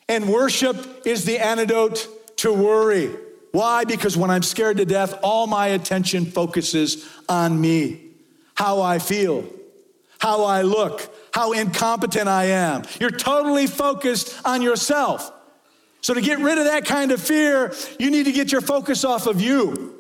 and 0.09 0.27
worship 0.27 1.05
is 1.05 1.25
the 1.25 1.37
antidote 1.37 2.07
to 2.37 2.51
worry. 2.51 3.11
Why? 3.51 3.85
Because 3.85 4.17
when 4.17 4.31
I'm 4.31 4.41
scared 4.41 4.77
to 4.77 4.85
death, 4.85 5.13
all 5.21 5.45
my 5.45 5.67
attention 5.67 6.25
focuses 6.25 7.07
on 7.29 7.59
me, 7.59 8.01
how 8.55 8.81
I 8.81 8.99
feel, 8.99 9.45
how 10.17 10.43
I 10.45 10.63
look, 10.63 11.13
how 11.33 11.51
incompetent 11.51 12.27
I 12.27 12.45
am. 12.45 12.83
You're 12.99 13.11
totally 13.11 13.67
focused 13.67 14.39
on 14.45 14.61
yourself. 14.61 15.31
So, 16.01 16.13
to 16.13 16.21
get 16.21 16.39
rid 16.39 16.57
of 16.57 16.65
that 16.65 16.85
kind 16.85 17.11
of 17.11 17.21
fear, 17.21 17.73
you 17.99 18.11
need 18.11 18.25
to 18.25 18.31
get 18.31 18.51
your 18.51 18.61
focus 18.61 19.03
off 19.03 19.25
of 19.25 19.41
you. 19.41 19.99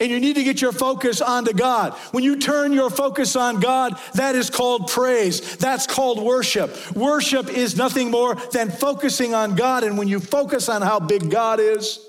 And 0.00 0.10
you 0.10 0.18
need 0.18 0.34
to 0.34 0.42
get 0.42 0.60
your 0.60 0.72
focus 0.72 1.20
onto 1.20 1.52
God. 1.52 1.92
When 2.10 2.24
you 2.24 2.36
turn 2.38 2.72
your 2.72 2.90
focus 2.90 3.36
on 3.36 3.60
God, 3.60 3.96
that 4.14 4.34
is 4.34 4.50
called 4.50 4.88
praise. 4.88 5.56
That's 5.56 5.86
called 5.86 6.20
worship. 6.20 6.96
Worship 6.96 7.48
is 7.48 7.76
nothing 7.76 8.10
more 8.10 8.34
than 8.52 8.70
focusing 8.70 9.34
on 9.34 9.54
God. 9.54 9.84
And 9.84 9.96
when 9.96 10.08
you 10.08 10.18
focus 10.18 10.68
on 10.68 10.82
how 10.82 10.98
big 10.98 11.30
God 11.30 11.60
is, 11.60 12.00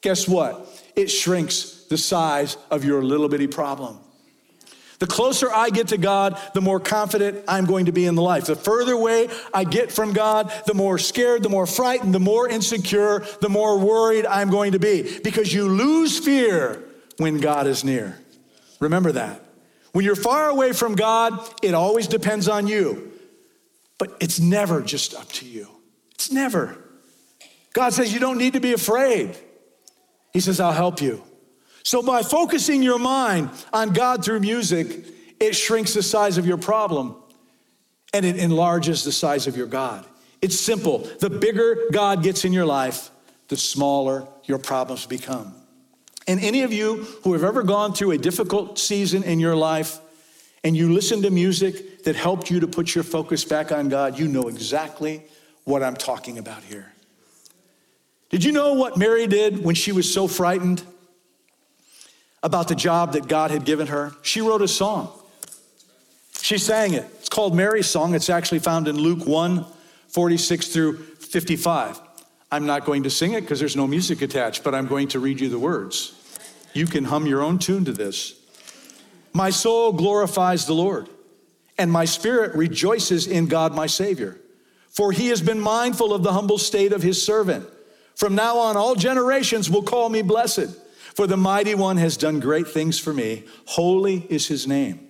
guess 0.00 0.26
what? 0.26 0.66
It 0.96 1.08
shrinks 1.08 1.84
the 1.90 1.98
size 1.98 2.56
of 2.70 2.82
your 2.82 3.04
little 3.04 3.28
bitty 3.28 3.48
problem. 3.48 3.98
The 5.04 5.12
closer 5.12 5.52
I 5.52 5.68
get 5.68 5.88
to 5.88 5.98
God, 5.98 6.40
the 6.54 6.62
more 6.62 6.80
confident 6.80 7.44
I'm 7.46 7.66
going 7.66 7.84
to 7.86 7.92
be 7.92 8.06
in 8.06 8.14
the 8.14 8.22
life. 8.22 8.46
The 8.46 8.56
further 8.56 8.92
away 8.92 9.28
I 9.52 9.64
get 9.64 9.92
from 9.92 10.14
God, 10.14 10.50
the 10.64 10.72
more 10.72 10.96
scared, 10.96 11.42
the 11.42 11.50
more 11.50 11.66
frightened, 11.66 12.14
the 12.14 12.20
more 12.20 12.48
insecure, 12.48 13.22
the 13.42 13.50
more 13.50 13.78
worried 13.78 14.24
I'm 14.24 14.48
going 14.48 14.72
to 14.72 14.78
be. 14.78 15.18
Because 15.22 15.52
you 15.52 15.68
lose 15.68 16.18
fear 16.18 16.82
when 17.18 17.38
God 17.38 17.66
is 17.66 17.84
near. 17.84 18.18
Remember 18.80 19.12
that. 19.12 19.44
When 19.92 20.06
you're 20.06 20.16
far 20.16 20.48
away 20.48 20.72
from 20.72 20.94
God, 20.94 21.38
it 21.62 21.74
always 21.74 22.06
depends 22.06 22.48
on 22.48 22.66
you. 22.66 23.12
But 23.98 24.16
it's 24.20 24.40
never 24.40 24.80
just 24.80 25.12
up 25.12 25.30
to 25.32 25.44
you. 25.44 25.68
It's 26.12 26.32
never. 26.32 26.78
God 27.74 27.92
says 27.92 28.10
you 28.10 28.20
don't 28.20 28.38
need 28.38 28.54
to 28.54 28.60
be 28.60 28.72
afraid. 28.72 29.36
He 30.32 30.40
says, 30.40 30.60
I'll 30.60 30.72
help 30.72 31.02
you. 31.02 31.22
So, 31.84 32.02
by 32.02 32.22
focusing 32.22 32.82
your 32.82 32.98
mind 32.98 33.50
on 33.72 33.92
God 33.92 34.24
through 34.24 34.40
music, 34.40 35.04
it 35.38 35.54
shrinks 35.54 35.92
the 35.94 36.02
size 36.02 36.38
of 36.38 36.46
your 36.46 36.56
problem 36.56 37.14
and 38.14 38.24
it 38.24 38.36
enlarges 38.36 39.04
the 39.04 39.12
size 39.12 39.46
of 39.46 39.56
your 39.56 39.66
God. 39.66 40.06
It's 40.40 40.58
simple. 40.58 40.98
The 41.20 41.28
bigger 41.28 41.76
God 41.92 42.22
gets 42.22 42.44
in 42.44 42.52
your 42.52 42.64
life, 42.64 43.10
the 43.48 43.56
smaller 43.56 44.26
your 44.44 44.58
problems 44.58 45.04
become. 45.06 45.54
And 46.26 46.40
any 46.40 46.62
of 46.62 46.72
you 46.72 47.04
who 47.22 47.34
have 47.34 47.44
ever 47.44 47.62
gone 47.62 47.92
through 47.92 48.12
a 48.12 48.18
difficult 48.18 48.78
season 48.78 49.22
in 49.22 49.38
your 49.38 49.54
life 49.54 49.98
and 50.62 50.74
you 50.74 50.90
listen 50.92 51.20
to 51.22 51.30
music 51.30 52.04
that 52.04 52.16
helped 52.16 52.50
you 52.50 52.60
to 52.60 52.66
put 52.66 52.94
your 52.94 53.04
focus 53.04 53.44
back 53.44 53.72
on 53.72 53.90
God, 53.90 54.18
you 54.18 54.26
know 54.26 54.48
exactly 54.48 55.22
what 55.64 55.82
I'm 55.82 55.96
talking 55.96 56.38
about 56.38 56.62
here. 56.62 56.92
Did 58.30 58.42
you 58.42 58.52
know 58.52 58.72
what 58.72 58.96
Mary 58.96 59.26
did 59.26 59.62
when 59.62 59.74
she 59.74 59.92
was 59.92 60.10
so 60.10 60.26
frightened? 60.26 60.82
About 62.44 62.68
the 62.68 62.74
job 62.74 63.14
that 63.14 63.26
God 63.26 63.50
had 63.50 63.64
given 63.64 63.86
her, 63.88 64.12
she 64.22 64.42
wrote 64.42 64.60
a 64.60 64.68
song. 64.68 65.10
She 66.42 66.58
sang 66.58 66.92
it. 66.92 67.06
It's 67.18 67.30
called 67.30 67.56
Mary's 67.56 67.86
Song. 67.86 68.14
It's 68.14 68.28
actually 68.28 68.58
found 68.58 68.86
in 68.86 68.96
Luke 68.96 69.26
1 69.26 69.64
46 70.08 70.68
through 70.68 70.98
55. 70.98 71.98
I'm 72.52 72.66
not 72.66 72.84
going 72.84 73.02
to 73.04 73.10
sing 73.10 73.32
it 73.32 73.40
because 73.40 73.58
there's 73.58 73.74
no 73.74 73.86
music 73.86 74.20
attached, 74.22 74.62
but 74.62 74.74
I'm 74.74 74.86
going 74.86 75.08
to 75.08 75.18
read 75.18 75.40
you 75.40 75.48
the 75.48 75.58
words. 75.58 76.14
You 76.74 76.86
can 76.86 77.04
hum 77.04 77.26
your 77.26 77.42
own 77.42 77.58
tune 77.58 77.86
to 77.86 77.92
this. 77.92 78.34
My 79.32 79.50
soul 79.50 79.92
glorifies 79.92 80.66
the 80.66 80.74
Lord, 80.74 81.08
and 81.78 81.90
my 81.90 82.04
spirit 82.04 82.54
rejoices 82.54 83.26
in 83.26 83.46
God 83.46 83.74
my 83.74 83.86
Savior, 83.86 84.38
for 84.90 85.10
he 85.10 85.28
has 85.28 85.40
been 85.40 85.58
mindful 85.58 86.12
of 86.12 86.22
the 86.22 86.32
humble 86.34 86.58
state 86.58 86.92
of 86.92 87.02
his 87.02 87.24
servant. 87.24 87.66
From 88.14 88.34
now 88.34 88.58
on, 88.58 88.76
all 88.76 88.94
generations 88.94 89.70
will 89.70 89.82
call 89.82 90.10
me 90.10 90.22
blessed. 90.22 90.83
For 91.14 91.26
the 91.26 91.36
mighty 91.36 91.74
one 91.74 91.96
has 91.96 92.16
done 92.16 92.40
great 92.40 92.68
things 92.68 92.98
for 92.98 93.12
me. 93.12 93.44
Holy 93.66 94.26
is 94.28 94.48
his 94.48 94.66
name. 94.66 95.00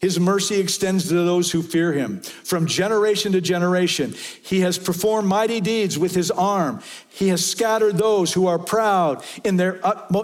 His 0.00 0.20
mercy 0.20 0.60
extends 0.60 1.08
to 1.08 1.14
those 1.14 1.50
who 1.50 1.62
fear 1.62 1.92
him. 1.92 2.20
From 2.20 2.66
generation 2.66 3.32
to 3.32 3.40
generation, 3.40 4.14
he 4.42 4.60
has 4.60 4.76
performed 4.76 5.28
mighty 5.28 5.60
deeds 5.60 5.98
with 5.98 6.14
his 6.14 6.30
arm. 6.30 6.82
He 7.08 7.28
has 7.28 7.44
scattered 7.44 7.96
those 7.96 8.32
who 8.32 8.46
are 8.46 8.58
proud 8.58 9.24
in 9.44 9.56
their 9.56 9.80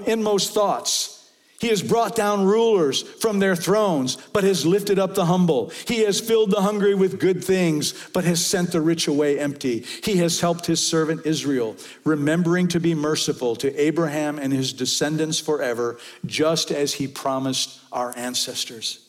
inmost 0.06 0.52
thoughts. 0.52 1.19
He 1.60 1.68
has 1.68 1.82
brought 1.82 2.16
down 2.16 2.46
rulers 2.46 3.02
from 3.02 3.38
their 3.38 3.54
thrones, 3.54 4.16
but 4.32 4.44
has 4.44 4.64
lifted 4.64 4.98
up 4.98 5.14
the 5.14 5.26
humble. 5.26 5.70
He 5.86 6.00
has 6.04 6.18
filled 6.18 6.50
the 6.50 6.62
hungry 6.62 6.94
with 6.94 7.20
good 7.20 7.44
things, 7.44 7.92
but 8.14 8.24
has 8.24 8.44
sent 8.44 8.72
the 8.72 8.80
rich 8.80 9.06
away 9.06 9.38
empty. 9.38 9.84
He 10.02 10.16
has 10.16 10.40
helped 10.40 10.64
his 10.64 10.84
servant 10.84 11.26
Israel, 11.26 11.76
remembering 12.02 12.68
to 12.68 12.80
be 12.80 12.94
merciful 12.94 13.56
to 13.56 13.76
Abraham 13.78 14.38
and 14.38 14.54
his 14.54 14.72
descendants 14.72 15.38
forever, 15.38 15.98
just 16.24 16.70
as 16.70 16.94
he 16.94 17.06
promised 17.06 17.78
our 17.92 18.16
ancestors. 18.16 19.06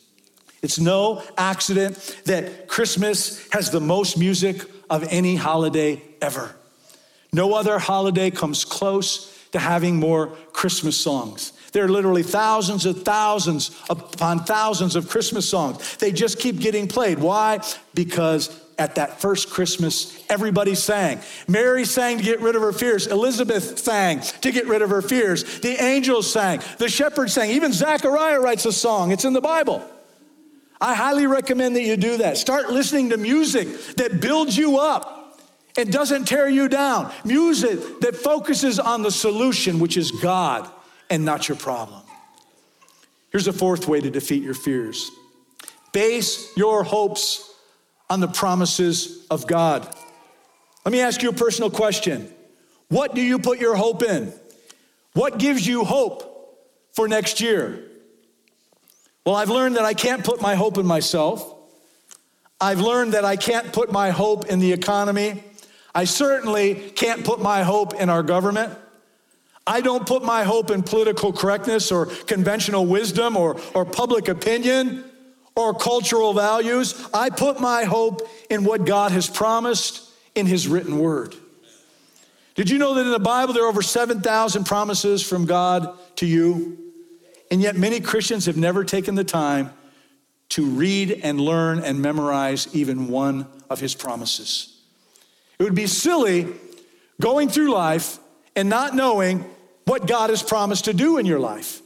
It's 0.60 0.78
no 0.78 1.22
accident 1.38 2.22
that 2.26 2.68
Christmas 2.68 3.48
has 3.52 3.70
the 3.70 3.80
most 3.80 4.18
music 4.18 4.62
of 4.90 5.04
any 5.10 5.36
holiday 5.36 6.02
ever. 6.20 6.54
No 7.32 7.54
other 7.54 7.78
holiday 7.78 8.30
comes 8.30 8.66
close 8.66 9.41
to 9.52 9.58
having 9.58 9.96
more 9.96 10.28
Christmas 10.52 10.96
songs. 10.96 11.52
There 11.72 11.84
are 11.84 11.88
literally 11.88 12.22
thousands 12.22 12.84
of 12.84 13.02
thousands 13.02 13.70
upon 13.88 14.40
thousands 14.40 14.94
of 14.96 15.08
Christmas 15.08 15.48
songs. 15.48 15.96
They 15.96 16.12
just 16.12 16.38
keep 16.38 16.58
getting 16.60 16.86
played. 16.86 17.18
Why? 17.18 17.60
Because 17.94 18.60
at 18.78 18.96
that 18.96 19.20
first 19.20 19.50
Christmas, 19.50 20.22
everybody 20.28 20.74
sang. 20.74 21.20
Mary 21.48 21.84
sang 21.84 22.18
to 22.18 22.24
get 22.24 22.40
rid 22.40 22.56
of 22.56 22.62
her 22.62 22.72
fears. 22.72 23.06
Elizabeth 23.06 23.78
sang 23.78 24.20
to 24.20 24.52
get 24.52 24.66
rid 24.66 24.82
of 24.82 24.90
her 24.90 25.02
fears. 25.02 25.60
The 25.60 25.82
angels 25.82 26.30
sang. 26.30 26.60
The 26.78 26.88
shepherds 26.88 27.32
sang. 27.32 27.50
Even 27.50 27.72
Zechariah 27.72 28.40
writes 28.40 28.66
a 28.66 28.72
song. 28.72 29.12
It's 29.12 29.24
in 29.24 29.32
the 29.32 29.40
Bible. 29.40 29.82
I 30.80 30.94
highly 30.94 31.26
recommend 31.26 31.76
that 31.76 31.82
you 31.82 31.96
do 31.96 32.18
that. 32.18 32.36
Start 32.38 32.70
listening 32.70 33.10
to 33.10 33.16
music 33.16 33.68
that 33.96 34.20
builds 34.20 34.56
you 34.56 34.78
up 34.78 35.21
and 35.76 35.92
doesn't 35.92 36.26
tear 36.26 36.48
you 36.48 36.68
down. 36.68 37.12
Music 37.24 38.00
that 38.00 38.16
focuses 38.16 38.78
on 38.78 39.02
the 39.02 39.10
solution, 39.10 39.78
which 39.78 39.96
is 39.96 40.10
God 40.10 40.68
and 41.10 41.24
not 41.24 41.48
your 41.48 41.56
problem. 41.56 42.02
Here's 43.30 43.48
a 43.48 43.52
fourth 43.52 43.88
way 43.88 44.00
to 44.00 44.10
defeat 44.10 44.42
your 44.42 44.54
fears 44.54 45.10
base 45.92 46.50
your 46.56 46.82
hopes 46.82 47.50
on 48.08 48.20
the 48.20 48.28
promises 48.28 49.26
of 49.30 49.46
God. 49.46 49.86
Let 50.84 50.92
me 50.92 51.00
ask 51.00 51.22
you 51.22 51.28
a 51.28 51.34
personal 51.34 51.70
question 51.70 52.32
What 52.88 53.14
do 53.14 53.22
you 53.22 53.38
put 53.38 53.58
your 53.58 53.74
hope 53.74 54.02
in? 54.02 54.32
What 55.14 55.38
gives 55.38 55.66
you 55.66 55.84
hope 55.84 56.58
for 56.92 57.08
next 57.08 57.40
year? 57.40 57.84
Well, 59.24 59.36
I've 59.36 59.50
learned 59.50 59.76
that 59.76 59.84
I 59.84 59.94
can't 59.94 60.24
put 60.24 60.40
my 60.40 60.54
hope 60.54 60.78
in 60.78 60.86
myself. 60.86 61.54
I've 62.60 62.80
learned 62.80 63.14
that 63.14 63.24
I 63.24 63.36
can't 63.36 63.72
put 63.72 63.92
my 63.92 64.10
hope 64.10 64.46
in 64.46 64.58
the 64.58 64.72
economy. 64.72 65.42
I 65.94 66.04
certainly 66.04 66.74
can't 66.74 67.24
put 67.24 67.40
my 67.40 67.62
hope 67.62 67.94
in 67.94 68.08
our 68.08 68.22
government. 68.22 68.72
I 69.66 69.80
don't 69.80 70.06
put 70.06 70.24
my 70.24 70.42
hope 70.42 70.70
in 70.70 70.82
political 70.82 71.32
correctness 71.32 71.92
or 71.92 72.06
conventional 72.06 72.86
wisdom 72.86 73.36
or, 73.36 73.60
or 73.74 73.84
public 73.84 74.28
opinion 74.28 75.04
or 75.54 75.74
cultural 75.74 76.32
values. 76.32 77.06
I 77.14 77.30
put 77.30 77.60
my 77.60 77.84
hope 77.84 78.28
in 78.50 78.64
what 78.64 78.84
God 78.84 79.12
has 79.12 79.28
promised 79.28 80.10
in 80.34 80.46
His 80.46 80.66
written 80.66 80.98
word. 80.98 81.36
Did 82.54 82.70
you 82.70 82.78
know 82.78 82.94
that 82.94 83.06
in 83.06 83.12
the 83.12 83.18
Bible 83.18 83.54
there 83.54 83.64
are 83.64 83.68
over 83.68 83.82
7,000 83.82 84.64
promises 84.64 85.22
from 85.22 85.46
God 85.46 85.96
to 86.16 86.26
you? 86.26 86.78
And 87.50 87.60
yet 87.60 87.76
many 87.76 88.00
Christians 88.00 88.46
have 88.46 88.56
never 88.56 88.84
taken 88.84 89.14
the 89.14 89.24
time 89.24 89.72
to 90.50 90.64
read 90.64 91.20
and 91.22 91.40
learn 91.40 91.78
and 91.78 92.00
memorize 92.00 92.74
even 92.74 93.08
one 93.08 93.46
of 93.70 93.80
His 93.80 93.94
promises. 93.94 94.71
It 95.62 95.64
would 95.66 95.76
be 95.76 95.86
silly 95.86 96.48
going 97.20 97.48
through 97.48 97.70
life 97.70 98.18
and 98.56 98.68
not 98.68 98.96
knowing 98.96 99.44
what 99.84 100.08
God 100.08 100.30
has 100.30 100.42
promised 100.42 100.86
to 100.86 100.92
do 100.92 101.18
in 101.18 101.24
your 101.24 101.38
life. 101.38 101.80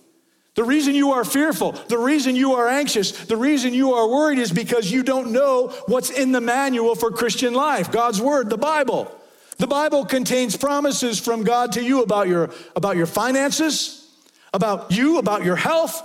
The 0.55 0.64
reason 0.64 0.95
you 0.95 1.12
are 1.12 1.27
fearful, 1.27 1.72
the 1.72 1.99
reason 1.99 2.37
you 2.37 2.55
are 2.55 2.68
anxious, 2.68 3.27
the 3.27 3.37
reason 3.37 3.74
you 3.74 3.93
are 3.93 4.09
worried 4.09 4.39
is 4.39 4.51
because 4.51 4.91
you 4.91 5.03
don't 5.03 5.31
know 5.31 5.74
what's 5.89 6.09
in 6.09 6.33
the 6.33 6.41
manual 6.41 6.95
for 6.95 7.11
Christian 7.11 7.53
life, 7.53 7.93
God's 7.93 8.18
word, 8.18 8.49
the 8.49 8.57
Bible. 8.57 9.14
The 9.59 9.66
Bible 9.66 10.07
contains 10.07 10.57
promises 10.57 11.20
from 11.20 11.45
God 11.45 11.72
to 11.72 11.85
you 11.85 12.03
about 12.03 12.29
your 12.29 12.49
about 12.77 12.97
your 12.97 13.05
finances, 13.05 14.11
about 14.55 14.91
you, 14.91 15.18
about 15.18 15.45
your 15.45 15.57
health, 15.57 16.03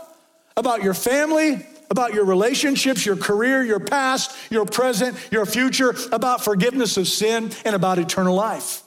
about 0.58 0.84
your 0.84 0.94
family, 0.94 1.66
about 1.92 2.14
your 2.14 2.24
relationships, 2.24 3.06
your 3.06 3.18
career, 3.18 3.62
your 3.64 3.82
past, 3.82 4.34
your 4.50 4.66
present, 4.66 5.18
your 5.30 5.46
future, 5.46 5.94
about 6.14 6.42
forgiveness 6.42 6.96
of 6.96 7.06
sin 7.06 7.52
and 7.66 7.76
about 7.76 8.00
eternal 8.00 8.34
life. 8.34 8.82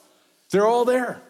They're 0.50 0.66
all 0.66 0.86
there. 0.86 1.20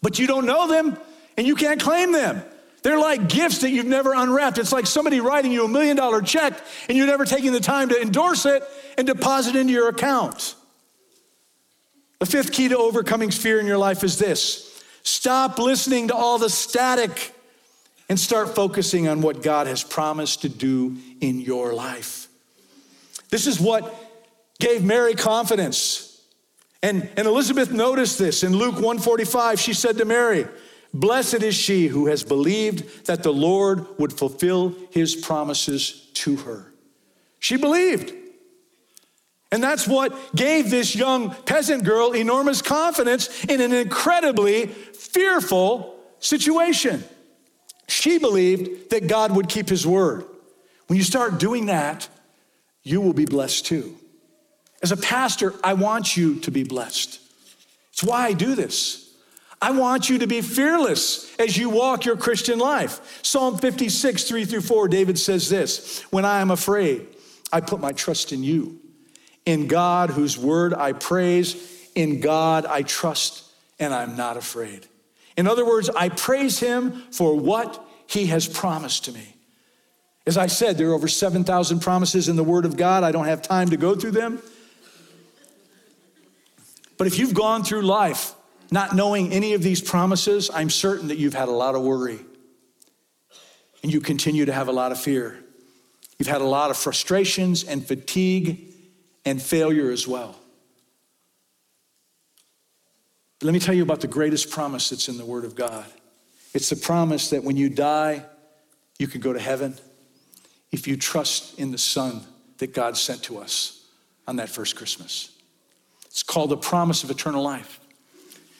But 0.00 0.20
you 0.20 0.28
don't 0.28 0.46
know 0.46 0.68
them 0.68 0.96
and 1.36 1.44
you 1.44 1.56
can't 1.56 1.80
claim 1.80 2.12
them. 2.12 2.44
They're 2.84 3.00
like 3.00 3.28
gifts 3.28 3.58
that 3.58 3.70
you've 3.70 3.86
never 3.86 4.14
unwrapped. 4.14 4.58
It's 4.58 4.70
like 4.70 4.86
somebody 4.86 5.18
writing 5.18 5.50
you 5.50 5.64
a 5.64 5.68
million 5.68 5.96
dollar 5.96 6.22
check 6.22 6.52
and 6.88 6.96
you're 6.96 7.08
never 7.08 7.24
taking 7.24 7.50
the 7.50 7.60
time 7.60 7.88
to 7.88 8.00
endorse 8.00 8.46
it 8.46 8.62
and 8.96 9.04
deposit 9.04 9.56
into 9.56 9.72
your 9.72 9.88
account. 9.88 10.54
The 12.20 12.26
fifth 12.26 12.52
key 12.52 12.68
to 12.68 12.78
overcoming 12.78 13.32
fear 13.32 13.58
in 13.58 13.66
your 13.66 13.78
life 13.78 14.04
is 14.04 14.20
this 14.20 14.80
stop 15.02 15.58
listening 15.58 16.08
to 16.08 16.14
all 16.14 16.38
the 16.38 16.48
static 16.48 17.34
and 18.12 18.20
start 18.20 18.54
focusing 18.54 19.08
on 19.08 19.22
what 19.22 19.42
God 19.42 19.66
has 19.66 19.82
promised 19.82 20.42
to 20.42 20.50
do 20.50 20.98
in 21.22 21.40
your 21.40 21.72
life. 21.72 22.28
This 23.30 23.46
is 23.46 23.58
what 23.58 23.94
gave 24.60 24.84
Mary 24.84 25.14
confidence. 25.14 26.20
And, 26.82 27.08
and 27.16 27.26
Elizabeth 27.26 27.72
noticed 27.72 28.18
this 28.18 28.42
in 28.42 28.54
Luke 28.54 28.74
145. 28.74 29.58
She 29.58 29.72
said 29.72 29.96
to 29.96 30.04
Mary, 30.04 30.46
Blessed 30.92 31.42
is 31.42 31.54
she 31.54 31.86
who 31.86 32.04
has 32.08 32.22
believed 32.22 33.06
that 33.06 33.22
the 33.22 33.32
Lord 33.32 33.86
would 33.98 34.12
fulfill 34.12 34.76
his 34.90 35.16
promises 35.16 36.10
to 36.12 36.36
her. 36.36 36.70
She 37.38 37.56
believed. 37.56 38.12
And 39.50 39.62
that's 39.62 39.88
what 39.88 40.36
gave 40.36 40.68
this 40.68 40.94
young 40.94 41.34
peasant 41.46 41.84
girl 41.84 42.12
enormous 42.12 42.60
confidence 42.60 43.42
in 43.44 43.62
an 43.62 43.72
incredibly 43.72 44.66
fearful 44.66 45.98
situation. 46.18 47.04
She 47.92 48.16
believed 48.16 48.88
that 48.88 49.06
God 49.06 49.36
would 49.36 49.50
keep 49.50 49.68
his 49.68 49.86
word. 49.86 50.24
When 50.86 50.96
you 50.96 51.02
start 51.04 51.38
doing 51.38 51.66
that, 51.66 52.08
you 52.82 53.02
will 53.02 53.12
be 53.12 53.26
blessed 53.26 53.66
too. 53.66 53.94
As 54.82 54.92
a 54.92 54.96
pastor, 54.96 55.54
I 55.62 55.74
want 55.74 56.16
you 56.16 56.36
to 56.40 56.50
be 56.50 56.64
blessed. 56.64 57.20
It's 57.92 58.02
why 58.02 58.24
I 58.24 58.32
do 58.32 58.54
this. 58.54 59.14
I 59.60 59.72
want 59.72 60.08
you 60.08 60.18
to 60.20 60.26
be 60.26 60.40
fearless 60.40 61.36
as 61.36 61.58
you 61.58 61.68
walk 61.68 62.06
your 62.06 62.16
Christian 62.16 62.58
life. 62.58 63.20
Psalm 63.22 63.58
56, 63.58 64.24
3 64.24 64.46
through 64.46 64.62
4, 64.62 64.88
David 64.88 65.18
says 65.18 65.50
this 65.50 66.00
When 66.10 66.24
I 66.24 66.40
am 66.40 66.50
afraid, 66.50 67.06
I 67.52 67.60
put 67.60 67.78
my 67.78 67.92
trust 67.92 68.32
in 68.32 68.42
you. 68.42 68.80
In 69.44 69.66
God, 69.66 70.08
whose 70.08 70.38
word 70.38 70.72
I 70.72 70.94
praise, 70.94 71.90
in 71.94 72.20
God 72.20 72.64
I 72.64 72.82
trust, 72.82 73.44
and 73.78 73.92
I'm 73.92 74.16
not 74.16 74.38
afraid. 74.38 74.88
In 75.36 75.46
other 75.46 75.64
words, 75.64 75.88
I 75.90 76.08
praise 76.08 76.58
him 76.58 77.04
for 77.10 77.34
what 77.34 77.84
he 78.06 78.26
has 78.26 78.46
promised 78.46 79.06
to 79.06 79.12
me. 79.12 79.36
As 80.26 80.36
I 80.36 80.46
said, 80.46 80.78
there 80.78 80.90
are 80.90 80.94
over 80.94 81.08
7,000 81.08 81.80
promises 81.80 82.28
in 82.28 82.36
the 82.36 82.44
Word 82.44 82.64
of 82.64 82.76
God. 82.76 83.02
I 83.02 83.12
don't 83.12 83.26
have 83.26 83.42
time 83.42 83.70
to 83.70 83.76
go 83.76 83.94
through 83.94 84.12
them. 84.12 84.40
But 86.96 87.06
if 87.06 87.18
you've 87.18 87.34
gone 87.34 87.64
through 87.64 87.82
life 87.82 88.34
not 88.70 88.94
knowing 88.94 89.32
any 89.32 89.54
of 89.54 89.62
these 89.62 89.80
promises, 89.80 90.50
I'm 90.52 90.70
certain 90.70 91.08
that 91.08 91.18
you've 91.18 91.34
had 91.34 91.48
a 91.48 91.52
lot 91.52 91.74
of 91.74 91.82
worry 91.82 92.20
and 93.82 93.92
you 93.92 94.00
continue 94.00 94.44
to 94.44 94.52
have 94.52 94.68
a 94.68 94.72
lot 94.72 94.92
of 94.92 95.00
fear. 95.00 95.38
You've 96.18 96.28
had 96.28 96.40
a 96.40 96.46
lot 96.46 96.70
of 96.70 96.76
frustrations 96.76 97.64
and 97.64 97.84
fatigue 97.84 98.72
and 99.24 99.42
failure 99.42 99.90
as 99.90 100.06
well. 100.06 100.36
But 103.31 103.31
let 103.42 103.52
me 103.52 103.58
tell 103.58 103.74
you 103.74 103.82
about 103.82 104.00
the 104.00 104.06
greatest 104.06 104.50
promise 104.50 104.90
that's 104.90 105.08
in 105.08 105.16
the 105.16 105.24
Word 105.24 105.44
of 105.44 105.54
God. 105.54 105.84
It's 106.54 106.70
the 106.70 106.76
promise 106.76 107.30
that 107.30 107.42
when 107.42 107.56
you 107.56 107.68
die, 107.68 108.24
you 108.98 109.06
can 109.06 109.20
go 109.20 109.32
to 109.32 109.40
heaven 109.40 109.76
if 110.70 110.86
you 110.86 110.96
trust 110.96 111.58
in 111.58 111.70
the 111.70 111.78
Son 111.78 112.22
that 112.58 112.72
God 112.72 112.96
sent 112.96 113.22
to 113.24 113.38
us 113.38 113.86
on 114.28 114.36
that 114.36 114.48
first 114.48 114.76
Christmas. 114.76 115.30
It's 116.06 116.22
called 116.22 116.50
the 116.50 116.56
promise 116.56 117.02
of 117.04 117.10
eternal 117.10 117.42
life. 117.42 117.80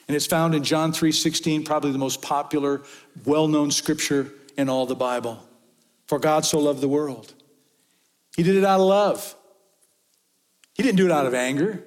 And 0.09 0.16
it's 0.16 0.26
found 0.26 0.55
in 0.55 0.64
John 0.64 0.93
3:16, 0.93 1.64
probably 1.64 1.93
the 1.93 1.99
most 1.99 2.22
popular, 2.22 2.83
well-known 3.24 3.70
scripture 3.70 4.33
in 4.57 4.68
all 4.68 4.87
the 4.87 4.97
Bible. 4.97 5.47
For 6.07 6.18
God 6.18 6.45
so 6.45 6.59
loved 6.59 6.80
the 6.80 6.89
world. 6.89 7.33
He 8.37 8.43
did 8.43 8.57
it 8.57 8.64
out 8.64 8.80
of 8.80 8.87
love. 8.87 9.37
He 10.74 10.83
didn't 10.83 10.97
do 10.97 11.07
it 11.07 11.12
out 11.12 11.26
of 11.26 11.35
anger. 11.35 11.85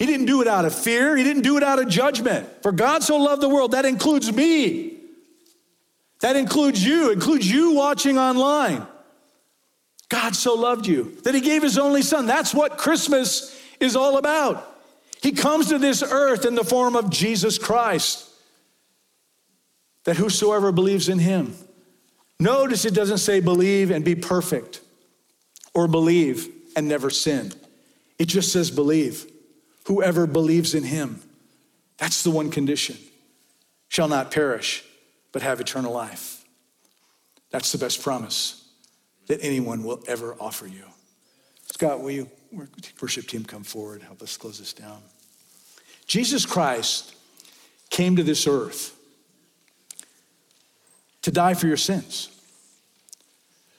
He 0.00 0.06
didn't 0.06 0.24
do 0.24 0.40
it 0.40 0.48
out 0.48 0.64
of 0.64 0.74
fear. 0.74 1.14
He 1.14 1.22
didn't 1.22 1.42
do 1.42 1.58
it 1.58 1.62
out 1.62 1.78
of 1.78 1.86
judgment. 1.86 2.48
For 2.62 2.72
God 2.72 3.02
so 3.02 3.18
loved 3.18 3.42
the 3.42 3.50
world, 3.50 3.72
that 3.72 3.84
includes 3.84 4.32
me. 4.32 4.96
That 6.20 6.36
includes 6.36 6.82
you, 6.82 7.10
includes 7.10 7.50
you 7.50 7.74
watching 7.74 8.16
online. 8.16 8.86
God 10.08 10.34
so 10.34 10.54
loved 10.54 10.86
you 10.86 11.18
that 11.24 11.34
he 11.34 11.42
gave 11.42 11.62
his 11.62 11.76
only 11.76 12.00
son. 12.00 12.24
That's 12.24 12.54
what 12.54 12.78
Christmas 12.78 13.54
is 13.78 13.94
all 13.94 14.16
about. 14.16 14.66
He 15.22 15.32
comes 15.32 15.68
to 15.68 15.78
this 15.78 16.02
earth 16.02 16.46
in 16.46 16.54
the 16.54 16.64
form 16.64 16.96
of 16.96 17.10
Jesus 17.10 17.58
Christ, 17.58 18.26
that 20.04 20.16
whosoever 20.16 20.72
believes 20.72 21.10
in 21.10 21.18
him. 21.18 21.54
Notice 22.38 22.86
it 22.86 22.94
doesn't 22.94 23.18
say 23.18 23.40
believe 23.40 23.90
and 23.90 24.02
be 24.02 24.14
perfect 24.14 24.80
or 25.74 25.86
believe 25.88 26.48
and 26.74 26.88
never 26.88 27.10
sin. 27.10 27.52
It 28.18 28.28
just 28.28 28.50
says 28.50 28.70
believe. 28.70 29.29
Whoever 29.90 30.28
believes 30.28 30.72
in 30.72 30.84
him, 30.84 31.20
that's 31.98 32.22
the 32.22 32.30
one 32.30 32.52
condition, 32.52 32.96
shall 33.88 34.06
not 34.06 34.30
perish, 34.30 34.84
but 35.32 35.42
have 35.42 35.60
eternal 35.60 35.92
life. 35.92 36.44
That's 37.50 37.72
the 37.72 37.78
best 37.78 38.00
promise 38.00 38.68
that 39.26 39.40
anyone 39.42 39.82
will 39.82 40.00
ever 40.06 40.36
offer 40.38 40.68
you. 40.68 40.84
Scott, 41.72 42.02
will 42.02 42.12
you 42.12 42.30
Worship 43.00 43.26
team, 43.26 43.44
come 43.44 43.64
forward. 43.64 44.02
Help 44.02 44.22
us 44.22 44.36
close 44.36 44.60
this 44.60 44.72
down. 44.72 45.02
Jesus 46.06 46.46
Christ 46.46 47.16
came 47.90 48.14
to 48.14 48.22
this 48.22 48.46
earth 48.46 48.96
to 51.22 51.32
die 51.32 51.54
for 51.54 51.66
your 51.66 51.76
sins 51.76 52.28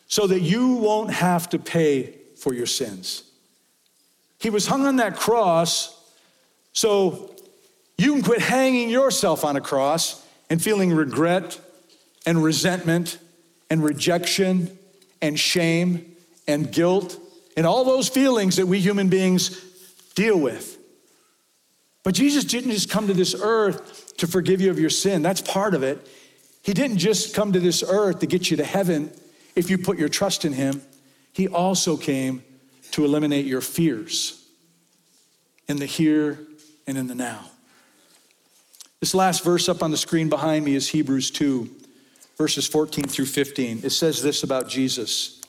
so 0.10 0.28
that 0.28 0.42
you 0.42 0.74
won't 0.74 1.12
have 1.12 1.48
to 1.52 1.58
pay 1.58 2.16
for 2.36 2.54
your 2.54 2.66
sins. 2.66 3.24
He 4.40 4.50
was 4.50 4.68
hung 4.68 4.86
on 4.86 4.98
that 4.98 5.16
cross 5.16 5.98
so 6.74 7.36
you 7.98 8.14
can 8.14 8.24
quit 8.24 8.42
hanging 8.42 8.90
yourself 8.90 9.44
on 9.46 9.56
a 9.56 9.62
cross 9.62 10.26
and 10.50 10.62
feeling 10.62 10.94
regret 10.94 11.60
and 12.26 12.44
resentment 12.44 13.18
and 13.70 13.84
rejection 13.84 14.78
and 15.22 15.40
shame 15.40 16.16
and 16.48 16.72
guilt 16.72 17.18
and 17.56 17.66
all 17.66 17.84
those 17.84 18.10
feelings 18.10 18.56
that 18.56 18.66
we 18.66 18.80
human 18.80 19.10
beings 19.10 19.50
deal 20.16 20.40
with. 20.40 20.78
But 22.04 22.16
Jesus 22.16 22.44
didn't 22.44 22.72
just 22.72 22.90
come 22.90 23.08
to 23.08 23.14
this 23.14 23.36
earth 23.40 24.18
to 24.18 24.28
forgive 24.28 24.62
you 24.62 24.72
of 24.72 24.80
your 24.80 24.90
sin. 24.90 25.22
That's 25.22 25.42
part 25.42 25.74
of 25.74 25.84
it. 25.84 26.08
He 26.64 26.74
didn't 26.74 26.98
just 26.98 27.36
come 27.36 27.54
to 27.54 27.60
this 27.60 27.84
earth 27.88 28.20
to 28.20 28.26
get 28.26 28.50
you 28.50 28.58
to 28.58 28.64
heaven 28.64 29.12
if 29.56 29.70
you 29.70 29.78
put 29.78 29.98
your 29.98 30.10
trust 30.10 30.46
in 30.46 30.54
Him. 30.54 30.82
He 31.34 31.48
also 31.48 31.98
came 31.98 32.44
to 32.92 33.06
eliminate 33.06 33.46
your 33.46 33.62
fears 33.62 34.44
in 35.68 35.78
the 35.78 35.86
here 35.86 36.40
and 36.88 36.98
in 36.98 37.08
the 37.08 37.16
now. 37.16 37.52
This 39.00 39.16
last 39.16 39.44
verse 39.44 39.68
up 39.68 39.82
on 39.82 39.90
the 39.90 39.98
screen 39.98 40.30
behind 40.30 40.64
me 40.64 40.76
is 40.76 40.88
Hebrews 40.88 41.32
2, 41.32 41.68
verses 42.38 42.68
14 42.68 43.06
through 43.06 43.26
15. 43.26 43.82
It 43.84 43.90
says 43.90 44.22
this 44.22 44.44
about 44.44 44.70
Jesus 44.70 45.42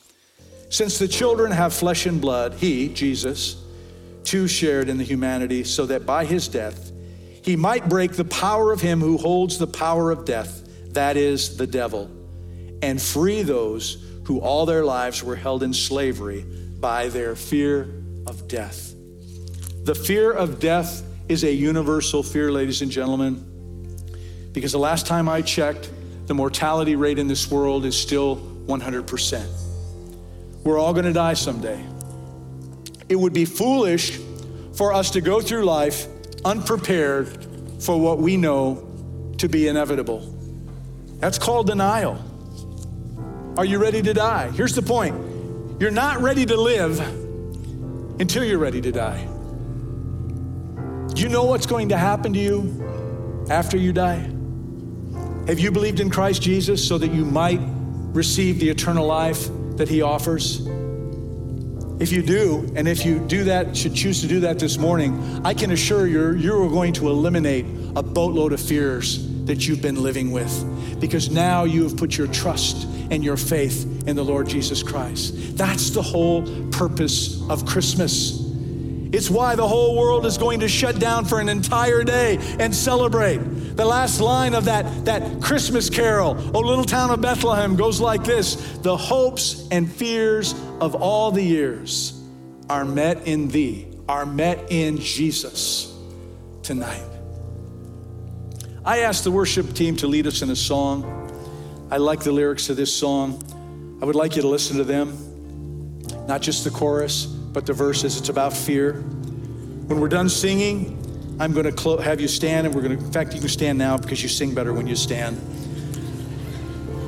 Since 0.70 0.98
the 0.98 1.08
children 1.08 1.52
have 1.52 1.74
flesh 1.74 2.06
and 2.06 2.20
blood, 2.20 2.54
He, 2.54 2.88
Jesus, 2.88 3.62
too 4.24 4.48
shared 4.48 4.88
in 4.88 4.96
the 4.96 5.04
humanity, 5.04 5.64
so 5.64 5.84
that 5.86 6.06
by 6.06 6.24
His 6.24 6.48
death 6.48 6.92
He 7.42 7.56
might 7.56 7.90
break 7.90 8.12
the 8.12 8.24
power 8.24 8.72
of 8.72 8.80
Him 8.80 9.00
who 9.00 9.18
holds 9.18 9.58
the 9.58 9.66
power 9.66 10.10
of 10.10 10.24
death, 10.24 10.66
that 10.94 11.18
is, 11.18 11.58
the 11.58 11.66
devil, 11.66 12.10
and 12.80 13.00
free 13.00 13.42
those 13.42 14.02
who 14.24 14.40
all 14.40 14.64
their 14.64 14.84
lives 14.84 15.22
were 15.22 15.36
held 15.36 15.62
in 15.62 15.74
slavery 15.74 16.46
by 16.80 17.08
their 17.08 17.36
fear 17.36 17.82
of 18.26 18.48
death. 18.48 18.94
The 19.84 19.94
fear 19.94 20.32
of 20.32 20.58
death 20.58 21.02
is 21.32 21.44
a 21.44 21.52
universal 21.52 22.22
fear, 22.22 22.52
ladies 22.52 22.82
and 22.82 22.90
gentlemen, 22.90 23.42
because 24.52 24.72
the 24.72 24.78
last 24.78 25.06
time 25.06 25.28
I 25.28 25.40
checked, 25.40 25.90
the 26.26 26.34
mortality 26.34 26.94
rate 26.94 27.18
in 27.18 27.26
this 27.26 27.50
world 27.50 27.84
is 27.84 27.98
still 27.98 28.36
100%. 28.66 29.46
We're 30.62 30.78
all 30.78 30.92
gonna 30.92 31.12
die 31.12 31.34
someday. 31.34 31.82
It 33.08 33.16
would 33.16 33.32
be 33.32 33.46
foolish 33.46 34.18
for 34.74 34.92
us 34.92 35.10
to 35.12 35.20
go 35.20 35.40
through 35.40 35.64
life 35.64 36.06
unprepared 36.44 37.46
for 37.80 37.98
what 37.98 38.18
we 38.18 38.36
know 38.36 38.86
to 39.38 39.48
be 39.48 39.68
inevitable. 39.68 40.20
That's 41.18 41.38
called 41.38 41.66
denial. 41.66 42.22
Are 43.56 43.64
you 43.64 43.78
ready 43.78 44.02
to 44.02 44.14
die? 44.14 44.50
Here's 44.50 44.74
the 44.74 44.82
point 44.82 45.80
you're 45.80 45.90
not 45.90 46.20
ready 46.20 46.46
to 46.46 46.56
live 46.56 47.00
until 48.20 48.44
you're 48.44 48.58
ready 48.58 48.80
to 48.82 48.92
die. 48.92 49.31
Do 51.14 51.22
you 51.22 51.28
know 51.28 51.44
what's 51.44 51.66
going 51.66 51.90
to 51.90 51.96
happen 51.96 52.32
to 52.32 52.38
you 52.38 53.46
after 53.50 53.76
you 53.76 53.92
die? 53.92 54.28
Have 55.46 55.58
you 55.58 55.70
believed 55.70 56.00
in 56.00 56.08
Christ 56.08 56.40
Jesus 56.40 56.86
so 56.86 56.96
that 56.98 57.12
you 57.12 57.24
might 57.24 57.60
receive 58.14 58.60
the 58.60 58.70
eternal 58.70 59.06
life 59.06 59.48
that 59.76 59.88
He 59.88 60.00
offers? 60.00 60.66
If 62.00 62.10
you 62.10 62.22
do, 62.22 62.72
and 62.74 62.88
if 62.88 63.04
you 63.04 63.20
do 63.20 63.44
that, 63.44 63.76
should 63.76 63.94
choose 63.94 64.22
to 64.22 64.26
do 64.26 64.40
that 64.40 64.58
this 64.58 64.78
morning, 64.78 65.40
I 65.44 65.54
can 65.54 65.70
assure 65.72 66.06
you, 66.06 66.32
you're 66.32 66.68
going 66.68 66.94
to 66.94 67.08
eliminate 67.08 67.66
a 67.94 68.02
boatload 68.02 68.52
of 68.52 68.60
fears 68.60 69.28
that 69.44 69.68
you've 69.68 69.82
been 69.82 70.02
living 70.02 70.30
with 70.30 71.00
because 71.00 71.30
now 71.30 71.64
you 71.64 71.82
have 71.82 71.96
put 71.96 72.16
your 72.16 72.26
trust 72.28 72.84
and 73.10 73.22
your 73.22 73.36
faith 73.36 74.08
in 74.08 74.16
the 74.16 74.24
Lord 74.24 74.48
Jesus 74.48 74.82
Christ. 74.82 75.56
That's 75.56 75.90
the 75.90 76.02
whole 76.02 76.42
purpose 76.70 77.42
of 77.50 77.66
Christmas. 77.66 78.41
It's 79.12 79.28
why 79.28 79.54
the 79.56 79.68
whole 79.68 79.94
world 79.94 80.24
is 80.24 80.38
going 80.38 80.60
to 80.60 80.68
shut 80.68 80.98
down 80.98 81.26
for 81.26 81.38
an 81.38 81.50
entire 81.50 82.02
day 82.02 82.38
and 82.58 82.74
celebrate. 82.74 83.36
The 83.76 83.84
last 83.84 84.20
line 84.20 84.54
of 84.54 84.64
that, 84.64 85.04
that 85.04 85.42
Christmas 85.42 85.90
carol, 85.90 86.30
O 86.56 86.60
Little 86.60 86.84
Town 86.84 87.10
of 87.10 87.20
Bethlehem, 87.20 87.76
goes 87.76 88.00
like 88.00 88.24
this 88.24 88.54
The 88.78 88.96
hopes 88.96 89.68
and 89.70 89.90
fears 89.90 90.54
of 90.80 90.94
all 90.94 91.30
the 91.30 91.42
years 91.42 92.18
are 92.70 92.86
met 92.86 93.26
in 93.26 93.48
thee, 93.48 93.86
are 94.08 94.24
met 94.24 94.72
in 94.72 94.96
Jesus 94.96 95.94
tonight. 96.62 97.04
I 98.82 99.00
asked 99.00 99.24
the 99.24 99.30
worship 99.30 99.74
team 99.74 99.94
to 99.96 100.06
lead 100.06 100.26
us 100.26 100.40
in 100.40 100.48
a 100.48 100.56
song. 100.56 101.18
I 101.90 101.98
like 101.98 102.20
the 102.20 102.32
lyrics 102.32 102.66
to 102.68 102.74
this 102.74 102.92
song. 102.92 103.98
I 104.00 104.06
would 104.06 104.16
like 104.16 104.36
you 104.36 104.42
to 104.42 104.48
listen 104.48 104.78
to 104.78 104.84
them, 104.84 105.12
not 106.26 106.40
just 106.40 106.64
the 106.64 106.70
chorus 106.70 107.41
but 107.52 107.66
the 107.66 107.72
verse 107.72 108.04
is 108.04 108.18
It's 108.18 108.28
about 108.28 108.52
fear. 108.52 108.94
When 108.94 110.00
we're 110.00 110.08
done 110.08 110.28
singing, 110.28 110.98
I'm 111.38 111.52
going 111.52 111.66
to 111.66 111.72
clo- 111.72 111.98
have 111.98 112.20
you 112.20 112.28
stand, 112.28 112.66
and 112.66 112.74
we're 112.74 112.82
going 112.82 112.98
to, 112.98 113.04
in 113.04 113.12
fact, 113.12 113.34
you 113.34 113.40
can 113.40 113.48
stand 113.48 113.78
now 113.78 113.96
because 113.96 114.22
you 114.22 114.28
sing 114.28 114.54
better 114.54 114.72
when 114.72 114.86
you 114.86 114.96
stand. 114.96 115.36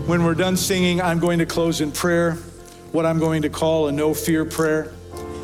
When 0.07 0.25
we're 0.25 0.35
done 0.35 0.57
singing, 0.57 1.01
I'm 1.01 1.19
going 1.19 1.39
to 1.39 1.47
close 1.47 1.81
in 1.81 1.93
prayer, 1.93 2.33
what 2.93 3.07
I'm 3.07 3.19
going 3.19 3.43
to 3.43 3.49
call 3.49 3.89
a 3.89 3.93
no 3.93 4.13
fear 4.13 4.45
prayer, 4.45 4.93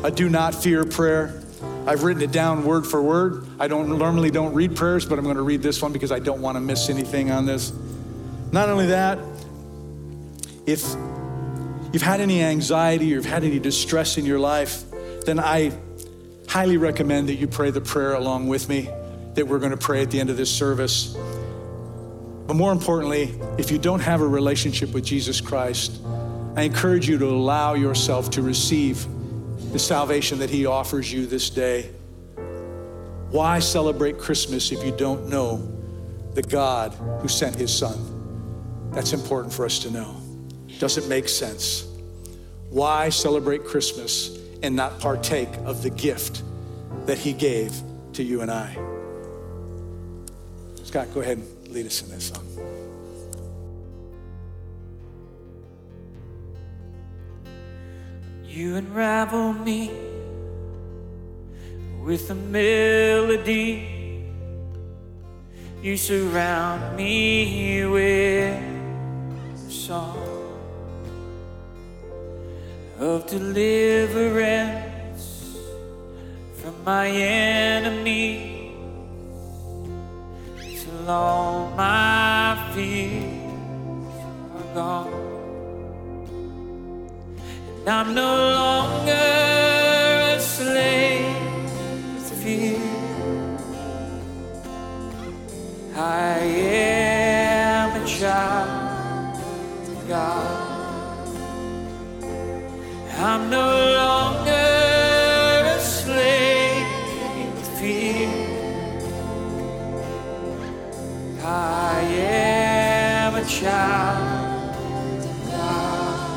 a 0.03 0.11
do 0.11 0.29
not 0.29 0.53
fear 0.53 0.83
prayer. 0.83 1.41
I've 1.87 2.03
written 2.03 2.21
it 2.21 2.31
down 2.31 2.63
word 2.63 2.85
for 2.85 3.01
word. 3.01 3.47
I 3.59 3.67
don't 3.67 3.97
normally 3.97 4.29
don't 4.29 4.53
read 4.53 4.75
prayers, 4.75 5.05
but 5.05 5.17
I'm 5.17 5.23
going 5.23 5.37
to 5.37 5.41
read 5.41 5.63
this 5.63 5.81
one 5.81 5.93
because 5.93 6.11
I 6.11 6.19
don't 6.19 6.41
want 6.41 6.57
to 6.57 6.61
miss 6.61 6.89
anything 6.89 7.31
on 7.31 7.45
this. 7.45 7.73
Not 8.51 8.69
only 8.69 8.87
that, 8.87 9.17
if 10.67 10.83
you've 11.91 12.03
had 12.03 12.21
any 12.21 12.43
anxiety 12.43 13.05
or 13.13 13.15
you've 13.15 13.25
had 13.25 13.43
any 13.43 13.57
distress 13.57 14.17
in 14.17 14.25
your 14.25 14.37
life, 14.39 14.83
then 15.25 15.39
I 15.39 15.71
highly 16.47 16.77
recommend 16.77 17.29
that 17.29 17.35
you 17.35 17.47
pray 17.47 17.71
the 17.71 17.81
prayer 17.81 18.13
along 18.13 18.47
with 18.47 18.67
me 18.67 18.89
that 19.35 19.47
we're 19.47 19.59
going 19.59 19.71
to 19.71 19.77
pray 19.77 20.01
at 20.01 20.11
the 20.11 20.19
end 20.19 20.29
of 20.29 20.37
this 20.37 20.51
service. 20.51 21.15
But 22.47 22.55
more 22.55 22.71
importantly, 22.71 23.33
if 23.57 23.71
you 23.71 23.77
don't 23.77 24.01
have 24.01 24.19
a 24.19 24.27
relationship 24.27 24.93
with 24.93 25.05
Jesus 25.05 25.39
Christ, 25.39 26.01
I 26.55 26.63
encourage 26.63 27.07
you 27.07 27.17
to 27.17 27.27
allow 27.27 27.75
yourself 27.75 28.29
to 28.31 28.41
receive 28.41 29.05
the 29.71 29.79
salvation 29.79 30.39
that 30.39 30.49
He 30.49 30.65
offers 30.65 31.11
you 31.11 31.25
this 31.25 31.49
day. 31.49 31.89
Why 33.29 33.59
celebrate 33.59 34.17
Christmas 34.17 34.73
if 34.73 34.83
you 34.83 34.91
don't 34.91 35.29
know 35.29 35.71
the 36.33 36.41
God 36.41 36.91
who 37.21 37.29
sent 37.29 37.55
His 37.55 37.73
Son? 37.73 38.91
That's 38.91 39.13
important 39.13 39.53
for 39.53 39.63
us 39.63 39.79
to 39.79 39.91
know. 39.91 40.17
Does 40.79 40.97
it 40.97 41.07
make 41.07 41.29
sense. 41.29 41.87
Why 42.69 43.07
celebrate 43.07 43.63
Christmas 43.63 44.40
and 44.63 44.75
not 44.75 44.99
partake 44.99 45.49
of 45.65 45.81
the 45.83 45.89
gift 45.89 46.43
that 47.05 47.17
He 47.17 47.33
gave 47.33 47.73
to 48.13 48.23
you 48.23 48.41
and 48.41 48.51
I. 48.51 48.77
Scott, 50.83 51.07
go 51.13 51.21
ahead 51.21 51.37
and 51.37 51.67
lead 51.69 51.85
us 51.85 52.03
in 52.03 52.09
this 52.09 52.25
song. 52.25 52.45
You 58.45 58.75
unravel 58.75 59.53
me 59.53 59.91
with 62.03 62.29
a 62.29 62.35
melody. 62.35 63.87
You 65.81 65.95
surround 65.97 66.97
me 66.97 67.85
with 67.85 68.61
song 69.69 70.30
of 73.01 73.25
deliverance 73.25 74.85
from 76.53 76.75
my 76.85 77.07
enemy 77.07 78.75
till 80.61 81.09
all 81.09 81.71
my 81.71 82.71
fears 82.75 83.25
are 84.55 84.73
gone. 84.75 85.13
And 87.79 87.89
I'm 87.89 88.13
no 88.13 88.35
longer 88.59 89.11
a 90.35 90.39
slave 90.39 91.71
to 92.27 92.35
fear. 92.35 92.77
I 95.95 96.37
am 96.37 97.99
a 97.99 98.05
child 98.05 99.39
of 99.89 100.07
God 100.07 100.70
I'm 103.23 103.51
no 103.51 103.93
longer 103.93 104.49
a 104.49 105.79
slave 105.79 106.87
to 107.55 107.63
fear. 107.77 108.29
I 111.43 112.01
am 112.01 113.35
a 113.35 113.45
child 113.45 115.23
of 115.23 115.37
God. 115.51 116.31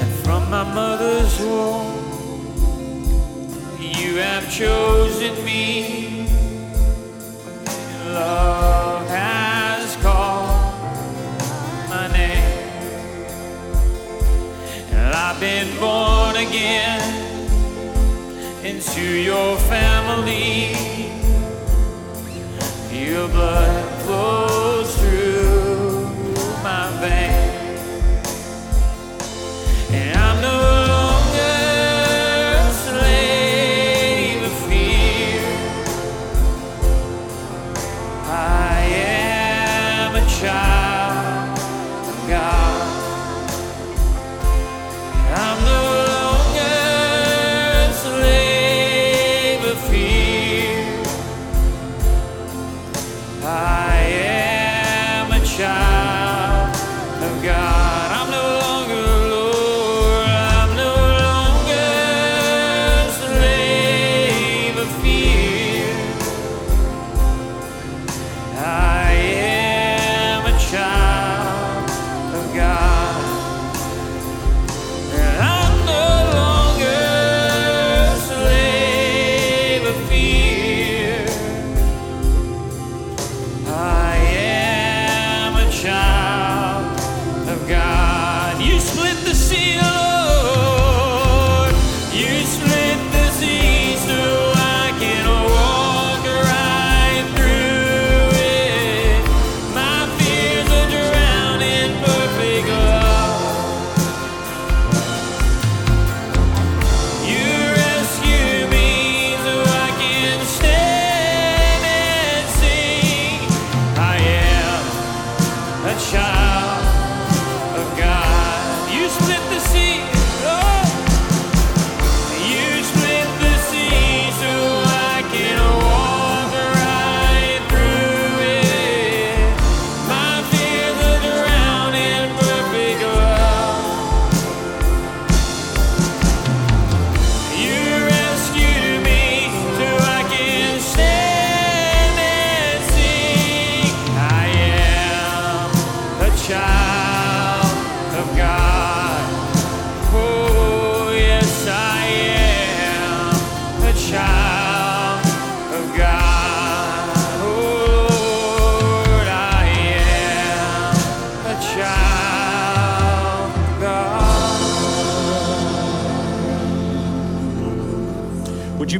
And 0.00 0.10
from 0.24 0.50
my 0.50 0.64
mother's 0.72 1.38
womb, 1.38 1.98
you 3.78 4.16
have 4.16 4.50
chosen 4.50 5.44
me 5.44 5.99
been 15.40 15.74
born 15.80 16.36
again 16.36 17.00
into 18.62 19.00
your 19.00 19.56
family. 19.56 20.74
Your 22.92 23.26
blood 23.28 24.02
flows. 24.02 24.49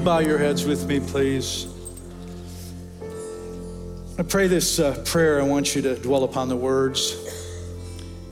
You 0.01 0.07
bow 0.07 0.19
your 0.21 0.39
heads 0.39 0.65
with 0.65 0.87
me, 0.87 0.99
please? 0.99 1.67
I 4.19 4.23
pray 4.23 4.47
this 4.47 4.79
uh, 4.79 5.03
prayer. 5.05 5.39
I 5.39 5.45
want 5.45 5.77
you 5.77 5.83
to 5.83 5.95
dwell 5.97 6.25
upon 6.25 6.49
the 6.49 6.57
words. 6.57 7.15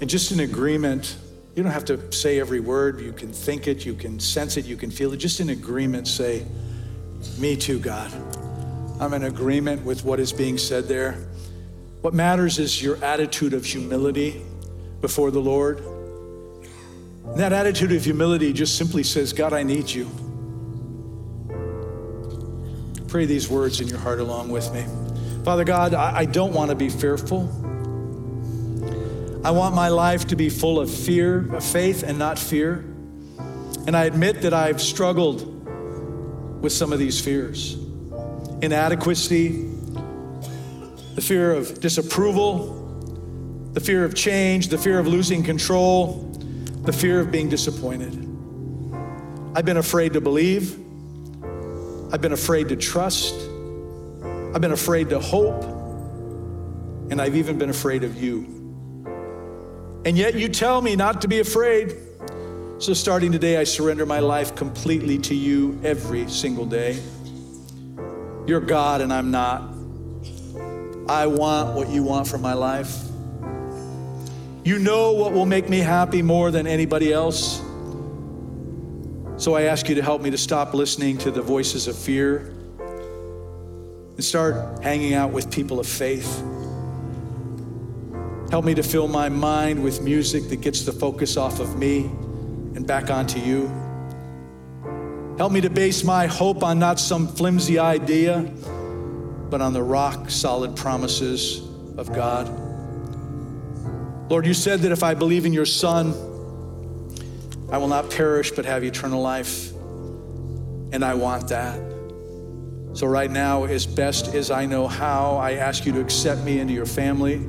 And 0.01 0.09
just 0.09 0.33
in 0.33 0.41
agreement, 0.41 1.19
you 1.55 1.63
don't 1.63 1.73
have 1.73 1.85
to 1.87 2.11
say 2.11 2.41
every 2.41 2.61
word. 2.61 3.03
You 3.03 3.13
can 3.13 3.35
think 3.35 3.69
it, 3.69 3.85
you 3.85 3.93
can 3.93 4.19
sense 4.19 4.57
it, 4.57 4.65
you 4.65 4.79
can 4.79 4.91
feel 4.91 5.13
it. 5.13 5.19
Just 5.19 5.41
in 5.41 5.51
agreement, 5.51 6.09
say, 6.09 6.47
Me 7.39 7.55
too, 7.55 7.79
God. 7.79 8.11
I'm 8.99 9.13
in 9.13 9.25
agreement 9.25 9.85
with 9.85 10.05
what 10.05 10.21
is 10.21 10.33
being 10.33 10.57
said 10.57 10.85
there. 10.85 11.29
What 12.01 12.15
matters 12.15 12.59
is 12.59 12.83
your 12.83 12.97
attitude 13.05 13.53
of 13.53 13.67
humility 13.67 14.43
before 15.03 15.31
the 15.31 15.41
Lord. 15.41 15.81
And 15.81 17.37
that 17.37 17.53
attitude 17.53 17.93
of 17.93 18.05
humility 18.05 18.55
just 18.55 18.79
simply 18.79 19.03
says, 19.03 19.35
God, 19.35 19.53
I 19.53 19.65
need 19.65 19.91
you. 19.91 20.09
Pray 23.09 23.25
these 23.25 23.49
words 23.49 23.81
in 23.81 23.89
your 23.89 23.99
heart 23.99 24.21
along 24.21 24.51
with 24.51 24.73
me. 24.73 24.85
Father 25.43 25.65
God, 25.65 25.95
I, 25.95 26.19
I 26.19 26.25
don't 26.27 26.53
want 26.53 26.69
to 26.71 26.75
be 26.75 26.91
fearful. 26.91 27.49
I 29.45 29.51
want 29.51 29.75
my 29.75 29.89
life 29.89 30.27
to 30.29 30.37
be 30.37 30.51
full 30.51 30.79
of 30.79 30.91
fear, 30.91 31.55
of 31.55 31.65
faith, 31.65 32.03
and 32.03 32.19
not 32.19 32.39
fear. 32.39 32.85
And 33.87 33.97
I 33.97 34.05
admit 34.05 34.43
that 34.43 34.53
I've 34.53 34.83
struggled 34.83 35.43
with 36.63 36.73
some 36.73 36.93
of 36.93 36.99
these 36.99 37.21
fears 37.21 37.77
inadequacy, 38.61 39.71
the 41.15 41.21
fear 41.23 41.53
of 41.53 41.81
disapproval, 41.81 42.75
the 43.73 43.81
fear 43.81 44.05
of 44.05 44.15
change, 44.15 44.69
the 44.69 44.77
fear 44.77 44.99
of 44.99 45.07
losing 45.07 45.43
control, 45.43 46.31
the 46.83 46.93
fear 46.93 47.21
of 47.21 47.31
being 47.31 47.49
disappointed. 47.49 48.13
I've 49.55 49.65
been 49.65 49.77
afraid 49.77 50.13
to 50.13 50.21
believe. 50.21 50.88
I've 52.11 52.21
been 52.21 52.33
afraid 52.33 52.69
to 52.71 52.77
trust. 52.77 53.35
I've 54.55 54.61
been 54.61 54.73
afraid 54.73 55.11
to 55.11 55.19
hope. 55.19 55.63
And 57.11 57.21
I've 57.21 57.37
even 57.37 57.59
been 57.59 57.71
afraid 57.71 58.05
of 58.05 58.23
you. 58.23 58.55
And 60.05 60.17
yet 60.17 60.35
you 60.35 60.49
tell 60.49 60.81
me 60.81 60.97
not 60.97 61.21
to 61.23 61.29
be 61.29 61.41
afraid. 61.41 61.97
So 62.79 62.95
starting 62.95 63.33
today, 63.33 63.57
I 63.57 63.65
surrender 63.65 64.07
my 64.07 64.21
life 64.21 64.55
completely 64.55 65.19
to 65.19 65.35
you 65.35 65.79
every 65.85 66.29
single 66.31 66.65
day. 66.65 66.99
You're 68.47 68.61
God 68.61 69.01
and 69.01 69.13
I'm 69.13 69.31
not. 69.31 69.75
I 71.09 71.27
want 71.27 71.75
what 71.75 71.89
you 71.89 72.03
want 72.03 72.27
for 72.27 72.39
my 72.39 72.55
life. 72.55 72.97
You 74.65 74.79
know 74.79 75.13
what 75.13 75.33
will 75.33 75.47
make 75.47 75.69
me 75.69 75.79
happy 75.79 76.23
more 76.23 76.51
than 76.51 76.67
anybody 76.67 77.13
else. 77.13 77.61
So 79.39 79.55
I 79.55 79.63
ask 79.63 79.89
you 79.89 79.95
to 79.95 80.03
help 80.03 80.21
me 80.21 80.31
to 80.31 80.37
stop 80.37 80.75
listening 80.75 81.17
to 81.19 81.31
the 81.31 81.41
voices 81.41 81.87
of 81.87 81.97
fear 81.97 82.53
and 84.17 84.25
start 84.25 84.83
hanging 84.83 85.15
out 85.15 85.31
with 85.31 85.49
people 85.49 85.79
of 85.79 85.87
faith. 85.87 86.43
Help 88.51 88.65
me 88.65 88.75
to 88.75 88.83
fill 88.83 89.07
my 89.07 89.29
mind 89.29 89.81
with 89.81 90.03
music 90.03 90.49
that 90.49 90.61
gets 90.61 90.83
the 90.83 90.91
focus 90.91 91.37
off 91.37 91.61
of 91.61 91.79
me 91.79 92.07
and 92.75 92.85
back 92.85 93.11
onto 93.11 93.39
you. 93.39 93.69
Help 95.39 95.53
me 95.53 95.61
to 95.61 95.71
base 95.71 96.03
my 96.03 96.27
hope 96.27 96.65
on 96.65 96.81
not 96.81 96.99
some 96.99 97.29
flimsy 97.29 97.79
idea, 97.79 98.41
but 99.51 99.61
on 99.61 99.73
the 99.73 99.85
rock 99.85 100.31
solid 100.31 100.75
promises 100.75 101.63
of 101.97 102.13
God. 102.13 102.49
Lord, 104.29 104.47
you 104.47 104.55
said 104.55 104.81
that 104.81 104.91
if 104.91 105.05
I 105.05 105.15
believe 105.15 105.47
in 105.47 105.53
your 105.53 105.65
Son, 105.65 106.13
I 107.71 107.79
will 107.79 107.89
not 107.89 108.11
perish 108.11 108.51
but 108.51 108.65
have 108.65 108.83
eternal 108.85 109.21
life. 109.21 109.73
And 110.93 111.05
I 111.05 111.15
want 111.15 111.49
that. 111.49 111.79
So, 112.95 113.07
right 113.07 113.31
now, 113.31 113.65
as 113.65 113.87
best 113.87 114.35
as 114.35 114.51
I 114.51 114.67
know 114.67 114.89
how, 114.89 115.37
I 115.37 115.53
ask 115.53 115.85
you 115.85 115.93
to 115.93 116.01
accept 116.01 116.43
me 116.43 116.59
into 116.59 116.73
your 116.73 116.87
family. 116.87 117.47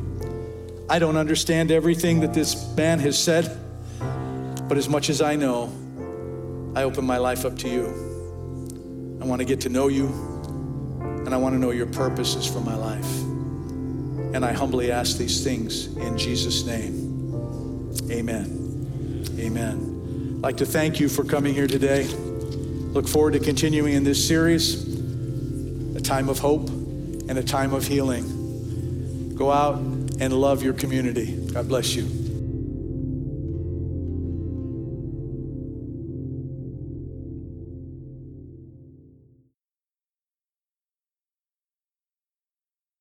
I 0.89 0.99
don't 0.99 1.15
understand 1.15 1.71
everything 1.71 2.19
that 2.19 2.33
this 2.33 2.75
man 2.75 2.99
has 2.99 3.17
said, 3.17 3.57
but 4.67 4.77
as 4.77 4.89
much 4.89 5.09
as 5.09 5.21
I 5.21 5.35
know, 5.35 5.73
I 6.75 6.83
open 6.83 7.05
my 7.05 7.17
life 7.17 7.45
up 7.45 7.57
to 7.59 7.69
you. 7.69 7.85
I 9.21 9.25
want 9.25 9.39
to 9.39 9.45
get 9.45 9.61
to 9.61 9.69
know 9.69 9.87
you, 9.87 10.07
and 11.25 11.33
I 11.33 11.37
want 11.37 11.55
to 11.55 11.59
know 11.59 11.71
your 11.71 11.87
purposes 11.87 12.45
for 12.45 12.59
my 12.59 12.75
life. 12.75 13.09
And 14.35 14.45
I 14.45 14.51
humbly 14.51 14.91
ask 14.91 15.17
these 15.17 15.43
things 15.43 15.87
in 15.97 16.17
Jesus' 16.17 16.65
name. 16.65 17.89
Amen. 18.11 19.35
Amen. 19.39 19.88
I'd 20.39 20.43
like 20.43 20.57
to 20.57 20.65
thank 20.65 21.01
you 21.01 21.09
for 21.09 21.25
coming 21.25 21.53
here 21.53 21.67
today. 21.67 22.05
Look 22.05 23.09
forward 23.09 23.33
to 23.33 23.39
continuing 23.39 23.91
in 23.91 24.05
this 24.05 24.25
series 24.25 24.87
a 25.97 25.99
time 25.99 26.29
of 26.29 26.39
hope 26.39 26.69
and 26.69 27.37
a 27.37 27.43
time 27.43 27.73
of 27.73 27.85
healing. 27.85 29.35
Go 29.35 29.51
out 29.51 29.79
and 29.79 30.31
love 30.31 30.63
your 30.63 30.71
community. 30.71 31.45
God 31.51 31.67
bless 31.67 31.93
you. 31.93 32.28